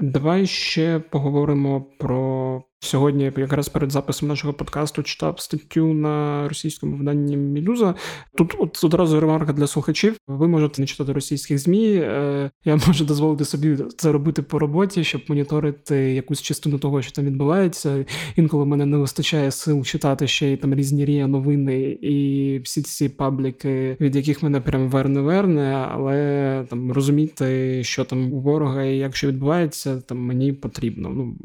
Давай 0.00 0.46
ще 0.46 0.98
поговоримо 0.98 1.80
про 1.98 2.62
Сьогодні, 2.80 3.32
якраз 3.36 3.68
перед 3.68 3.92
записом 3.92 4.28
нашого 4.28 4.54
подкасту, 4.54 5.02
читав 5.02 5.40
статтю 5.40 5.94
на 5.94 6.48
російському 6.48 6.96
виданні 6.96 7.36
Мідуза. 7.36 7.94
Тут 8.36 8.54
от 8.58 8.84
одразу 8.84 9.20
ремарка 9.20 9.52
для 9.52 9.66
слухачів. 9.66 10.16
Ви 10.28 10.48
можете 10.48 10.82
не 10.82 10.86
читати 10.86 11.12
російських 11.12 11.58
змі. 11.58 11.94
Е, 11.94 12.50
я 12.64 12.76
можу 12.86 13.04
дозволити 13.04 13.44
собі 13.44 13.78
це 13.96 14.12
робити 14.12 14.42
по 14.42 14.58
роботі, 14.58 15.04
щоб 15.04 15.22
моніторити 15.28 15.96
якусь 15.96 16.42
частину 16.42 16.78
того, 16.78 17.02
що 17.02 17.12
там 17.12 17.24
відбувається. 17.24 18.04
Інколи 18.36 18.66
мене 18.66 18.86
не 18.86 18.96
вистачає 18.96 19.50
сил 19.50 19.84
читати 19.84 20.26
ще 20.26 20.52
й 20.52 20.56
там 20.56 20.74
різні 20.74 21.04
рія 21.04 21.26
новини 21.26 21.80
і 22.02 22.58
всі 22.64 22.82
ці 22.82 23.08
пабліки, 23.08 23.96
від 24.00 24.16
яких 24.16 24.42
мене 24.42 24.60
прям 24.60 24.88
верне-верне, 24.90 25.88
але 25.90 26.64
там 26.70 26.92
розуміти, 26.92 27.80
що 27.84 28.04
там 28.04 28.32
у 28.32 28.40
ворога 28.40 28.84
і 28.84 28.96
як 28.96 29.16
що 29.16 29.28
відбувається, 29.28 30.00
там 30.00 30.18
мені 30.18 30.52
потрібно. 30.52 31.08
Ну 31.08 31.36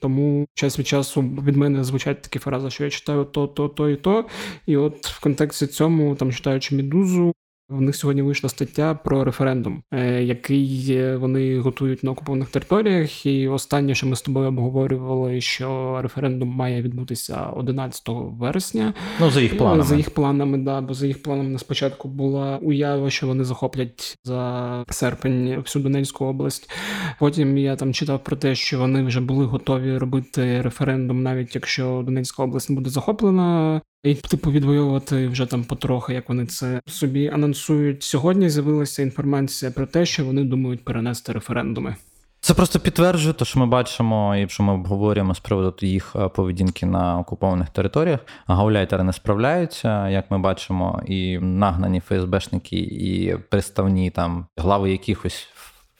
тому. 0.00 0.19
Тому 0.20 0.46
час 0.54 0.78
від 0.78 0.86
часу 0.86 1.22
від 1.22 1.56
мене 1.56 1.84
звучать 1.84 2.22
такі 2.22 2.38
фрази, 2.38 2.70
що 2.70 2.84
я 2.84 2.90
читаю 2.90 3.24
то, 3.24 3.46
то, 3.46 3.68
то 3.68 3.90
і 3.90 3.96
то. 3.96 4.26
І 4.66 4.76
от 4.76 5.06
в 5.06 5.20
контексті 5.20 5.66
цьому, 5.66 6.14
там 6.14 6.32
читаючи 6.32 6.74
Мідузу, 6.74 7.34
в 7.70 7.80
них 7.80 7.96
сьогодні 7.96 8.22
вийшла 8.22 8.48
стаття 8.48 8.94
про 8.94 9.24
референдум, 9.24 9.82
е, 9.92 10.22
який 10.22 11.16
вони 11.16 11.58
готують 11.58 12.04
на 12.04 12.10
окупованих 12.10 12.48
територіях. 12.48 13.26
І 13.26 13.48
останнє, 13.48 13.94
що 13.94 14.06
ми 14.06 14.16
з 14.16 14.22
тобою 14.22 14.48
обговорювали, 14.48 15.40
що 15.40 15.98
референдум 16.02 16.48
має 16.48 16.82
відбутися 16.82 17.46
11 17.56 18.08
вересня. 18.38 18.94
Ну 19.20 19.30
за 19.30 19.40
їх 19.40 19.58
планами 19.58 19.82
за 19.82 19.96
їх 19.96 20.10
планами, 20.10 20.58
да, 20.58 20.80
бо 20.80 20.94
за 20.94 21.06
їх 21.06 21.22
планами 21.22 21.48
на 21.48 21.58
спочатку 21.58 22.08
була 22.08 22.58
уява, 22.62 23.10
що 23.10 23.26
вони 23.26 23.44
захоплять 23.44 24.18
за 24.24 24.84
серпень 24.88 25.56
всю 25.56 25.82
Донецьку 25.82 26.24
область. 26.24 26.70
Потім 27.18 27.58
я 27.58 27.76
там 27.76 27.92
читав 27.92 28.24
про 28.24 28.36
те, 28.36 28.54
що 28.54 28.78
вони 28.78 29.02
вже 29.02 29.20
були 29.20 29.44
готові 29.44 29.98
робити 29.98 30.62
референдум, 30.62 31.22
навіть 31.22 31.54
якщо 31.54 32.02
Донецька 32.06 32.42
область 32.42 32.70
не 32.70 32.76
буде 32.76 32.90
захоплена. 32.90 33.80
І 34.02 34.14
типу 34.14 34.50
відвоювати 34.50 35.28
вже 35.28 35.46
там 35.46 35.64
потрохи, 35.64 36.14
як 36.14 36.28
вони 36.28 36.46
це 36.46 36.80
собі 36.86 37.28
анонсують. 37.28 38.02
Сьогодні 38.02 38.50
з'явилася 38.50 39.02
інформація 39.02 39.70
про 39.70 39.86
те, 39.86 40.06
що 40.06 40.24
вони 40.24 40.44
думають 40.44 40.84
перенести 40.84 41.32
референдуми. 41.32 41.96
Це 42.42 42.54
просто 42.54 42.80
підтверджує 42.80 43.34
те, 43.34 43.44
що 43.44 43.60
ми 43.60 43.66
бачимо, 43.66 44.36
і 44.36 44.48
що 44.48 44.62
ми 44.62 44.72
обговорюємо 44.72 45.34
з 45.34 45.40
приводу 45.40 45.74
їх 45.80 46.16
е, 46.16 46.28
поведінки 46.28 46.86
на 46.86 47.18
окупованих 47.18 47.70
територіях. 47.70 48.20
Гауляйтери 48.46 49.02
не 49.02 49.12
справляються, 49.12 50.08
як 50.08 50.30
ми 50.30 50.38
бачимо, 50.38 51.02
і 51.06 51.38
нагнані 51.38 52.00
ФСБшники, 52.00 52.76
і 52.78 53.36
представні 53.48 54.10
там 54.10 54.46
глави 54.56 54.90
якихось 54.90 55.48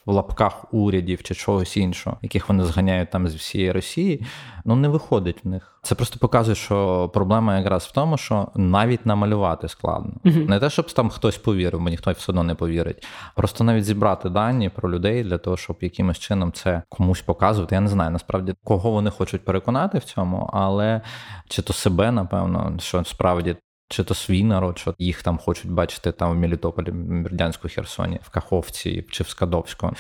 в 0.07 0.13
лапках 0.13 0.65
урядів 0.75 1.23
чи 1.23 1.35
чогось 1.35 1.77
іншого, 1.77 2.19
яких 2.23 2.49
вони 2.49 2.65
зганяють 2.65 3.11
там 3.11 3.29
з 3.29 3.35
всієї 3.35 3.73
Росії, 3.73 4.27
ну 4.65 4.77
не 4.77 4.89
виходить 4.89 5.45
в 5.45 5.49
них. 5.49 5.81
Це 5.83 5.95
просто 5.95 6.19
показує, 6.19 6.55
що 6.55 7.11
проблема 7.15 7.59
якраз 7.59 7.85
в 7.85 7.93
тому, 7.93 8.17
що 8.17 8.49
навіть 8.55 9.07
намалювати 9.07 9.69
складно. 9.69 10.13
Не 10.25 10.61
те, 10.61 10.71
щоб 10.71 10.93
там 10.93 11.11
хтось 11.11 11.39
повірив, 11.39 11.81
бо 11.81 11.89
ніхто 11.89 12.13
все 12.13 12.33
одно 12.33 12.43
не 12.43 12.55
повірить. 12.55 13.07
Просто 13.37 13.65
навіть 13.65 13.85
зібрати 13.85 14.29
дані 14.29 14.69
про 14.69 14.91
людей 14.91 15.25
для 15.25 15.39
того, 15.39 15.57
щоб 15.57 15.77
якимось 15.81 16.19
чином 16.19 16.53
це 16.53 16.83
комусь 16.89 17.21
показувати. 17.21 17.75
Я 17.75 17.81
не 17.81 17.89
знаю 17.89 18.11
насправді 18.11 18.55
кого 18.65 18.91
вони 18.91 19.11
хочуть 19.11 19.45
переконати 19.45 19.99
в 19.99 20.05
цьому, 20.05 20.51
але 20.53 21.01
чи 21.49 21.63
то 21.63 21.73
себе, 21.73 22.13
напевно, 22.13 22.77
що 22.79 23.05
справді 23.05 23.57
чи 23.91 24.05
то 24.05 24.15
свій 24.15 24.45
народ, 24.45 24.79
що 24.79 24.95
їх 24.99 25.23
там 25.23 25.39
хочуть 25.39 25.71
бачити 25.71 26.13
там 26.13 26.33
в 26.33 26.35
Мелітополі, 26.35 26.91
в 26.91 27.23
Бердянську 27.23 27.69
Херсоні, 27.69 28.19
в 28.23 28.31
Каховці 28.31 29.05
чи 29.11 29.25
в 29.25 29.29
Скадовську. 29.29 29.91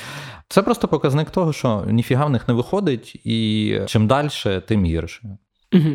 Це 0.48 0.62
просто 0.62 0.88
показник 0.88 1.30
того, 1.30 1.52
що 1.52 1.84
ніфіга 1.86 2.24
в 2.24 2.30
них 2.30 2.48
не 2.48 2.54
виходить, 2.54 3.20
і 3.24 3.78
чим 3.86 4.06
далі, 4.06 4.28
тим 4.66 4.84
гірше. 4.84 5.38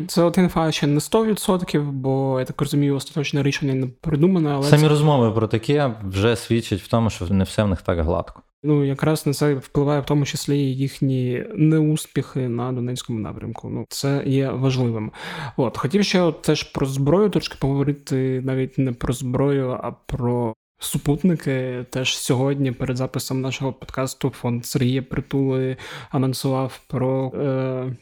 Це 0.08 0.22
от 0.22 0.38
інфа 0.38 0.72
ще 0.72 0.86
не 0.86 0.98
100%, 0.98 1.90
бо 1.90 2.40
я 2.40 2.44
так 2.44 2.60
розумію, 2.60 2.96
остаточне 2.96 3.42
рішення 3.42 3.74
не 3.74 3.86
придумане. 3.86 4.50
Але 4.50 4.66
самі 4.66 4.82
це... 4.82 4.88
розмови 4.88 5.32
про 5.32 5.48
таке 5.48 5.94
вже 6.04 6.36
свідчать 6.36 6.80
в 6.80 6.88
тому, 6.88 7.10
що 7.10 7.26
не 7.26 7.44
все 7.44 7.64
в 7.64 7.68
них 7.68 7.82
так 7.82 8.00
гладко. 8.00 8.42
Ну, 8.62 8.84
якраз 8.84 9.26
на 9.26 9.32
це 9.32 9.54
впливає 9.54 10.00
в 10.00 10.04
тому 10.04 10.24
числі 10.24 10.58
їхні 10.58 11.44
неуспіхи 11.54 12.48
на 12.48 12.72
Донецькому 12.72 13.18
напрямку. 13.18 13.70
Ну, 13.70 13.86
це 13.88 14.22
є 14.26 14.50
важливим. 14.50 15.12
От 15.56 15.78
хотів 15.78 16.04
ще 16.04 16.32
теж 16.32 16.62
про 16.62 16.86
зброю 16.86 17.30
трошки 17.30 17.56
поговорити 17.60 18.40
навіть 18.44 18.78
не 18.78 18.92
про 18.92 19.12
зброю, 19.12 19.70
а 19.70 19.92
про. 19.92 20.54
Супутники 20.78 21.86
теж 21.90 22.18
сьогодні 22.18 22.72
перед 22.72 22.96
записом 22.96 23.40
нашого 23.40 23.72
подкасту 23.72 24.30
фонд 24.30 24.66
Сергія 24.66 25.02
Притули 25.02 25.76
анонсував 26.10 26.80
про 26.88 27.32
е, 27.34 27.96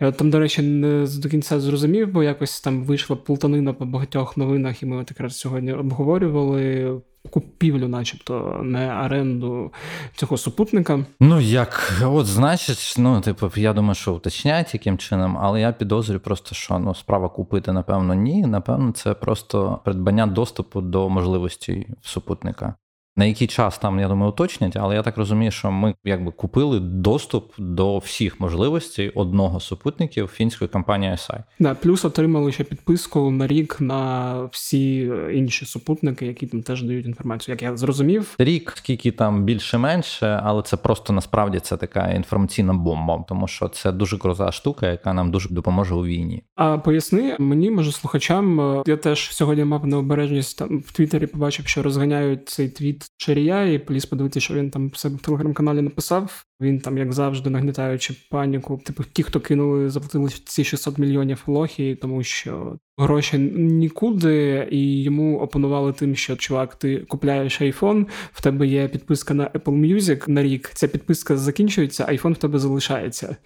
я 0.00 0.12
там, 0.12 0.30
до 0.30 0.38
речі, 0.38 0.62
не 0.62 1.06
до 1.22 1.28
кінця 1.28 1.60
зрозумів, 1.60 2.12
бо 2.12 2.22
якось 2.22 2.60
там 2.60 2.84
вийшла 2.84 3.16
плутанина 3.16 3.72
по 3.72 3.84
багатьох 3.84 4.36
новинах, 4.36 4.82
і 4.82 4.86
ми 4.86 4.96
от 4.96 5.10
якраз 5.10 5.38
сьогодні 5.38 5.72
обговорювали. 5.72 7.00
Купівлю, 7.30 7.88
начебто, 7.88 8.60
не 8.62 9.04
оренду 9.04 9.72
цього 10.16 10.36
супутника. 10.36 11.04
Ну 11.20 11.40
як, 11.40 12.02
от 12.04 12.26
значить, 12.26 12.94
ну 12.98 13.20
типу, 13.20 13.50
я 13.56 13.72
думаю, 13.72 13.94
що 13.94 14.14
уточнять 14.14 14.74
яким 14.74 14.98
чином, 14.98 15.38
але 15.40 15.60
я 15.60 15.72
підозрюю 15.72 16.20
просто, 16.20 16.54
що 16.54 16.78
ну 16.78 16.94
справа 16.94 17.28
купити, 17.28 17.72
напевно, 17.72 18.14
ні. 18.14 18.46
Напевно, 18.46 18.92
це 18.92 19.14
просто 19.14 19.80
придбання 19.84 20.26
доступу 20.26 20.80
до 20.80 21.08
можливості 21.08 21.88
супутника. 22.02 22.74
На 23.16 23.24
який 23.24 23.46
час 23.46 23.78
там, 23.78 24.00
я 24.00 24.08
думаю, 24.08 24.32
уточнять, 24.32 24.76
але 24.76 24.94
я 24.94 25.02
так 25.02 25.16
розумію, 25.16 25.50
що 25.50 25.70
ми 25.70 25.94
якби 26.04 26.32
купили 26.32 26.80
доступ 26.80 27.52
до 27.58 27.98
всіх 27.98 28.40
можливостей 28.40 29.08
одного 29.08 29.60
супутників 29.60 30.26
фінської 30.26 30.68
компанії 30.68 31.12
SI. 31.12 31.42
Да, 31.58 31.74
плюс 31.74 32.04
отримали 32.04 32.52
ще 32.52 32.64
підписку 32.64 33.30
на 33.30 33.46
рік 33.46 33.76
на 33.80 34.34
всі 34.52 35.12
інші 35.32 35.66
супутники, 35.66 36.26
які 36.26 36.46
там 36.46 36.62
теж 36.62 36.82
дають 36.82 37.06
інформацію. 37.06 37.52
Як 37.52 37.62
я 37.62 37.76
зрозумів, 37.76 38.34
рік, 38.38 38.72
скільки 38.76 39.12
там 39.12 39.44
більше-менше, 39.44 40.40
але 40.44 40.62
це 40.62 40.76
просто 40.76 41.12
насправді 41.12 41.60
це 41.60 41.76
така 41.76 42.10
інформаційна 42.10 42.74
бомба, 42.74 43.24
тому 43.28 43.48
що 43.48 43.68
це 43.68 43.92
дуже 43.92 44.18
крута 44.18 44.52
штука, 44.52 44.90
яка 44.90 45.12
нам 45.12 45.30
дуже 45.30 45.48
допоможе 45.48 45.94
у 45.94 46.04
війні. 46.04 46.42
А 46.54 46.78
поясни 46.78 47.36
мені, 47.38 47.70
може, 47.70 47.92
слухачам, 47.92 48.82
я 48.86 48.96
теж 48.96 49.34
сьогодні 49.34 49.64
мав 49.64 49.86
необережність 49.86 50.58
там 50.58 50.78
в 50.78 50.92
Твіттері 50.92 51.26
побачив, 51.26 51.66
що 51.66 51.82
розганяють 51.82 52.48
цей 52.48 52.68
твіт. 52.68 53.03
Шарія, 53.16 53.64
і 53.64 53.78
поліз 53.78 54.04
подивитися, 54.04 54.40
що 54.40 54.54
він 54.54 54.70
там 54.70 54.94
себе 54.94 55.16
в 55.16 55.20
телеграм-каналі 55.20 55.82
написав. 55.82 56.44
Він 56.60 56.80
там, 56.80 56.98
як 56.98 57.12
завжди, 57.12 57.50
нагнітаючи 57.50 58.14
паніку. 58.30 58.80
Типу, 58.84 59.04
ті, 59.12 59.22
хто 59.22 59.40
кинули, 59.40 59.90
заплатили 59.90 60.30
ці 60.44 60.64
600 60.64 60.98
мільйонів 60.98 61.42
лохі, 61.46 61.98
тому 62.00 62.22
що 62.22 62.78
гроші 62.98 63.38
нікуди, 63.54 64.68
і 64.70 65.02
йому 65.02 65.38
опонували 65.38 65.92
тим, 65.92 66.16
що 66.16 66.36
чувак, 66.36 66.74
ти 66.74 66.96
купляєш 66.96 67.60
айфон, 67.60 68.06
в 68.32 68.42
тебе 68.42 68.66
є 68.66 68.88
підписка 68.88 69.34
на 69.34 69.48
Apple 69.48 69.94
Music 69.94 70.28
на 70.28 70.42
рік. 70.42 70.70
Ця 70.74 70.88
підписка 70.88 71.36
закінчується, 71.36 72.04
айфон 72.08 72.32
в 72.32 72.36
тебе 72.36 72.58
залишається. 72.58 73.36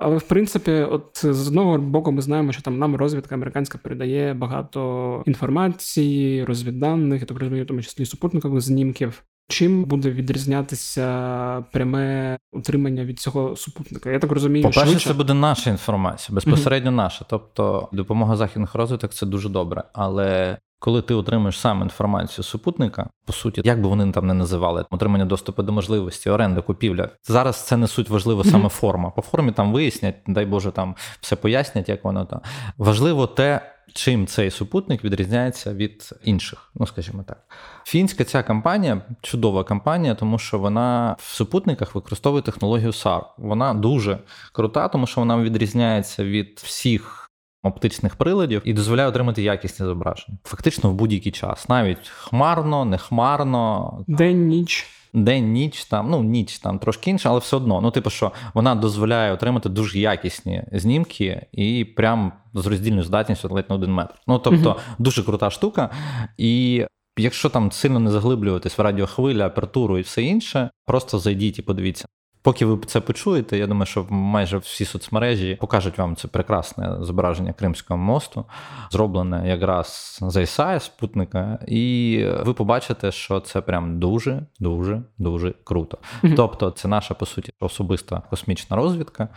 Але 0.00 0.16
в 0.16 0.22
принципі, 0.22 0.72
от 0.72 1.20
з 1.22 1.48
одного 1.48 1.78
боку, 1.78 2.12
ми 2.12 2.22
знаємо, 2.22 2.52
що 2.52 2.62
там 2.62 2.78
нам 2.78 2.96
розвідка 2.96 3.34
американська 3.34 3.78
передає 3.78 4.34
багато 4.34 5.22
інформації, 5.26 6.44
розвідданих, 6.44 7.20
я 7.20 7.26
так 7.26 7.38
розумію, 7.38 7.64
в 7.64 7.66
тому 7.66 7.82
числі 7.82 8.06
супутникових 8.06 8.60
знімків. 8.60 9.22
Чим 9.48 9.84
буде 9.84 10.10
відрізнятися 10.10 11.64
пряме 11.72 12.38
утримання 12.52 13.04
від 13.04 13.20
цього 13.20 13.56
супутника? 13.56 14.10
Я 14.10 14.18
так 14.18 14.32
розумію, 14.32 14.62
по 14.62 14.68
перше, 14.68 14.86
швидше. 14.86 15.08
це 15.08 15.14
буде 15.14 15.34
наша 15.34 15.70
інформація, 15.70 16.34
безпосередньо 16.34 16.90
наша. 16.90 17.24
Тобто 17.28 17.88
допомога 17.92 18.36
західних 18.36 18.74
розвиток 18.74 19.12
це 19.12 19.26
дуже 19.26 19.48
добре. 19.48 19.82
Але 19.92 20.58
коли 20.80 21.02
ти 21.02 21.14
отримуєш 21.14 21.58
сам 21.58 21.82
інформацію 21.82 22.44
супутника, 22.44 23.10
по 23.26 23.32
суті, 23.32 23.60
як 23.64 23.82
би 23.82 23.88
вони 23.88 24.12
там 24.12 24.26
не 24.26 24.34
називали, 24.34 24.84
отримання 24.90 25.24
доступу 25.24 25.62
до 25.62 25.72
можливості, 25.72 26.30
оренда, 26.30 26.60
купівля. 26.60 27.08
Зараз 27.24 27.66
це 27.66 27.76
не 27.76 27.86
суть 27.86 28.08
важливо 28.08 28.44
саме 28.44 28.68
форма. 28.68 29.10
По 29.10 29.22
формі 29.22 29.52
там 29.52 29.72
вияснять, 29.72 30.16
дай 30.26 30.46
Боже, 30.46 30.70
там 30.70 30.96
все 31.20 31.36
пояснять, 31.36 31.88
як 31.88 32.04
воно 32.04 32.24
там. 32.24 32.40
Важливо 32.78 33.26
те. 33.26 33.76
Чим 33.94 34.26
цей 34.26 34.50
супутник 34.50 35.04
відрізняється 35.04 35.74
від 35.74 36.10
інших, 36.24 36.70
ну 36.74 36.86
скажімо 36.86 37.24
так, 37.28 37.38
фінська 37.84 38.24
ця 38.24 38.42
компанія 38.42 39.02
чудова 39.22 39.64
компанія, 39.64 40.14
тому 40.14 40.38
що 40.38 40.58
вона 40.58 41.16
в 41.18 41.34
супутниках 41.34 41.94
використовує 41.94 42.42
технологію 42.42 42.90
SAR. 42.90 43.22
Вона 43.38 43.74
дуже 43.74 44.18
крута, 44.52 44.88
тому 44.88 45.06
що 45.06 45.20
вона 45.20 45.38
відрізняється 45.38 46.24
від 46.24 46.60
всіх 46.64 47.19
оптичних 47.62 48.16
приладів 48.16 48.62
і 48.64 48.72
дозволяє 48.72 49.08
отримати 49.08 49.42
якісні 49.42 49.86
зображення. 49.86 50.38
Фактично 50.44 50.90
в 50.90 50.94
будь-який 50.94 51.32
час, 51.32 51.68
навіть 51.68 52.08
хмарно, 52.08 52.84
не 52.84 52.98
хмарно, 52.98 54.04
день, 54.08 54.46
ніч. 54.46 54.86
День, 55.12 55.52
ніч 55.52 55.84
там, 55.84 56.10
ну 56.10 56.22
ніч 56.22 56.58
там 56.58 56.78
трошки 56.78 57.10
інше, 57.10 57.28
але 57.28 57.38
все 57.38 57.56
одно. 57.56 57.80
Ну, 57.80 57.90
типу, 57.90 58.10
що 58.10 58.32
вона 58.54 58.74
дозволяє 58.74 59.32
отримати 59.32 59.68
дуже 59.68 59.98
якісні 59.98 60.64
знімки 60.72 61.46
і 61.52 61.84
прям 61.84 62.32
з 62.54 62.66
роздільною 62.66 63.04
здатністю 63.04 63.48
ледь 63.48 63.70
на 63.70 63.76
один 63.76 63.92
метр. 63.92 64.14
Ну 64.26 64.38
тобто, 64.38 64.70
uh-huh. 64.70 64.80
дуже 64.98 65.22
крута 65.22 65.50
штука. 65.50 65.90
І 66.38 66.84
якщо 67.16 67.48
там 67.48 67.72
сильно 67.72 68.00
не 68.00 68.10
заглиблюватись 68.10 68.78
в 68.78 68.80
радіохвилі, 68.80 69.40
апертуру 69.40 69.98
і 69.98 70.02
все 70.02 70.22
інше, 70.22 70.70
просто 70.86 71.18
зайдіть 71.18 71.58
і 71.58 71.62
подивіться. 71.62 72.06
Поки 72.42 72.66
ви 72.66 72.78
це 72.86 73.00
почуєте, 73.00 73.58
я 73.58 73.66
думаю, 73.66 73.86
що 73.86 74.06
майже 74.10 74.58
всі 74.58 74.84
соцмережі 74.84 75.58
покажуть 75.60 75.98
вам 75.98 76.16
це 76.16 76.28
прекрасне 76.28 76.96
зображення 77.00 77.52
Кримського 77.52 77.98
мосту, 77.98 78.44
зроблене 78.90 79.48
якраз 79.48 80.18
за 80.22 80.40
ІСА, 80.40 80.80
спутника, 80.80 81.58
і 81.68 82.24
ви 82.44 82.54
побачите, 82.54 83.12
що 83.12 83.40
це 83.40 83.60
прям 83.60 83.98
дуже, 83.98 84.46
дуже, 84.60 85.02
дуже 85.18 85.54
круто. 85.64 85.98
Mm-hmm. 86.22 86.34
Тобто, 86.36 86.70
це 86.70 86.88
наша 86.88 87.14
по 87.14 87.26
суті 87.26 87.52
особиста 87.60 88.22
космічна 88.30 88.76
розвідка, 88.76 89.28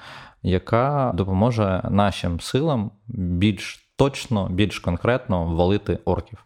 яка 0.44 1.12
допоможе 1.16 1.82
нашим 1.90 2.40
силам 2.40 2.92
більш 3.08 3.90
точно, 3.96 4.50
більш 4.50 4.80
конкретно 4.80 5.46
валити 5.46 6.00
орків. 6.06 6.46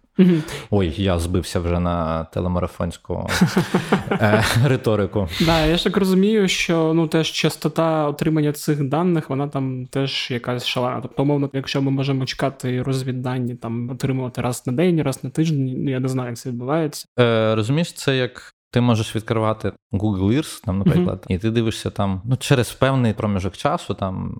Ой, 0.69 0.93
я 0.97 1.19
збився 1.19 1.59
вже 1.59 1.79
на 1.79 2.23
телемарафонську 2.23 3.29
е, 4.11 4.43
риторику. 4.63 5.27
Да, 5.45 5.65
я 5.65 5.77
ж 5.77 5.83
так 5.83 5.97
розумію, 5.97 6.47
що 6.47 6.93
ну 6.95 7.07
теж 7.07 7.31
частота 7.31 8.07
отримання 8.07 8.51
цих 8.51 8.83
даних, 8.83 9.29
вона 9.29 9.47
там 9.47 9.85
теж 9.85 10.31
якась 10.31 10.65
шалена. 10.65 11.01
Тобто, 11.01 11.23
умовно, 11.23 11.49
якщо 11.53 11.81
ми 11.81 11.91
можемо 11.91 12.25
чекати 12.25 12.81
розвіддані, 12.81 13.55
там 13.55 13.89
отримувати 13.89 14.41
раз 14.41 14.63
на 14.67 14.73
день, 14.73 15.01
раз 15.01 15.23
на 15.23 15.29
тиждень, 15.29 15.75
ну 15.77 15.91
я 15.91 15.99
не 15.99 16.07
знаю, 16.07 16.29
як 16.29 16.37
це 16.37 16.49
відбувається. 16.49 17.05
Е, 17.19 17.55
Розумієш, 17.55 17.93
це 17.93 18.17
як 18.17 18.53
ти 18.71 18.81
можеш 18.81 19.15
відкривати 19.15 19.71
Google 19.91 20.37
Earth, 20.37 20.65
там, 20.65 20.77
наприклад, 20.77 21.25
uh-huh. 21.27 21.35
і 21.35 21.39
ти 21.39 21.51
дивишся 21.51 21.89
там 21.89 22.21
ну, 22.25 22.37
через 22.37 22.71
певний 22.71 23.13
проміжок 23.13 23.57
часу 23.57 23.93
там 23.93 24.37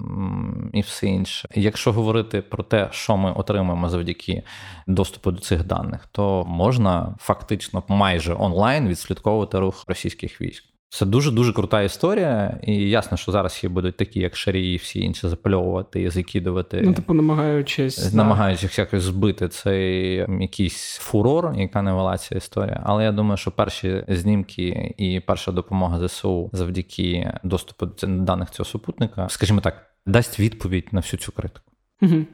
і 0.73 0.81
все 0.81 1.07
інше. 1.07 1.47
Якщо 1.55 1.93
говорити 1.93 2.41
про 2.41 2.63
те, 2.63 2.87
що 2.91 3.17
ми 3.17 3.31
отримуємо 3.31 3.89
завдяки 3.89 4.43
доступу 4.87 5.31
до 5.31 5.41
цих 5.41 5.65
даних, 5.65 6.07
то 6.11 6.45
можна 6.47 7.15
фактично 7.19 7.83
майже 7.87 8.33
онлайн 8.33 8.87
відслідковувати 8.87 9.59
рух 9.59 9.83
російських 9.87 10.41
військ. 10.41 10.63
Це 10.89 11.05
дуже 11.05 11.31
дуже 11.31 11.53
крута 11.53 11.81
історія, 11.81 12.59
і 12.63 12.75
ясно, 12.75 13.17
що 13.17 13.31
зараз 13.31 13.59
її 13.63 13.73
будуть 13.73 13.97
такі, 13.97 14.19
як 14.19 14.35
Шарі, 14.35 14.73
і 14.73 14.77
всі 14.77 14.99
інші 14.99 15.27
запальовувати 15.27 16.01
і 16.01 16.09
закидувати. 16.09 16.81
Ну, 16.83 16.93
типу, 16.93 17.13
намагаючись 17.13 18.13
намагаючись 18.13 18.77
якось 18.77 19.03
збити 19.03 19.47
цей 19.47 20.13
якийсь 20.39 20.97
фурор, 20.97 21.53
яка 21.55 21.81
не 21.81 21.93
вела 21.93 22.17
ця 22.17 22.35
історія. 22.35 22.83
Але 22.85 23.03
я 23.03 23.11
думаю, 23.11 23.37
що 23.37 23.51
перші 23.51 24.03
знімки 24.07 24.93
і 24.97 25.19
перша 25.19 25.51
допомога 25.51 26.07
ЗСУ 26.07 26.49
завдяки 26.53 27.33
доступу 27.43 27.85
до 27.85 28.07
даних 28.07 28.51
цього 28.51 28.69
супутника, 28.69 29.29
скажімо 29.29 29.61
так, 29.61 29.85
дасть 30.05 30.39
відповідь 30.39 30.87
на 30.91 30.99
всю 30.99 31.19
цю 31.19 31.31
критику. 31.31 31.66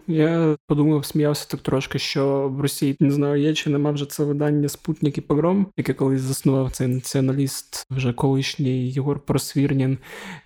Я 0.08 0.58
подумав, 0.68 1.06
сміявся 1.06 1.48
так 1.50 1.60
трошки, 1.60 2.00
що 2.00 2.50
в 2.50 2.62
Росії 2.62 2.96
не 3.00 3.12
знаю, 3.12 3.42
є 3.42 3.54
чи 3.54 3.70
нема 3.70 3.92
вже 3.92 4.06
це 4.06 4.24
видання 4.24 4.70
Спутник 4.70 5.18
і 5.18 5.22
Погром, 5.22 5.68
яке 5.78 5.94
колись 5.94 6.22
заснував 6.22 6.72
цей 6.72 6.88
націоналіст, 6.88 7.86
вже 7.92 8.14
колишній 8.14 8.92
Єгор 8.92 9.20
Просвірнін, 9.20 9.98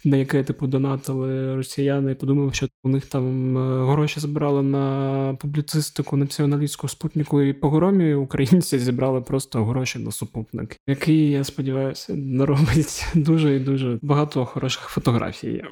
на 0.04 0.18
яке 0.18 0.44
типу 0.44 0.68
донатили 0.68 1.56
росіяни. 1.56 2.16
Подумав, 2.16 2.56
що 2.56 2.68
у 2.84 2.90
них 2.90 3.06
там 3.06 3.58
е, 3.58 3.92
гроші 3.92 4.20
збирали 4.20 4.62
на 4.62 5.38
публіцистику 5.42 6.18
націоналістську 6.18 6.88
спутнику 6.88 7.42
і 7.42 7.54
погромі. 7.54 8.14
Українці 8.14 8.80
зібрали 8.80 9.22
просто 9.22 9.66
гроші 9.66 10.00
на 10.00 10.12
супутник, 10.12 10.78
який 10.88 11.32
я 11.32 11.44
сподіваюся 11.44 12.16
наробить 12.16 13.08
дуже 13.16 13.56
і 13.56 13.60
дуже 13.60 14.00
багато 14.02 14.46
хороших 14.46 14.84
фотографій. 14.84 15.64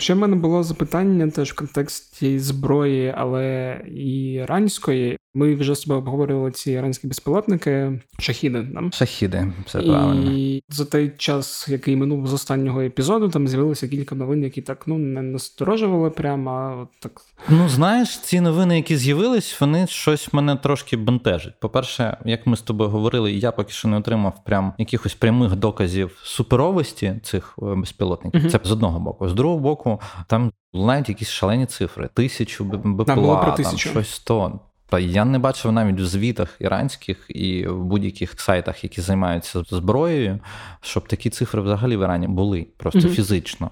Ще 0.00 0.14
в 0.14 0.18
мене 0.18 0.36
було 0.36 0.62
запитання 0.62 1.30
теж 1.30 1.52
в 1.52 1.54
контексті 1.54 2.38
зброї, 2.38 3.14
але 3.16 3.80
і 3.88 4.32
іранської. 4.32 5.18
Ми 5.34 5.54
вже 5.54 5.74
з 5.74 5.80
тобою 5.80 6.00
обговорювали 6.00 6.50
ці 6.50 6.72
іранські 6.72 7.06
безпілотники, 7.06 8.00
шахіди. 8.18 8.62
Нам 8.62 8.92
шахіди, 8.92 9.52
все 9.66 9.82
правильно. 9.82 10.32
І 10.32 10.62
за 10.68 10.84
той 10.84 11.12
час, 11.16 11.68
який 11.68 11.96
минув 11.96 12.26
з 12.26 12.32
останнього 12.32 12.80
епізоду, 12.80 13.28
там 13.28 13.48
з'явилося 13.48 13.88
кілька 13.88 14.14
новин, 14.14 14.42
які 14.42 14.62
так 14.62 14.82
ну 14.86 14.98
не 14.98 15.22
насторожували 15.22 16.10
прямо. 16.10 16.50
а 16.50 16.82
от 16.82 16.88
так. 17.00 17.20
Ну 17.48 17.68
знаєш, 17.68 18.18
ці 18.18 18.40
новини, 18.40 18.76
які 18.76 18.96
з'явились, 18.96 19.60
вони 19.60 19.86
щось 19.86 20.32
мене 20.32 20.56
трошки 20.56 20.96
бентежать. 20.96 21.60
По-перше, 21.60 22.16
як 22.24 22.46
ми 22.46 22.56
з 22.56 22.62
тобою 22.62 22.90
говорили, 22.90 23.32
я 23.32 23.52
поки 23.52 23.72
що 23.72 23.88
не 23.88 23.96
отримав 23.96 24.44
прям 24.44 24.72
якихось 24.78 25.14
прямих 25.14 25.56
доказів 25.56 26.20
суперовості 26.22 27.14
цих 27.22 27.58
е, 27.62 27.74
безпілотників. 27.74 28.40
Uh-huh. 28.40 28.50
Це 28.50 28.60
з 28.64 28.72
одного 28.72 29.00
боку, 29.00 29.28
з 29.28 29.34
другого 29.34 29.60
боку, 29.60 29.87
там 30.26 30.52
лунають 30.72 31.08
якісь 31.08 31.30
шалені 31.30 31.66
цифри: 31.66 32.08
тисячу 32.14 32.64
БПЛА, 32.64 33.44
там, 33.44 33.64
там 33.64 33.78
щось 33.78 34.10
сто. 34.10 34.60
Та 34.90 34.98
я 34.98 35.24
не 35.24 35.38
бачив 35.38 35.72
навіть 35.72 36.00
в 36.00 36.06
звітах 36.06 36.56
іранських 36.58 37.26
і 37.28 37.66
в 37.66 37.84
будь-яких 37.84 38.40
сайтах, 38.40 38.84
які 38.84 39.00
займаються 39.00 39.62
зброєю, 39.70 40.40
щоб 40.80 41.08
такі 41.08 41.30
цифри 41.30 41.62
взагалі 41.62 41.96
в 41.96 42.00
Ірані 42.00 42.28
були 42.28 42.66
просто 42.76 42.98
mm-hmm. 42.98 43.14
фізично. 43.14 43.70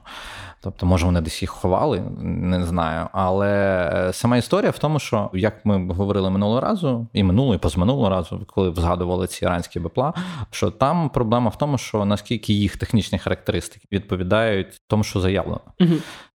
Тобто, 0.61 0.86
може, 0.86 1.07
вони 1.07 1.20
десь 1.20 1.42
їх 1.42 1.50
ховали, 1.50 2.02
не 2.20 2.64
знаю. 2.64 3.09
Але 3.12 3.50
е, 3.94 4.12
сама 4.12 4.36
історія 4.36 4.70
в 4.70 4.78
тому, 4.78 4.98
що 4.98 5.30
як 5.34 5.66
ми 5.66 5.92
говорили 5.92 6.30
минулого 6.30 6.61
разу, 6.61 7.07
і 7.12 7.22
минулого, 7.22 7.54
і 7.54 7.59
позминулого 7.59 8.11
разу, 8.11 8.46
коли 8.46 8.74
згадували 8.74 9.26
ці 9.26 9.44
іранські 9.44 9.80
БПЛА, 9.80 10.14
що 10.50 10.70
там 10.70 11.09
проблема 11.09 11.50
в 11.50 11.59
тому, 11.59 11.78
що 11.78 12.04
наскільки 12.04 12.52
їх 12.52 12.76
технічні 12.76 13.18
характеристики 13.18 13.86
відповідають 13.92 14.80
тому, 14.88 15.04
що 15.04 15.20
заявлено. 15.20 15.61
Угу. 15.80 15.94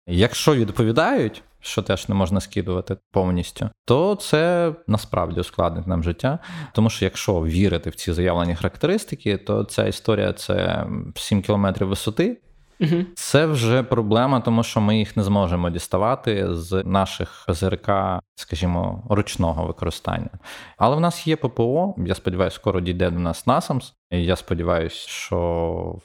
Якщо 0.08 0.56
відповідають, 0.56 1.44
що 1.60 1.82
теж 1.82 2.10
не 2.10 2.16
можна 2.16 2.42
скидувати 2.42 2.98
повністю, 3.12 3.70
то 3.86 4.16
це 4.16 4.74
насправді 4.88 5.40
ускладнить 5.40 5.88
нам 5.88 6.04
життя. 6.04 6.40
Тому 6.74 6.90
що 6.90 7.06
якщо 7.06 7.42
вірити 7.42 7.90
в 7.90 7.96
ці 7.96 8.14
заявлені 8.14 8.56
характеристики, 8.56 9.38
то 9.38 9.64
ця 9.64 9.88
історія 9.88 10.34
це 10.34 10.86
7 11.16 11.42
кілометрів 11.42 11.88
висоти. 11.88 12.42
Угу. 12.80 13.04
Це 13.16 13.46
вже 13.46 13.84
проблема, 13.84 14.40
тому 14.40 14.64
що 14.64 14.82
ми 14.82 14.98
їх 14.98 15.18
не 15.18 15.24
зможемо 15.24 15.70
діставати 15.70 16.56
з 16.56 16.84
наших 16.86 17.44
ПЗРК, 17.48 17.90
скажімо, 18.36 19.04
ручного 19.10 19.66
використання. 19.66 20.30
Але 20.78 20.96
в 20.96 21.00
нас 21.00 21.28
є 21.28 21.36
ППО. 21.36 21.96
Я 21.98 22.16
сподіваюся, 22.16 22.56
скоро 22.56 22.80
дійде 22.82 23.10
до 23.10 23.20
нас 23.20 23.48
NASAMS. 23.48 23.94
І 24.12 24.24
Я 24.24 24.36
сподіваюся, 24.36 25.08
що 25.08 26.00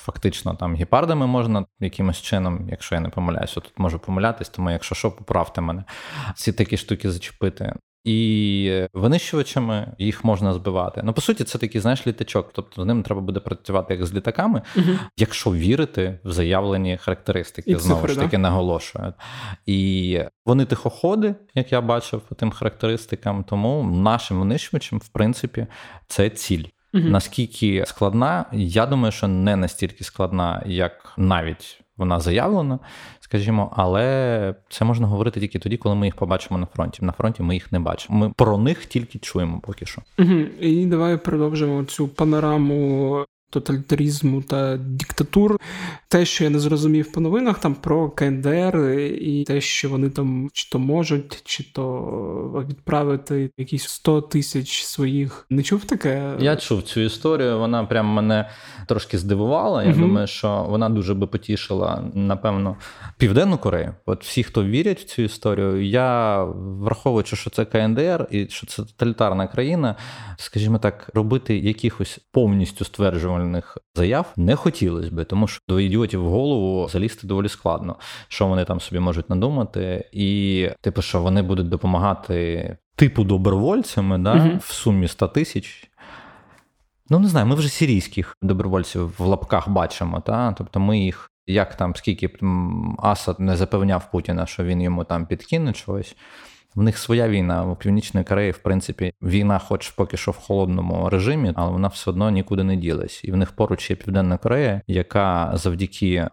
фактично 0.00 0.54
там 0.54 0.76
гепардами 0.76 1.26
можна 1.26 1.64
якимось 1.80 2.22
чином, 2.22 2.68
якщо 2.70 2.94
я 2.94 3.00
не 3.00 3.08
помиляюся, 3.08 3.54
тут 3.54 3.72
можу 3.76 3.98
помилятись, 3.98 4.48
тому 4.48 4.70
якщо 4.70 4.94
що, 4.94 5.10
поправте 5.10 5.60
мене, 5.60 5.84
ці 6.34 6.52
такі 6.52 6.76
штуки 6.76 7.10
зачепити. 7.10 7.74
І 8.04 8.88
винищувачами 8.92 9.92
їх 9.98 10.24
можна 10.24 10.54
збивати. 10.54 11.00
Ну, 11.04 11.12
по 11.12 11.20
суті, 11.20 11.44
це 11.44 11.58
такий, 11.58 11.80
знаєш, 11.80 12.06
літачок. 12.06 12.50
Тобто 12.52 12.82
з 12.82 12.86
ним 12.86 13.02
треба 13.02 13.20
буде 13.20 13.40
працювати 13.40 13.94
як 13.94 14.06
з 14.06 14.14
літаками, 14.14 14.62
Угу. 14.76 14.86
якщо 15.16 15.52
вірити 15.52 16.18
в 16.24 16.32
заявлені 16.32 16.96
характеристики, 16.96 17.70
І 17.70 17.76
знову 17.76 18.00
цифри, 18.00 18.14
ж 18.14 18.20
таки 18.20 18.38
наголошую. 18.38 19.14
І 19.66 20.20
вони 20.46 20.64
тихоходи, 20.64 21.34
як 21.54 21.72
я 21.72 21.80
бачив 21.80 22.20
по 22.20 22.34
тим 22.34 22.50
характеристикам, 22.50 23.44
тому 23.44 23.82
нашим 23.84 24.38
винищувачам, 24.38 24.98
в 24.98 25.08
принципі, 25.08 25.66
це 26.06 26.30
ціль. 26.30 26.64
Угу. 26.94 27.04
Наскільки 27.04 27.84
складна, 27.86 28.44
я 28.52 28.86
думаю, 28.86 29.12
що 29.12 29.28
не 29.28 29.56
настільки 29.56 30.04
складна, 30.04 30.62
як 30.66 31.12
навіть 31.16 31.80
вона 32.00 32.20
заявлена, 32.20 32.78
скажімо, 33.20 33.72
але 33.76 34.54
це 34.68 34.84
можна 34.84 35.06
говорити 35.06 35.40
тільки 35.40 35.58
тоді, 35.58 35.76
коли 35.76 35.94
ми 35.94 36.06
їх 36.06 36.14
побачимо 36.14 36.58
на 36.58 36.66
фронті. 36.66 37.04
На 37.04 37.12
фронті 37.12 37.42
ми 37.42 37.54
їх 37.54 37.72
не 37.72 37.80
бачимо. 37.80 38.18
Ми 38.18 38.32
про 38.36 38.58
них 38.58 38.86
тільки 38.86 39.18
чуємо 39.18 39.60
поки 39.60 39.86
що. 39.86 40.02
Угу. 40.18 40.34
І 40.60 40.86
давай 40.86 41.16
продовжимо 41.16 41.84
цю 41.84 42.08
панораму 42.08 43.24
тоталітарізму 43.50 44.42
та 44.42 44.76
диктатур. 44.76 45.60
Те, 46.08 46.24
що 46.24 46.44
я 46.44 46.50
не 46.50 46.58
зрозумів 46.58 47.12
по 47.12 47.20
новинах, 47.20 47.58
там 47.58 47.74
про 47.74 48.10
КНДР 48.10 48.76
і 49.20 49.44
те, 49.46 49.60
що 49.60 49.88
вони 49.88 50.10
там 50.10 50.50
чи 50.52 50.70
то 50.70 50.78
можуть, 50.78 51.42
чи 51.44 51.64
то 51.72 52.64
відправити 52.68 53.50
якісь 53.58 53.88
100 53.88 54.20
тисяч 54.20 54.82
своїх. 54.82 55.46
Не 55.50 55.62
чув 55.62 55.84
таке? 55.84 56.34
Я 56.40 56.56
чув 56.56 56.82
цю 56.82 57.00
історію. 57.00 57.58
Вона 57.58 57.84
прям 57.84 58.06
мене 58.06 58.48
трошки 58.86 59.18
здивувала. 59.18 59.82
Я 59.84 59.90
Мгм. 59.90 60.00
думаю, 60.00 60.26
що 60.26 60.66
вона 60.68 60.88
дуже 60.88 61.14
би 61.14 61.26
потішила, 61.26 62.04
напевно, 62.14 62.76
Південну 63.18 63.58
Корею. 63.58 63.94
От 64.06 64.24
всі, 64.24 64.42
хто 64.42 64.64
вірять 64.64 65.00
в 65.00 65.04
цю 65.04 65.22
історію, 65.22 65.84
я 65.84 66.44
враховуючи, 66.80 67.36
що 67.36 67.50
це 67.50 67.64
КНДР 67.64 68.26
і 68.30 68.46
що 68.48 68.66
це 68.66 68.82
тоталітарна 68.82 69.46
країна, 69.46 69.96
скажімо 70.36 70.78
так, 70.78 71.10
робити 71.14 71.58
якихось 71.58 72.20
повністю 72.32 72.84
стверджувальних 72.84 73.39
заяв 73.94 74.32
не 74.36 74.56
хотілося 74.56 75.10
би, 75.10 75.24
тому 75.24 75.46
що 75.48 75.60
до 75.68 75.80
ідіотів 75.80 76.22
в 76.24 76.28
голову 76.30 76.88
залізти 76.88 77.26
доволі 77.26 77.48
складно, 77.48 77.96
що 78.28 78.46
вони 78.46 78.64
там 78.64 78.80
собі 78.80 79.00
можуть 79.00 79.30
надумати, 79.30 80.08
і 80.12 80.68
типу, 80.80 81.02
що 81.02 81.20
вони 81.20 81.42
будуть 81.42 81.68
допомагати 81.68 82.76
типу 82.96 83.24
добровольцями, 83.24 84.18
да, 84.18 84.34
Мгм. 84.34 84.58
в 84.58 84.72
сумі 84.72 85.08
100 85.08 85.28
тисяч. 85.28 85.90
Ну, 87.10 87.18
не 87.18 87.28
знаю, 87.28 87.46
ми 87.46 87.54
вже 87.54 87.68
сирійських 87.68 88.36
добровольців 88.42 89.14
в 89.18 89.20
лапках 89.20 89.68
бачимо, 89.68 90.20
та? 90.20 90.52
тобто 90.58 90.80
ми 90.80 90.98
їх, 90.98 91.30
як 91.46 91.74
там, 91.76 91.96
скільки 91.96 92.30
Асад 92.98 93.40
не 93.40 93.56
запевняв 93.56 94.10
Путіна, 94.10 94.46
що 94.46 94.64
він 94.64 94.82
йому 94.82 95.04
там 95.04 95.26
підкине 95.26 95.72
чогось. 95.72 96.16
В 96.74 96.82
них 96.82 96.98
своя 96.98 97.28
війна 97.28 97.64
у 97.64 97.76
Північної 97.76 98.24
Кореї, 98.24 98.50
в 98.50 98.58
принципі, 98.58 99.12
війна, 99.22 99.58
хоч 99.58 99.90
поки 99.90 100.16
що 100.16 100.30
в 100.30 100.36
холодному 100.36 101.08
режимі, 101.08 101.52
але 101.56 101.70
вона 101.70 101.88
все 101.88 102.10
одно 102.10 102.30
нікуди 102.30 102.64
не 102.64 102.76
ділась. 102.76 103.20
І 103.24 103.32
в 103.32 103.36
них 103.36 103.52
поруч 103.52 103.90
є 103.90 103.96
Південна 103.96 104.36
Корея, 104.36 104.82
яка 104.86 105.50
завдяки. 105.54 106.28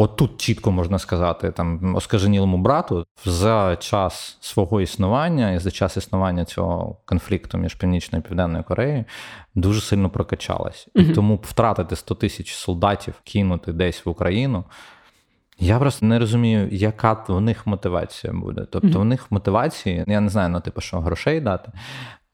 От 0.00 0.16
тут 0.16 0.40
чітко 0.40 0.72
можна 0.72 0.98
сказати, 0.98 1.50
там 1.50 1.94
оскаженілому 1.94 2.58
брату 2.58 3.06
за 3.24 3.76
час 3.76 4.38
свого 4.40 4.80
існування 4.80 5.52
і 5.52 5.58
за 5.58 5.70
час 5.70 5.96
існування 5.96 6.44
цього 6.44 6.96
конфлікту 7.04 7.58
між 7.58 7.74
Північною 7.74 8.22
і 8.24 8.28
Південною 8.28 8.64
Кореєю 8.64 9.04
дуже 9.54 9.80
сильно 9.80 10.10
прокачалась. 10.10 10.88
І 10.94 11.04
тому 11.04 11.40
втратити 11.42 11.96
100 11.96 12.14
тисяч 12.14 12.54
солдатів, 12.54 13.14
кинути 13.24 13.72
десь 13.72 14.06
в 14.06 14.08
Україну. 14.08 14.64
Я 15.58 15.78
просто 15.78 16.06
не 16.06 16.18
розумію, 16.18 16.68
яка 16.72 17.24
в 17.28 17.40
них 17.40 17.66
мотивація 17.66 18.32
буде. 18.32 18.66
Тобто, 18.70 18.88
Мгм. 18.88 19.00
в 19.00 19.04
них 19.04 19.26
мотивації, 19.32 20.04
я 20.06 20.20
не 20.20 20.28
знаю, 20.28 20.48
ну, 20.48 20.60
типу, 20.60 20.80
що 20.80 21.00
грошей 21.00 21.40
дати. 21.40 21.72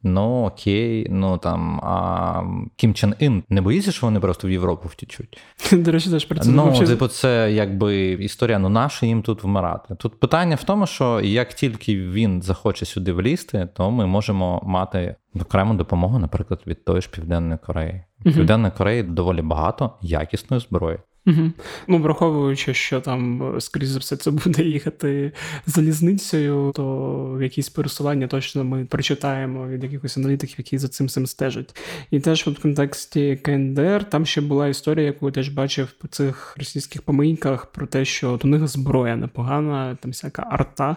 Ну 0.06 0.44
окей, 0.44 1.06
ну 1.10 1.38
там 1.38 1.80
а 1.82 2.42
Кім 2.76 2.94
Чен 2.94 3.14
Ін 3.18 3.42
не 3.48 3.60
боїться, 3.60 3.92
що 3.92 4.06
вони 4.06 4.20
просто 4.20 4.48
в 4.48 4.50
Європу 4.50 4.88
втічуть. 4.88 5.38
До 5.72 5.92
речі, 5.92 6.10
теж 6.10 6.24
про 6.24 6.38
це 6.38 6.50
Ну, 6.50 6.72
типу, 6.86 7.08
це 7.08 7.52
якби 7.52 8.06
історія. 8.06 8.58
Ну 8.58 8.68
нащо 8.68 9.06
їм 9.06 9.22
тут 9.22 9.44
вмирати? 9.44 9.94
Тут 9.94 10.20
питання 10.20 10.56
в 10.56 10.64
тому, 10.64 10.86
що 10.86 11.20
як 11.20 11.54
тільки 11.54 11.96
він 11.96 12.42
захоче 12.42 12.86
сюди 12.86 13.12
влізти, 13.12 13.68
то 13.74 13.90
ми 13.90 14.06
можемо 14.06 14.62
мати 14.64 15.16
окрему 15.40 15.74
допомогу, 15.74 16.18
наприклад, 16.18 16.60
від 16.66 16.84
тої 16.84 17.00
ж 17.00 17.10
Південної 17.10 17.58
Кореї. 17.66 18.04
В 18.20 18.34
Південної 18.34 18.72
Кореї 18.76 19.02
доволі 19.02 19.42
багато 19.42 19.90
якісної 20.02 20.60
зброї. 20.60 20.98
Угу. 21.26 21.52
Ну, 21.88 21.98
враховуючи, 21.98 22.74
що 22.74 23.00
там, 23.00 23.54
скоріш 23.58 23.88
за 23.88 23.98
все, 23.98 24.16
це 24.16 24.30
буде 24.30 24.62
їхати 24.62 25.32
залізницею, 25.66 26.72
то 26.74 27.38
якісь 27.42 27.68
пересування 27.68 28.26
точно 28.26 28.64
ми 28.64 28.84
прочитаємо 28.84 29.68
від 29.68 29.82
якихось 29.82 30.16
аналітиків, 30.16 30.54
які 30.58 30.78
за 30.78 30.88
цим 30.88 31.06
всім 31.06 31.26
стежать. 31.26 31.76
І 32.10 32.20
теж 32.20 32.48
от 32.48 32.58
в 32.58 32.62
контексті 32.62 33.36
КНДР 33.36 34.04
там 34.04 34.26
ще 34.26 34.40
була 34.40 34.68
історія, 34.68 35.06
яку 35.06 35.26
я 35.26 35.32
теж 35.32 35.48
бачив 35.48 35.92
по 35.92 36.08
цих 36.08 36.54
російських 36.58 37.02
помийках, 37.02 37.66
про 37.66 37.86
те, 37.86 38.04
що 38.04 38.32
от 38.32 38.44
у 38.44 38.48
них 38.48 38.68
зброя 38.68 39.16
непогана, 39.16 39.96
там 40.00 40.10
всяка 40.10 40.46
арта, 40.50 40.96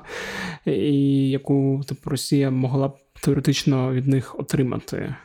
і 0.65 1.30
яку 1.30 1.84
типу, 1.88 2.09
Росія 2.09 2.51
могла 2.51 2.88
б 2.88 2.97
теоретично 3.21 3.93
від 3.93 4.07
них 4.07 4.39
отримати. 4.39 5.15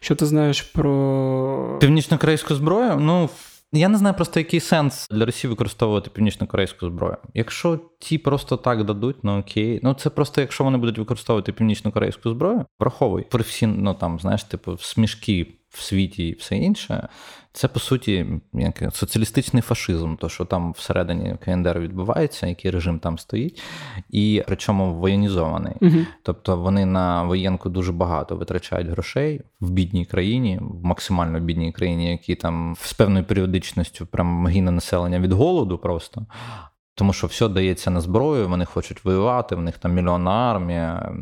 Що 0.00 0.14
ти 0.14 0.26
знаєш 0.26 0.62
про 0.62 1.78
Північно-корейську 1.80 2.54
зброю? 2.54 2.96
Ну. 3.00 3.28
Я 3.76 3.88
не 3.88 3.98
знаю 3.98 4.14
просто, 4.14 4.40
який 4.40 4.60
сенс 4.60 5.08
для 5.10 5.24
Росії 5.24 5.48
використовувати 5.48 6.10
північно-корейську 6.10 6.86
зброю. 6.86 7.16
Якщо 7.34 7.80
ті 7.98 8.18
просто 8.18 8.56
так 8.56 8.84
дадуть, 8.84 9.16
ну 9.22 9.38
окей. 9.38 9.80
Ну 9.82 9.94
це 9.94 10.10
просто 10.10 10.40
якщо 10.40 10.64
вони 10.64 10.78
будуть 10.78 10.98
використовувати 10.98 11.52
північно-корейську 11.52 12.30
зброю, 12.30 12.64
враховуй 12.80 13.22
про 13.22 13.42
всі, 13.42 13.66
ну 13.66 13.94
там, 13.94 14.20
знаєш, 14.20 14.44
типу, 14.44 14.78
смішки 14.78 15.46
в 15.68 15.82
світі 15.82 16.28
і 16.28 16.34
все 16.34 16.56
інше. 16.56 17.08
Це 17.56 17.68
по 17.68 17.80
суті 17.80 18.26
як 18.52 18.82
соціалістичний 18.92 19.62
фашизм, 19.62 20.16
то 20.16 20.28
що 20.28 20.44
там 20.44 20.72
всередині 20.72 21.36
КНДР 21.44 21.78
відбувається, 21.78 22.46
який 22.46 22.70
режим 22.70 22.98
там 22.98 23.18
стоїть, 23.18 23.62
і 24.10 24.42
причому 24.46 24.94
воєнізований. 24.94 25.72
Угу. 25.80 25.98
Тобто 26.22 26.56
вони 26.56 26.86
на 26.86 27.22
воєнку 27.22 27.68
дуже 27.68 27.92
багато 27.92 28.36
витрачають 28.36 28.88
грошей 28.88 29.40
в 29.60 29.70
бідній 29.70 30.04
країні, 30.04 30.60
в 30.62 30.84
максимально 30.84 31.40
бідній 31.40 31.72
країні, 31.72 32.10
які 32.10 32.34
там 32.34 32.76
з 32.80 32.92
певною 32.92 33.24
періодичністю 33.24 34.06
прям 34.06 34.46
гине 34.46 34.70
населення 34.70 35.20
від 35.20 35.32
голоду 35.32 35.78
просто. 35.78 36.26
Тому 36.96 37.12
що 37.12 37.26
все 37.26 37.48
дається 37.48 37.90
на 37.90 38.00
зброю, 38.00 38.48
вони 38.48 38.64
хочуть 38.64 39.04
воювати, 39.04 39.54
в 39.54 39.60
них 39.60 39.78
там 39.78 39.94
мільйонна 39.94 40.30
армія, 40.30 41.12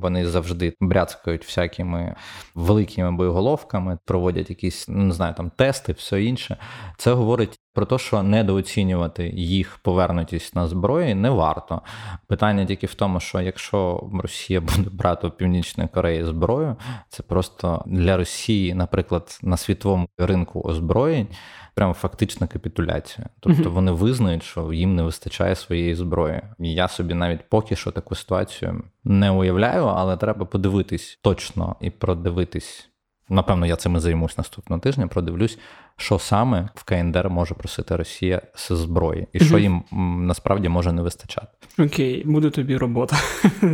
вони 0.00 0.28
завжди 0.28 0.74
бряцкають 0.80 1.44
всякими 1.44 2.14
великими 2.54 3.12
боєголовками, 3.12 3.98
проводять 4.04 4.50
якісь, 4.50 4.88
ну 4.88 5.04
не 5.04 5.12
знаю, 5.12 5.34
там 5.34 5.50
тести, 5.50 5.92
все 5.92 6.22
інше. 6.22 6.56
Це 6.98 7.12
говорить 7.12 7.58
про 7.72 7.86
те, 7.86 7.98
що 7.98 8.22
недооцінювати 8.22 9.28
їх 9.28 9.78
повернутість 9.82 10.56
на 10.56 10.66
зброї 10.66 11.14
не 11.14 11.30
варто. 11.30 11.82
Питання 12.26 12.66
тільки 12.66 12.86
в 12.86 12.94
тому, 12.94 13.20
що 13.20 13.40
якщо 13.40 14.10
Росія 14.22 14.60
буде 14.60 14.90
брати 14.92 15.26
у 15.26 15.30
Північної 15.30 15.88
Кореї 15.88 16.24
зброю, 16.24 16.76
це 17.08 17.22
просто 17.22 17.82
для 17.86 18.16
Росії, 18.16 18.74
наприклад, 18.74 19.38
на 19.42 19.56
світовому 19.56 20.08
ринку 20.18 20.60
озброєнь. 20.60 21.26
Прямо 21.74 21.92
фактична 21.92 22.46
капітуляція. 22.46 23.28
Тобто 23.40 23.70
вони 23.70 23.92
визнають, 23.92 24.42
що 24.42 24.72
їм 24.72 24.96
не 24.96 25.02
вистачає 25.02 25.54
своєї 25.54 25.94
зброї. 25.94 26.42
Я 26.58 26.88
собі 26.88 27.14
навіть 27.14 27.48
поки 27.48 27.76
що 27.76 27.90
таку 27.90 28.14
ситуацію 28.14 28.82
не 29.04 29.30
уявляю, 29.30 29.84
але 29.84 30.16
треба 30.16 30.46
подивитись 30.46 31.18
точно 31.22 31.76
і 31.80 31.90
продивитись 31.90 32.92
Напевно, 33.32 33.66
я 33.66 33.76
цим 33.76 33.96
і 33.96 33.98
займусь 33.98 34.38
наступного 34.38 34.80
тижня. 34.80 35.06
Продивлюсь, 35.06 35.58
що 35.96 36.18
саме 36.18 36.68
в 36.74 36.84
КНДР 36.84 37.30
може 37.30 37.54
просити 37.54 37.96
Росія 37.96 38.42
з 38.54 38.72
зброї, 38.76 39.26
і 39.32 39.40
що 39.40 39.58
їм 39.58 39.82
насправді 40.26 40.68
може 40.68 40.92
не 40.92 41.02
вистачати. 41.02 41.46
Окей, 41.78 42.22
буде 42.26 42.50
тобі 42.50 42.76
робота. 42.76 43.16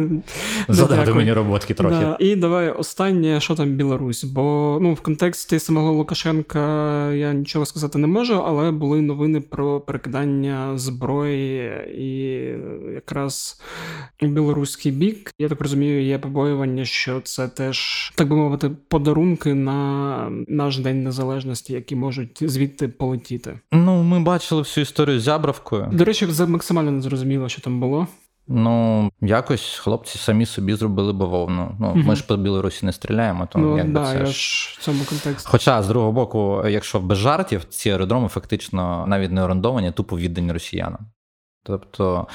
Задати 0.68 1.12
мені 1.12 1.32
роботки 1.32 1.74
трохи. 1.74 1.96
Да. 1.96 2.16
І 2.20 2.36
давай 2.36 2.70
останнє, 2.70 3.40
що 3.40 3.54
там 3.54 3.68
Білорусь. 3.68 4.24
Бо 4.24 4.78
ну 4.82 4.94
в 4.94 5.00
контексті 5.00 5.58
самого 5.58 5.92
Лукашенка 5.92 7.12
я 7.12 7.32
нічого 7.32 7.66
сказати 7.66 7.98
не 7.98 8.06
можу, 8.06 8.42
але 8.46 8.70
були 8.70 9.00
новини 9.00 9.40
про 9.40 9.80
перекидання 9.80 10.78
зброї, 10.78 11.70
і 11.98 12.12
якраз 12.94 13.60
білоруський 14.22 14.92
бік, 14.92 15.30
я 15.38 15.48
так 15.48 15.60
розумію, 15.60 16.02
є 16.02 16.18
побоювання, 16.18 16.84
що 16.84 17.20
це 17.20 17.48
теж 17.48 18.12
так 18.14 18.28
би 18.28 18.36
мовити 18.36 18.70
подарунки 18.88 19.54
на 19.54 20.30
наш 20.48 20.78
день 20.78 21.02
незалежності, 21.02 21.72
які 21.72 21.96
можуть 21.96 22.07
звідти 22.40 22.88
полетіти. 22.88 23.60
Ну, 23.72 24.02
ми 24.02 24.20
бачили 24.20 24.62
всю 24.62 24.82
історію 24.82 25.20
з 25.20 25.22
Зябравкою. 25.22 25.88
До 25.92 26.04
речі, 26.04 26.28
максимально 26.46 26.90
не 26.90 27.00
зрозуміло, 27.00 27.48
що 27.48 27.60
там 27.60 27.80
було. 27.80 28.06
Ну, 28.50 29.10
якось 29.20 29.74
хлопці 29.74 30.18
самі 30.18 30.46
собі 30.46 30.74
зробили 30.74 31.12
бавовну. 31.12 31.76
Ну, 31.80 31.88
угу. 31.88 31.98
ми 31.98 32.16
ж 32.16 32.26
по 32.26 32.36
Білорусі 32.36 32.86
не 32.86 32.92
стріляємо, 32.92 33.48
то 33.52 33.58
ну, 33.58 33.76
якби 33.78 33.92
да, 33.92 34.12
це 34.12 34.18
я 34.18 34.26
ж 34.26 34.76
в 34.78 34.82
цьому 34.82 35.04
контексті. 35.04 35.48
Хоча, 35.50 35.82
з 35.82 35.88
другого 35.88 36.12
боку, 36.12 36.62
якщо 36.68 37.00
без 37.00 37.18
жартів, 37.18 37.64
ці 37.64 37.90
аеродроми 37.90 38.28
фактично 38.28 39.04
навіть 39.08 39.30
не 39.30 39.42
орендовані, 39.42 39.92
тупо 39.92 40.18
віддані 40.18 40.52
росіянам. 40.52 41.06
Тобто 41.64 42.26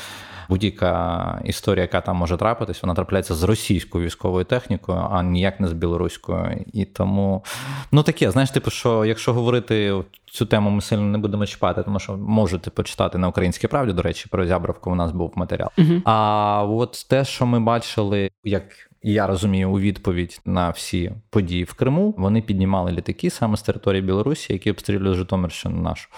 будь-яка 0.53 1.41
історія, 1.45 1.81
яка 1.81 2.01
там 2.01 2.15
може 2.15 2.37
трапитись, 2.37 2.83
вона 2.83 2.93
трапляється 2.93 3.35
з 3.35 3.43
російською 3.43 4.05
військовою 4.05 4.45
технікою, 4.45 5.07
а 5.11 5.23
ніяк 5.23 5.59
не 5.59 5.67
з 5.67 5.73
білоруською. 5.73 6.65
І 6.73 6.85
тому 6.85 7.43
ну 7.91 8.03
таке, 8.03 8.31
знаєш, 8.31 8.51
типу, 8.51 8.69
що 8.69 9.05
якщо 9.05 9.33
говорити 9.33 9.93
цю 10.25 10.45
тему, 10.45 10.69
ми 10.69 10.81
сильно 10.81 11.03
не 11.03 11.17
будемо 11.17 11.45
чіпати, 11.45 11.83
тому 11.83 11.99
що 11.99 12.17
можете 12.17 12.69
почитати 12.69 13.17
на 13.17 13.27
українській 13.27 13.67
правді. 13.67 13.93
До 13.93 14.01
речі, 14.01 14.27
про 14.31 14.45
Зябровку 14.45 14.91
у 14.91 14.95
нас 14.95 15.11
був 15.11 15.31
матеріал. 15.35 15.69
Угу. 15.77 16.01
А 16.05 16.63
от 16.69 17.05
те, 17.09 17.25
що 17.25 17.45
ми 17.45 17.59
бачили, 17.59 18.29
як 18.43 18.63
я 19.03 19.27
розумію, 19.27 19.71
у 19.71 19.79
відповідь 19.79 20.41
на 20.45 20.69
всі 20.69 21.11
події 21.29 21.63
в 21.63 21.73
Криму 21.73 22.15
вони 22.17 22.41
піднімали 22.41 22.91
літаки 22.91 23.29
саме 23.29 23.57
з 23.57 23.61
території 23.61 24.01
Білорусі, 24.01 24.53
які 24.53 24.71
обстрілюють 24.71 25.17
Житомирщину 25.17 25.81
нашу. 25.81 26.09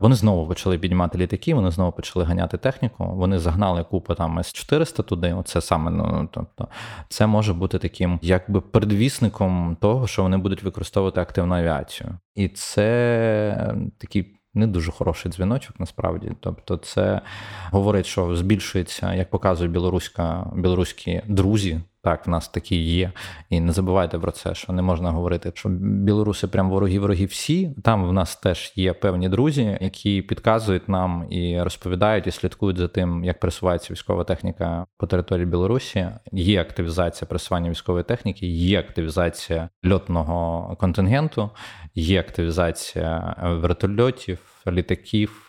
Вони 0.00 0.14
знову 0.14 0.48
почали 0.48 0.78
піднімати 0.78 1.18
літаки, 1.18 1.54
вони 1.54 1.70
знову 1.70 1.92
почали 1.92 2.24
ганяти 2.24 2.58
техніку. 2.58 3.04
Вони 3.04 3.38
загнали 3.38 3.84
купу 3.84 4.14
там 4.14 4.38
с 4.38 4.52
400 4.52 5.02
туди. 5.02 5.32
Оце 5.32 5.60
саме 5.60 5.90
ну 5.90 6.28
тобто, 6.32 6.68
це 7.08 7.26
може 7.26 7.54
бути 7.54 7.78
таким, 7.78 8.18
якби 8.22 8.60
предвісником 8.60 9.76
того, 9.80 10.06
що 10.06 10.22
вони 10.22 10.36
будуть 10.36 10.62
використовувати 10.62 11.20
активну 11.20 11.54
авіацію, 11.54 12.18
і 12.34 12.48
це 12.48 13.74
такий. 13.98 14.40
Не 14.56 14.66
дуже 14.66 14.92
хороший 14.92 15.32
дзвіночок, 15.32 15.80
насправді. 15.80 16.32
Тобто, 16.40 16.76
це 16.76 17.20
говорить, 17.70 18.06
що 18.06 18.36
збільшується, 18.36 19.14
як 19.14 19.30
показує 19.30 19.70
білоруська 19.70 20.46
білоруські 20.54 21.22
друзі, 21.26 21.80
так, 22.04 22.26
в 22.26 22.30
нас 22.30 22.48
такі 22.48 22.76
є. 22.76 23.12
І 23.50 23.60
не 23.60 23.72
забувайте 23.72 24.18
про 24.18 24.32
це, 24.32 24.54
що 24.54 24.72
не 24.72 24.82
можна 24.82 25.10
говорити, 25.10 25.52
що 25.54 25.68
білоруси 25.78 26.48
прям 26.48 26.70
вороги, 26.70 26.98
вороги 26.98 27.24
всі. 27.24 27.74
Там 27.82 28.08
в 28.08 28.12
нас 28.12 28.36
теж 28.36 28.72
є 28.76 28.92
певні 28.92 29.28
друзі, 29.28 29.78
які 29.80 30.22
підказують 30.22 30.88
нам 30.88 31.26
і 31.30 31.62
розповідають, 31.62 32.26
і 32.26 32.30
слідкують 32.30 32.78
за 32.78 32.88
тим, 32.88 33.24
як 33.24 33.40
пресувається 33.40 33.92
військова 33.92 34.24
техніка 34.24 34.86
по 34.98 35.06
території 35.06 35.46
Білорусі. 35.46 36.08
Є 36.32 36.60
активізація 36.60 37.28
пресування 37.28 37.70
військової 37.70 38.04
техніки, 38.04 38.46
є 38.46 38.80
активізація 38.80 39.68
льотного 39.92 40.76
контингенту, 40.80 41.50
є 41.94 42.20
активізація 42.20 43.36
вертольотів, 43.60 44.38
літаків 44.66 45.43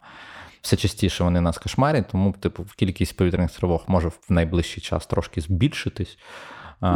все 0.65 0.75
частіше 0.75 1.23
вони 1.23 1.41
нас 1.41 1.57
кошмарять, 1.57 2.07
тому 2.11 2.31
типу 2.39 2.65
кількість 2.75 3.17
повітряних 3.17 3.51
тривог 3.51 3.83
може 3.87 4.07
в 4.07 4.19
найближчий 4.29 4.83
час 4.83 5.05
трошки 5.07 5.41
збільшитись. 5.41 6.17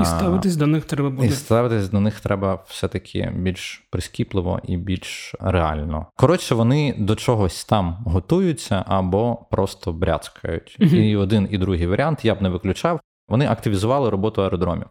І 0.02 0.06
ставитись 0.06 0.56
до 0.56 0.68
них 0.68 0.86
треба 0.86 1.10
буде. 1.10 1.28
І 1.28 1.32
ставитись 1.32 1.90
до 1.90 2.00
них 2.00 2.20
треба 2.20 2.64
все-таки 2.68 3.32
більш 3.36 3.88
прискіпливо 3.90 4.60
і 4.64 4.78
більш 4.78 5.36
реально. 5.40 6.08
Коротше, 6.16 6.56
вони 6.56 6.96
до 6.98 7.16
чогось 7.16 7.66
там 7.66 7.98
готуються 8.06 8.86
або 8.88 9.46
просто 9.52 9.94
бряцкають. 9.94 10.78
uh 10.80 10.96
І 10.96 11.16
один 11.16 11.48
і 11.52 11.58
другий 11.58 11.88
варіант 11.88 12.26
я 12.26 12.36
б 12.36 12.42
не 12.42 12.50
виключав. 12.50 13.00
Вони 13.28 13.48
активізували 13.48 14.10
роботу 14.10 14.44
аеродромів. 14.44 14.88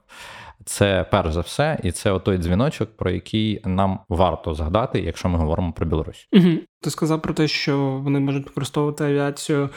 Це 0.68 1.06
перш 1.10 1.32
за 1.32 1.40
все, 1.40 1.78
і 1.82 1.92
це 1.92 2.18
той 2.18 2.38
дзвіночок, 2.38 2.96
про 2.96 3.10
який 3.10 3.60
нам 3.64 3.98
варто 4.08 4.54
згадати, 4.54 5.00
якщо 5.00 5.28
ми 5.28 5.38
говоримо 5.38 5.72
про 5.72 5.86
Білорусь. 5.86 6.28
Угу. 6.32 6.48
Ти 6.80 6.90
сказав 6.90 7.22
про 7.22 7.34
те, 7.34 7.48
що 7.48 7.78
вони 7.78 8.20
можуть 8.20 8.46
використовувати 8.46 9.04
авіацію. 9.04 9.70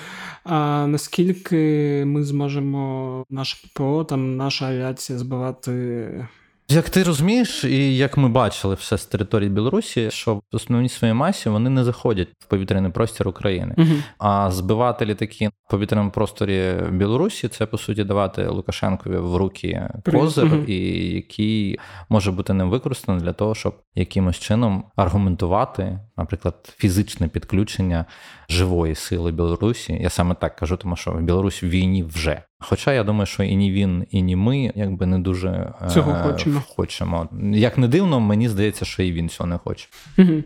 А 0.43 0.87
наскільки 0.87 2.03
ми 2.05 2.23
зможемо 2.23 3.23
наше 3.29 3.67
ППО, 3.67 4.03
там 4.03 4.37
наша 4.37 4.65
авіація 4.65 5.19
збивати 5.19 6.27
як 6.71 6.89
ти 6.89 7.03
розумієш, 7.03 7.63
і 7.63 7.97
як 7.97 8.17
ми 8.17 8.29
бачили 8.29 8.75
все 8.75 8.97
з 8.97 9.05
території 9.05 9.49
Білорусі, 9.49 10.11
що 10.11 10.35
в 10.35 10.41
основній 10.51 10.89
своїй 10.89 11.13
масі 11.13 11.49
вони 11.49 11.69
не 11.69 11.83
заходять 11.83 12.27
в 12.39 12.45
повітряний 12.45 12.91
простір 12.91 13.27
України, 13.27 13.75
угу. 13.77 13.93
а 14.17 14.51
збивати 14.51 15.05
літаки 15.05 15.47
в 15.47 15.71
повітряному 15.71 16.11
просторі 16.11 16.75
Білорусі 16.91 17.47
це 17.47 17.65
по 17.65 17.77
суті 17.77 18.03
давати 18.03 18.47
Лукашенкові 18.47 19.17
в 19.17 19.35
руки 19.35 19.89
козир, 20.11 20.45
угу. 20.45 20.55
і 20.55 20.77
який 21.15 21.79
може 22.09 22.31
бути 22.31 22.53
ним 22.53 22.69
використаний 22.69 23.21
для 23.21 23.33
того, 23.33 23.55
щоб 23.55 23.77
якимось 23.95 24.39
чином 24.39 24.83
аргументувати, 24.95 25.99
наприклад, 26.17 26.55
фізичне 26.77 27.27
підключення 27.27 28.05
живої 28.49 28.95
сили 28.95 29.31
Білорусі. 29.31 29.93
Я 29.93 30.09
саме 30.09 30.35
так 30.35 30.55
кажу, 30.55 30.77
тому 30.77 30.95
що 30.95 31.11
в 31.11 31.21
Білорусі 31.21 31.65
в 31.65 31.69
війні 31.69 32.03
вже. 32.03 32.43
Хоча 32.63 32.93
я 32.93 33.03
думаю, 33.03 33.25
що 33.25 33.43
і 33.43 33.55
ні 33.55 33.71
він, 33.71 34.05
і 34.11 34.21
ні 34.21 34.35
ми 34.35 34.71
якби 34.75 35.05
не 35.05 35.19
дуже 35.19 35.73
е, 35.81 35.89
цього 35.89 36.13
хочемо. 36.13 36.63
хочемо. 36.67 37.29
Як 37.53 37.77
не 37.77 37.87
дивно, 37.87 38.19
мені 38.19 38.49
здається, 38.49 38.85
що 38.85 39.03
і 39.03 39.11
він 39.11 39.29
цього 39.29 39.49
не 39.49 39.57
хоче. 39.57 39.87
Угу. 40.17 40.43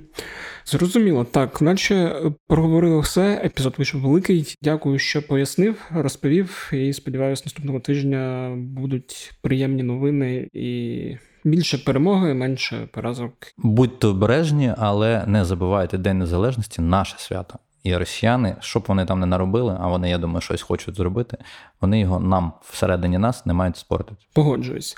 Зрозуміло, 0.66 1.24
так, 1.24 1.62
наче 1.62 2.16
проговорили 2.48 3.00
все. 3.00 3.42
Епізод 3.46 3.74
вийшов 3.78 4.02
великий. 4.02 4.56
Дякую, 4.62 5.00
що 5.00 5.28
пояснив, 5.28 5.76
розповів. 5.92 6.70
І 6.74 6.94
сподіваюся, 6.94 7.44
наступного 7.46 7.80
тижня 7.80 8.54
будуть 8.58 9.34
приємні 9.42 9.84
новини 9.84 10.50
і. 10.54 11.18
Більше 11.46 11.78
перемоги, 11.78 12.34
менше 12.34 12.88
поразок. 12.92 13.34
Будьте 13.58 14.08
обережні, 14.08 14.74
але 14.78 15.26
не 15.28 15.46
забувайте 15.46 15.98
День 15.98 16.20
Незалежності, 16.20 16.82
наше 16.82 17.16
свято. 17.18 17.60
І 17.86 17.98
росіяни, 17.98 18.56
щоб 18.60 18.86
вони 18.88 19.06
там 19.06 19.20
не 19.20 19.26
наробили, 19.26 19.78
а 19.80 19.88
вони, 19.88 20.10
я 20.10 20.18
думаю, 20.18 20.42
щось 20.42 20.62
хочуть 20.62 20.96
зробити. 20.96 21.38
Вони 21.82 22.00
його 22.00 22.20
нам 22.20 22.54
всередині 22.62 23.18
нас 23.18 23.46
не 23.46 23.54
мають 23.54 23.78
спортити. 23.78 24.22
Погоджуюсь. 24.34 24.98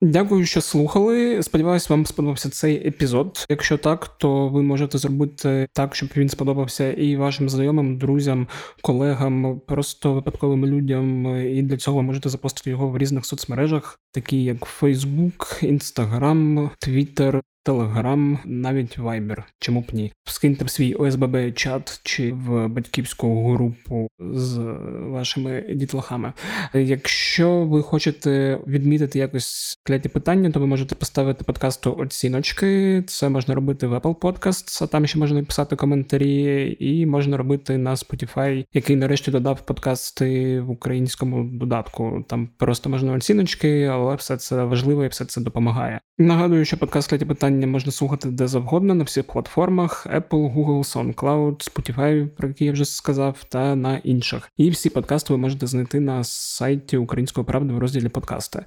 Дякую, 0.00 0.46
що 0.46 0.60
слухали. 0.60 1.42
Сподіваюсь, 1.42 1.90
вам 1.90 2.06
сподобався 2.06 2.50
цей 2.50 2.88
епізод. 2.88 3.46
Якщо 3.48 3.78
так, 3.78 4.08
то 4.08 4.48
ви 4.48 4.62
можете 4.62 4.98
зробити 4.98 5.68
так, 5.72 5.94
щоб 5.94 6.08
він 6.16 6.28
сподобався 6.28 6.92
і 6.92 7.16
вашим 7.16 7.48
знайомим, 7.48 7.98
друзям, 7.98 8.48
колегам, 8.82 9.60
просто 9.66 10.12
випадковим 10.12 10.66
людям. 10.66 11.36
І 11.46 11.62
для 11.62 11.76
цього 11.76 11.96
ви 11.96 12.02
можете 12.02 12.28
запостити 12.28 12.70
його 12.70 12.88
в 12.88 12.98
різних 12.98 13.26
соцмережах, 13.26 14.00
такі 14.12 14.44
як 14.44 14.80
Facebook, 14.80 15.64
Instagram, 15.72 16.70
Twitter, 16.86 17.40
Телеграм, 17.66 18.38
навіть 18.44 18.98
Viber. 18.98 19.42
Чому 19.58 19.80
б 19.80 19.84
ні? 19.92 20.12
Скиньте 20.24 20.64
в 20.64 20.70
свій 20.70 20.94
ОСББ 20.94 21.54
чат 21.54 22.00
чи 22.02 22.32
в 22.32 22.68
батьківську 22.68 23.52
групу 23.52 24.08
з 24.18 24.58
вашими 24.98 25.64
дітлахами. 25.74 26.32
Якщо 26.74 27.64
ви 27.64 27.82
хочете 27.82 28.60
відмітити 28.66 29.18
якось 29.18 29.78
кляті 29.84 30.08
питання, 30.08 30.50
то 30.50 30.60
ви 30.60 30.66
можете 30.66 30.94
поставити 30.94 31.44
подкасту 31.44 31.96
оціночки. 31.98 33.02
Це 33.06 33.28
можна 33.28 33.54
робити 33.54 33.86
в 33.86 33.94
Apple 33.94 34.14
Podcasts, 34.14 34.84
а 34.84 34.86
там 34.86 35.06
ще 35.06 35.18
можна 35.18 35.44
писати 35.44 35.76
коментарі, 35.76 36.76
і 36.80 37.06
можна 37.06 37.36
робити 37.36 37.78
на 37.78 37.94
Spotify, 37.94 38.64
який 38.72 38.96
нарешті 38.96 39.30
додав 39.30 39.66
подкасти 39.66 40.60
в 40.60 40.70
українському 40.70 41.44
додатку. 41.58 42.24
Там 42.28 42.48
просто 42.56 42.90
можна 42.90 43.12
оціночки, 43.12 43.84
але 43.84 44.14
все 44.14 44.36
це 44.36 44.64
важливо 44.64 45.04
і 45.04 45.08
все 45.08 45.24
це 45.24 45.40
допомагає. 45.40 46.00
Нагадую, 46.18 46.64
що 46.64 46.76
подкаст 46.76 47.10
кляті 47.10 47.24
питання 47.24 47.55
питання 47.56 47.72
можна 47.72 47.92
слухати 47.92 48.28
де 48.28 48.48
завгодно 48.48 48.94
на 48.94 49.04
всіх 49.04 49.24
платформах: 49.24 50.06
Apple, 50.06 50.54
Google, 50.54 51.14
SoundCloud, 51.14 51.70
Spotify, 51.70 52.26
про 52.26 52.48
які 52.48 52.64
я 52.64 52.72
вже 52.72 52.84
сказав, 52.84 53.44
та 53.48 53.76
на 53.76 53.96
інших. 53.96 54.50
І 54.56 54.70
всі 54.70 54.90
подкасти 54.90 55.32
ви 55.32 55.38
можете 55.38 55.66
знайти 55.66 56.00
на 56.00 56.24
сайті 56.24 56.96
Української 56.96 57.46
правди 57.46 57.74
в 57.74 57.78
розділі 57.78 58.08
подкасти. 58.08 58.64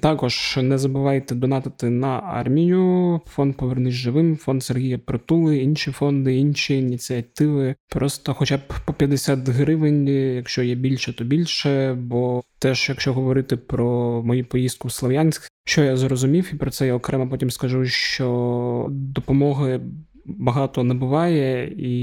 Також 0.00 0.58
не 0.62 0.78
забувайте 0.78 1.34
донатити 1.34 1.90
на 1.90 2.18
армію, 2.18 3.20
фонд 3.26 3.56
Повернись 3.56 3.94
живим, 3.94 4.36
фонд 4.36 4.64
Сергія 4.64 4.98
Притули, 4.98 5.58
інші 5.58 5.90
фонди, 5.90 6.36
інші 6.36 6.78
ініціативи. 6.78 7.74
Просто 7.88 8.34
хоча 8.34 8.56
б 8.56 8.60
по 8.84 8.92
50 8.92 9.48
гривень, 9.48 10.08
якщо 10.08 10.62
є 10.62 10.74
більше, 10.74 11.12
то 11.12 11.24
більше, 11.24 11.94
бо 11.94 12.42
Теж, 12.60 12.88
якщо 12.88 13.12
говорити 13.12 13.56
про 13.56 14.22
мою 14.22 14.44
поїздку 14.44 14.88
в 14.88 14.92
Слов'янськ, 14.92 15.48
що 15.64 15.84
я 15.84 15.96
зрозумів, 15.96 16.50
і 16.52 16.56
про 16.56 16.70
це 16.70 16.86
я 16.86 16.94
окремо 16.94 17.28
потім 17.28 17.50
скажу, 17.50 17.86
що 17.86 18.86
допомоги 18.90 19.80
багато 20.24 20.84
не 20.84 20.94
буває, 20.94 21.74
і 21.78 21.94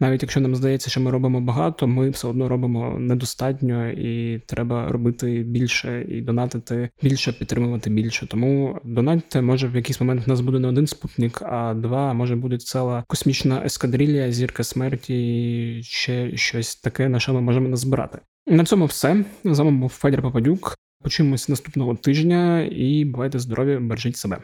навіть 0.00 0.22
якщо 0.22 0.40
нам 0.40 0.56
здається, 0.56 0.90
що 0.90 1.00
ми 1.00 1.10
робимо 1.10 1.40
багато, 1.40 1.86
ми 1.86 2.10
все 2.10 2.28
одно 2.28 2.48
робимо 2.48 2.98
недостатньо, 2.98 3.90
і 3.90 4.38
треба 4.46 4.88
робити 4.92 5.42
більше 5.42 6.06
і 6.08 6.20
донатити 6.20 6.90
більше, 7.02 7.32
підтримувати 7.32 7.90
більше. 7.90 8.26
Тому 8.26 8.78
донатьте, 8.84 9.42
може 9.42 9.68
в 9.68 9.76
якийсь 9.76 10.00
момент 10.00 10.26
в 10.26 10.28
нас 10.28 10.40
буде 10.40 10.58
не 10.58 10.68
один 10.68 10.86
спутник, 10.86 11.42
а 11.42 11.74
два, 11.74 12.12
може 12.12 12.36
буде 12.36 12.58
ціла 12.58 13.04
космічна 13.06 13.62
ескадрилля, 13.64 14.32
зірка 14.32 14.64
смерті, 14.64 15.14
і 15.78 15.82
ще 15.82 16.36
щось 16.36 16.76
таке, 16.76 17.08
на 17.08 17.20
що 17.20 17.34
ми 17.34 17.40
можемо 17.40 17.68
назбирати. 17.68 18.18
На 18.46 18.64
цьому 18.64 18.86
все. 18.86 19.24
З 19.44 19.58
вами 19.58 19.78
був 19.78 19.88
Федір 19.88 20.22
Попадюк. 20.22 20.76
Почуємось 21.02 21.48
наступного 21.48 21.94
тижня 21.94 22.60
і 22.60 23.04
бувайте 23.04 23.38
здорові, 23.38 23.78
бережіть 23.78 24.16
себе. 24.16 24.38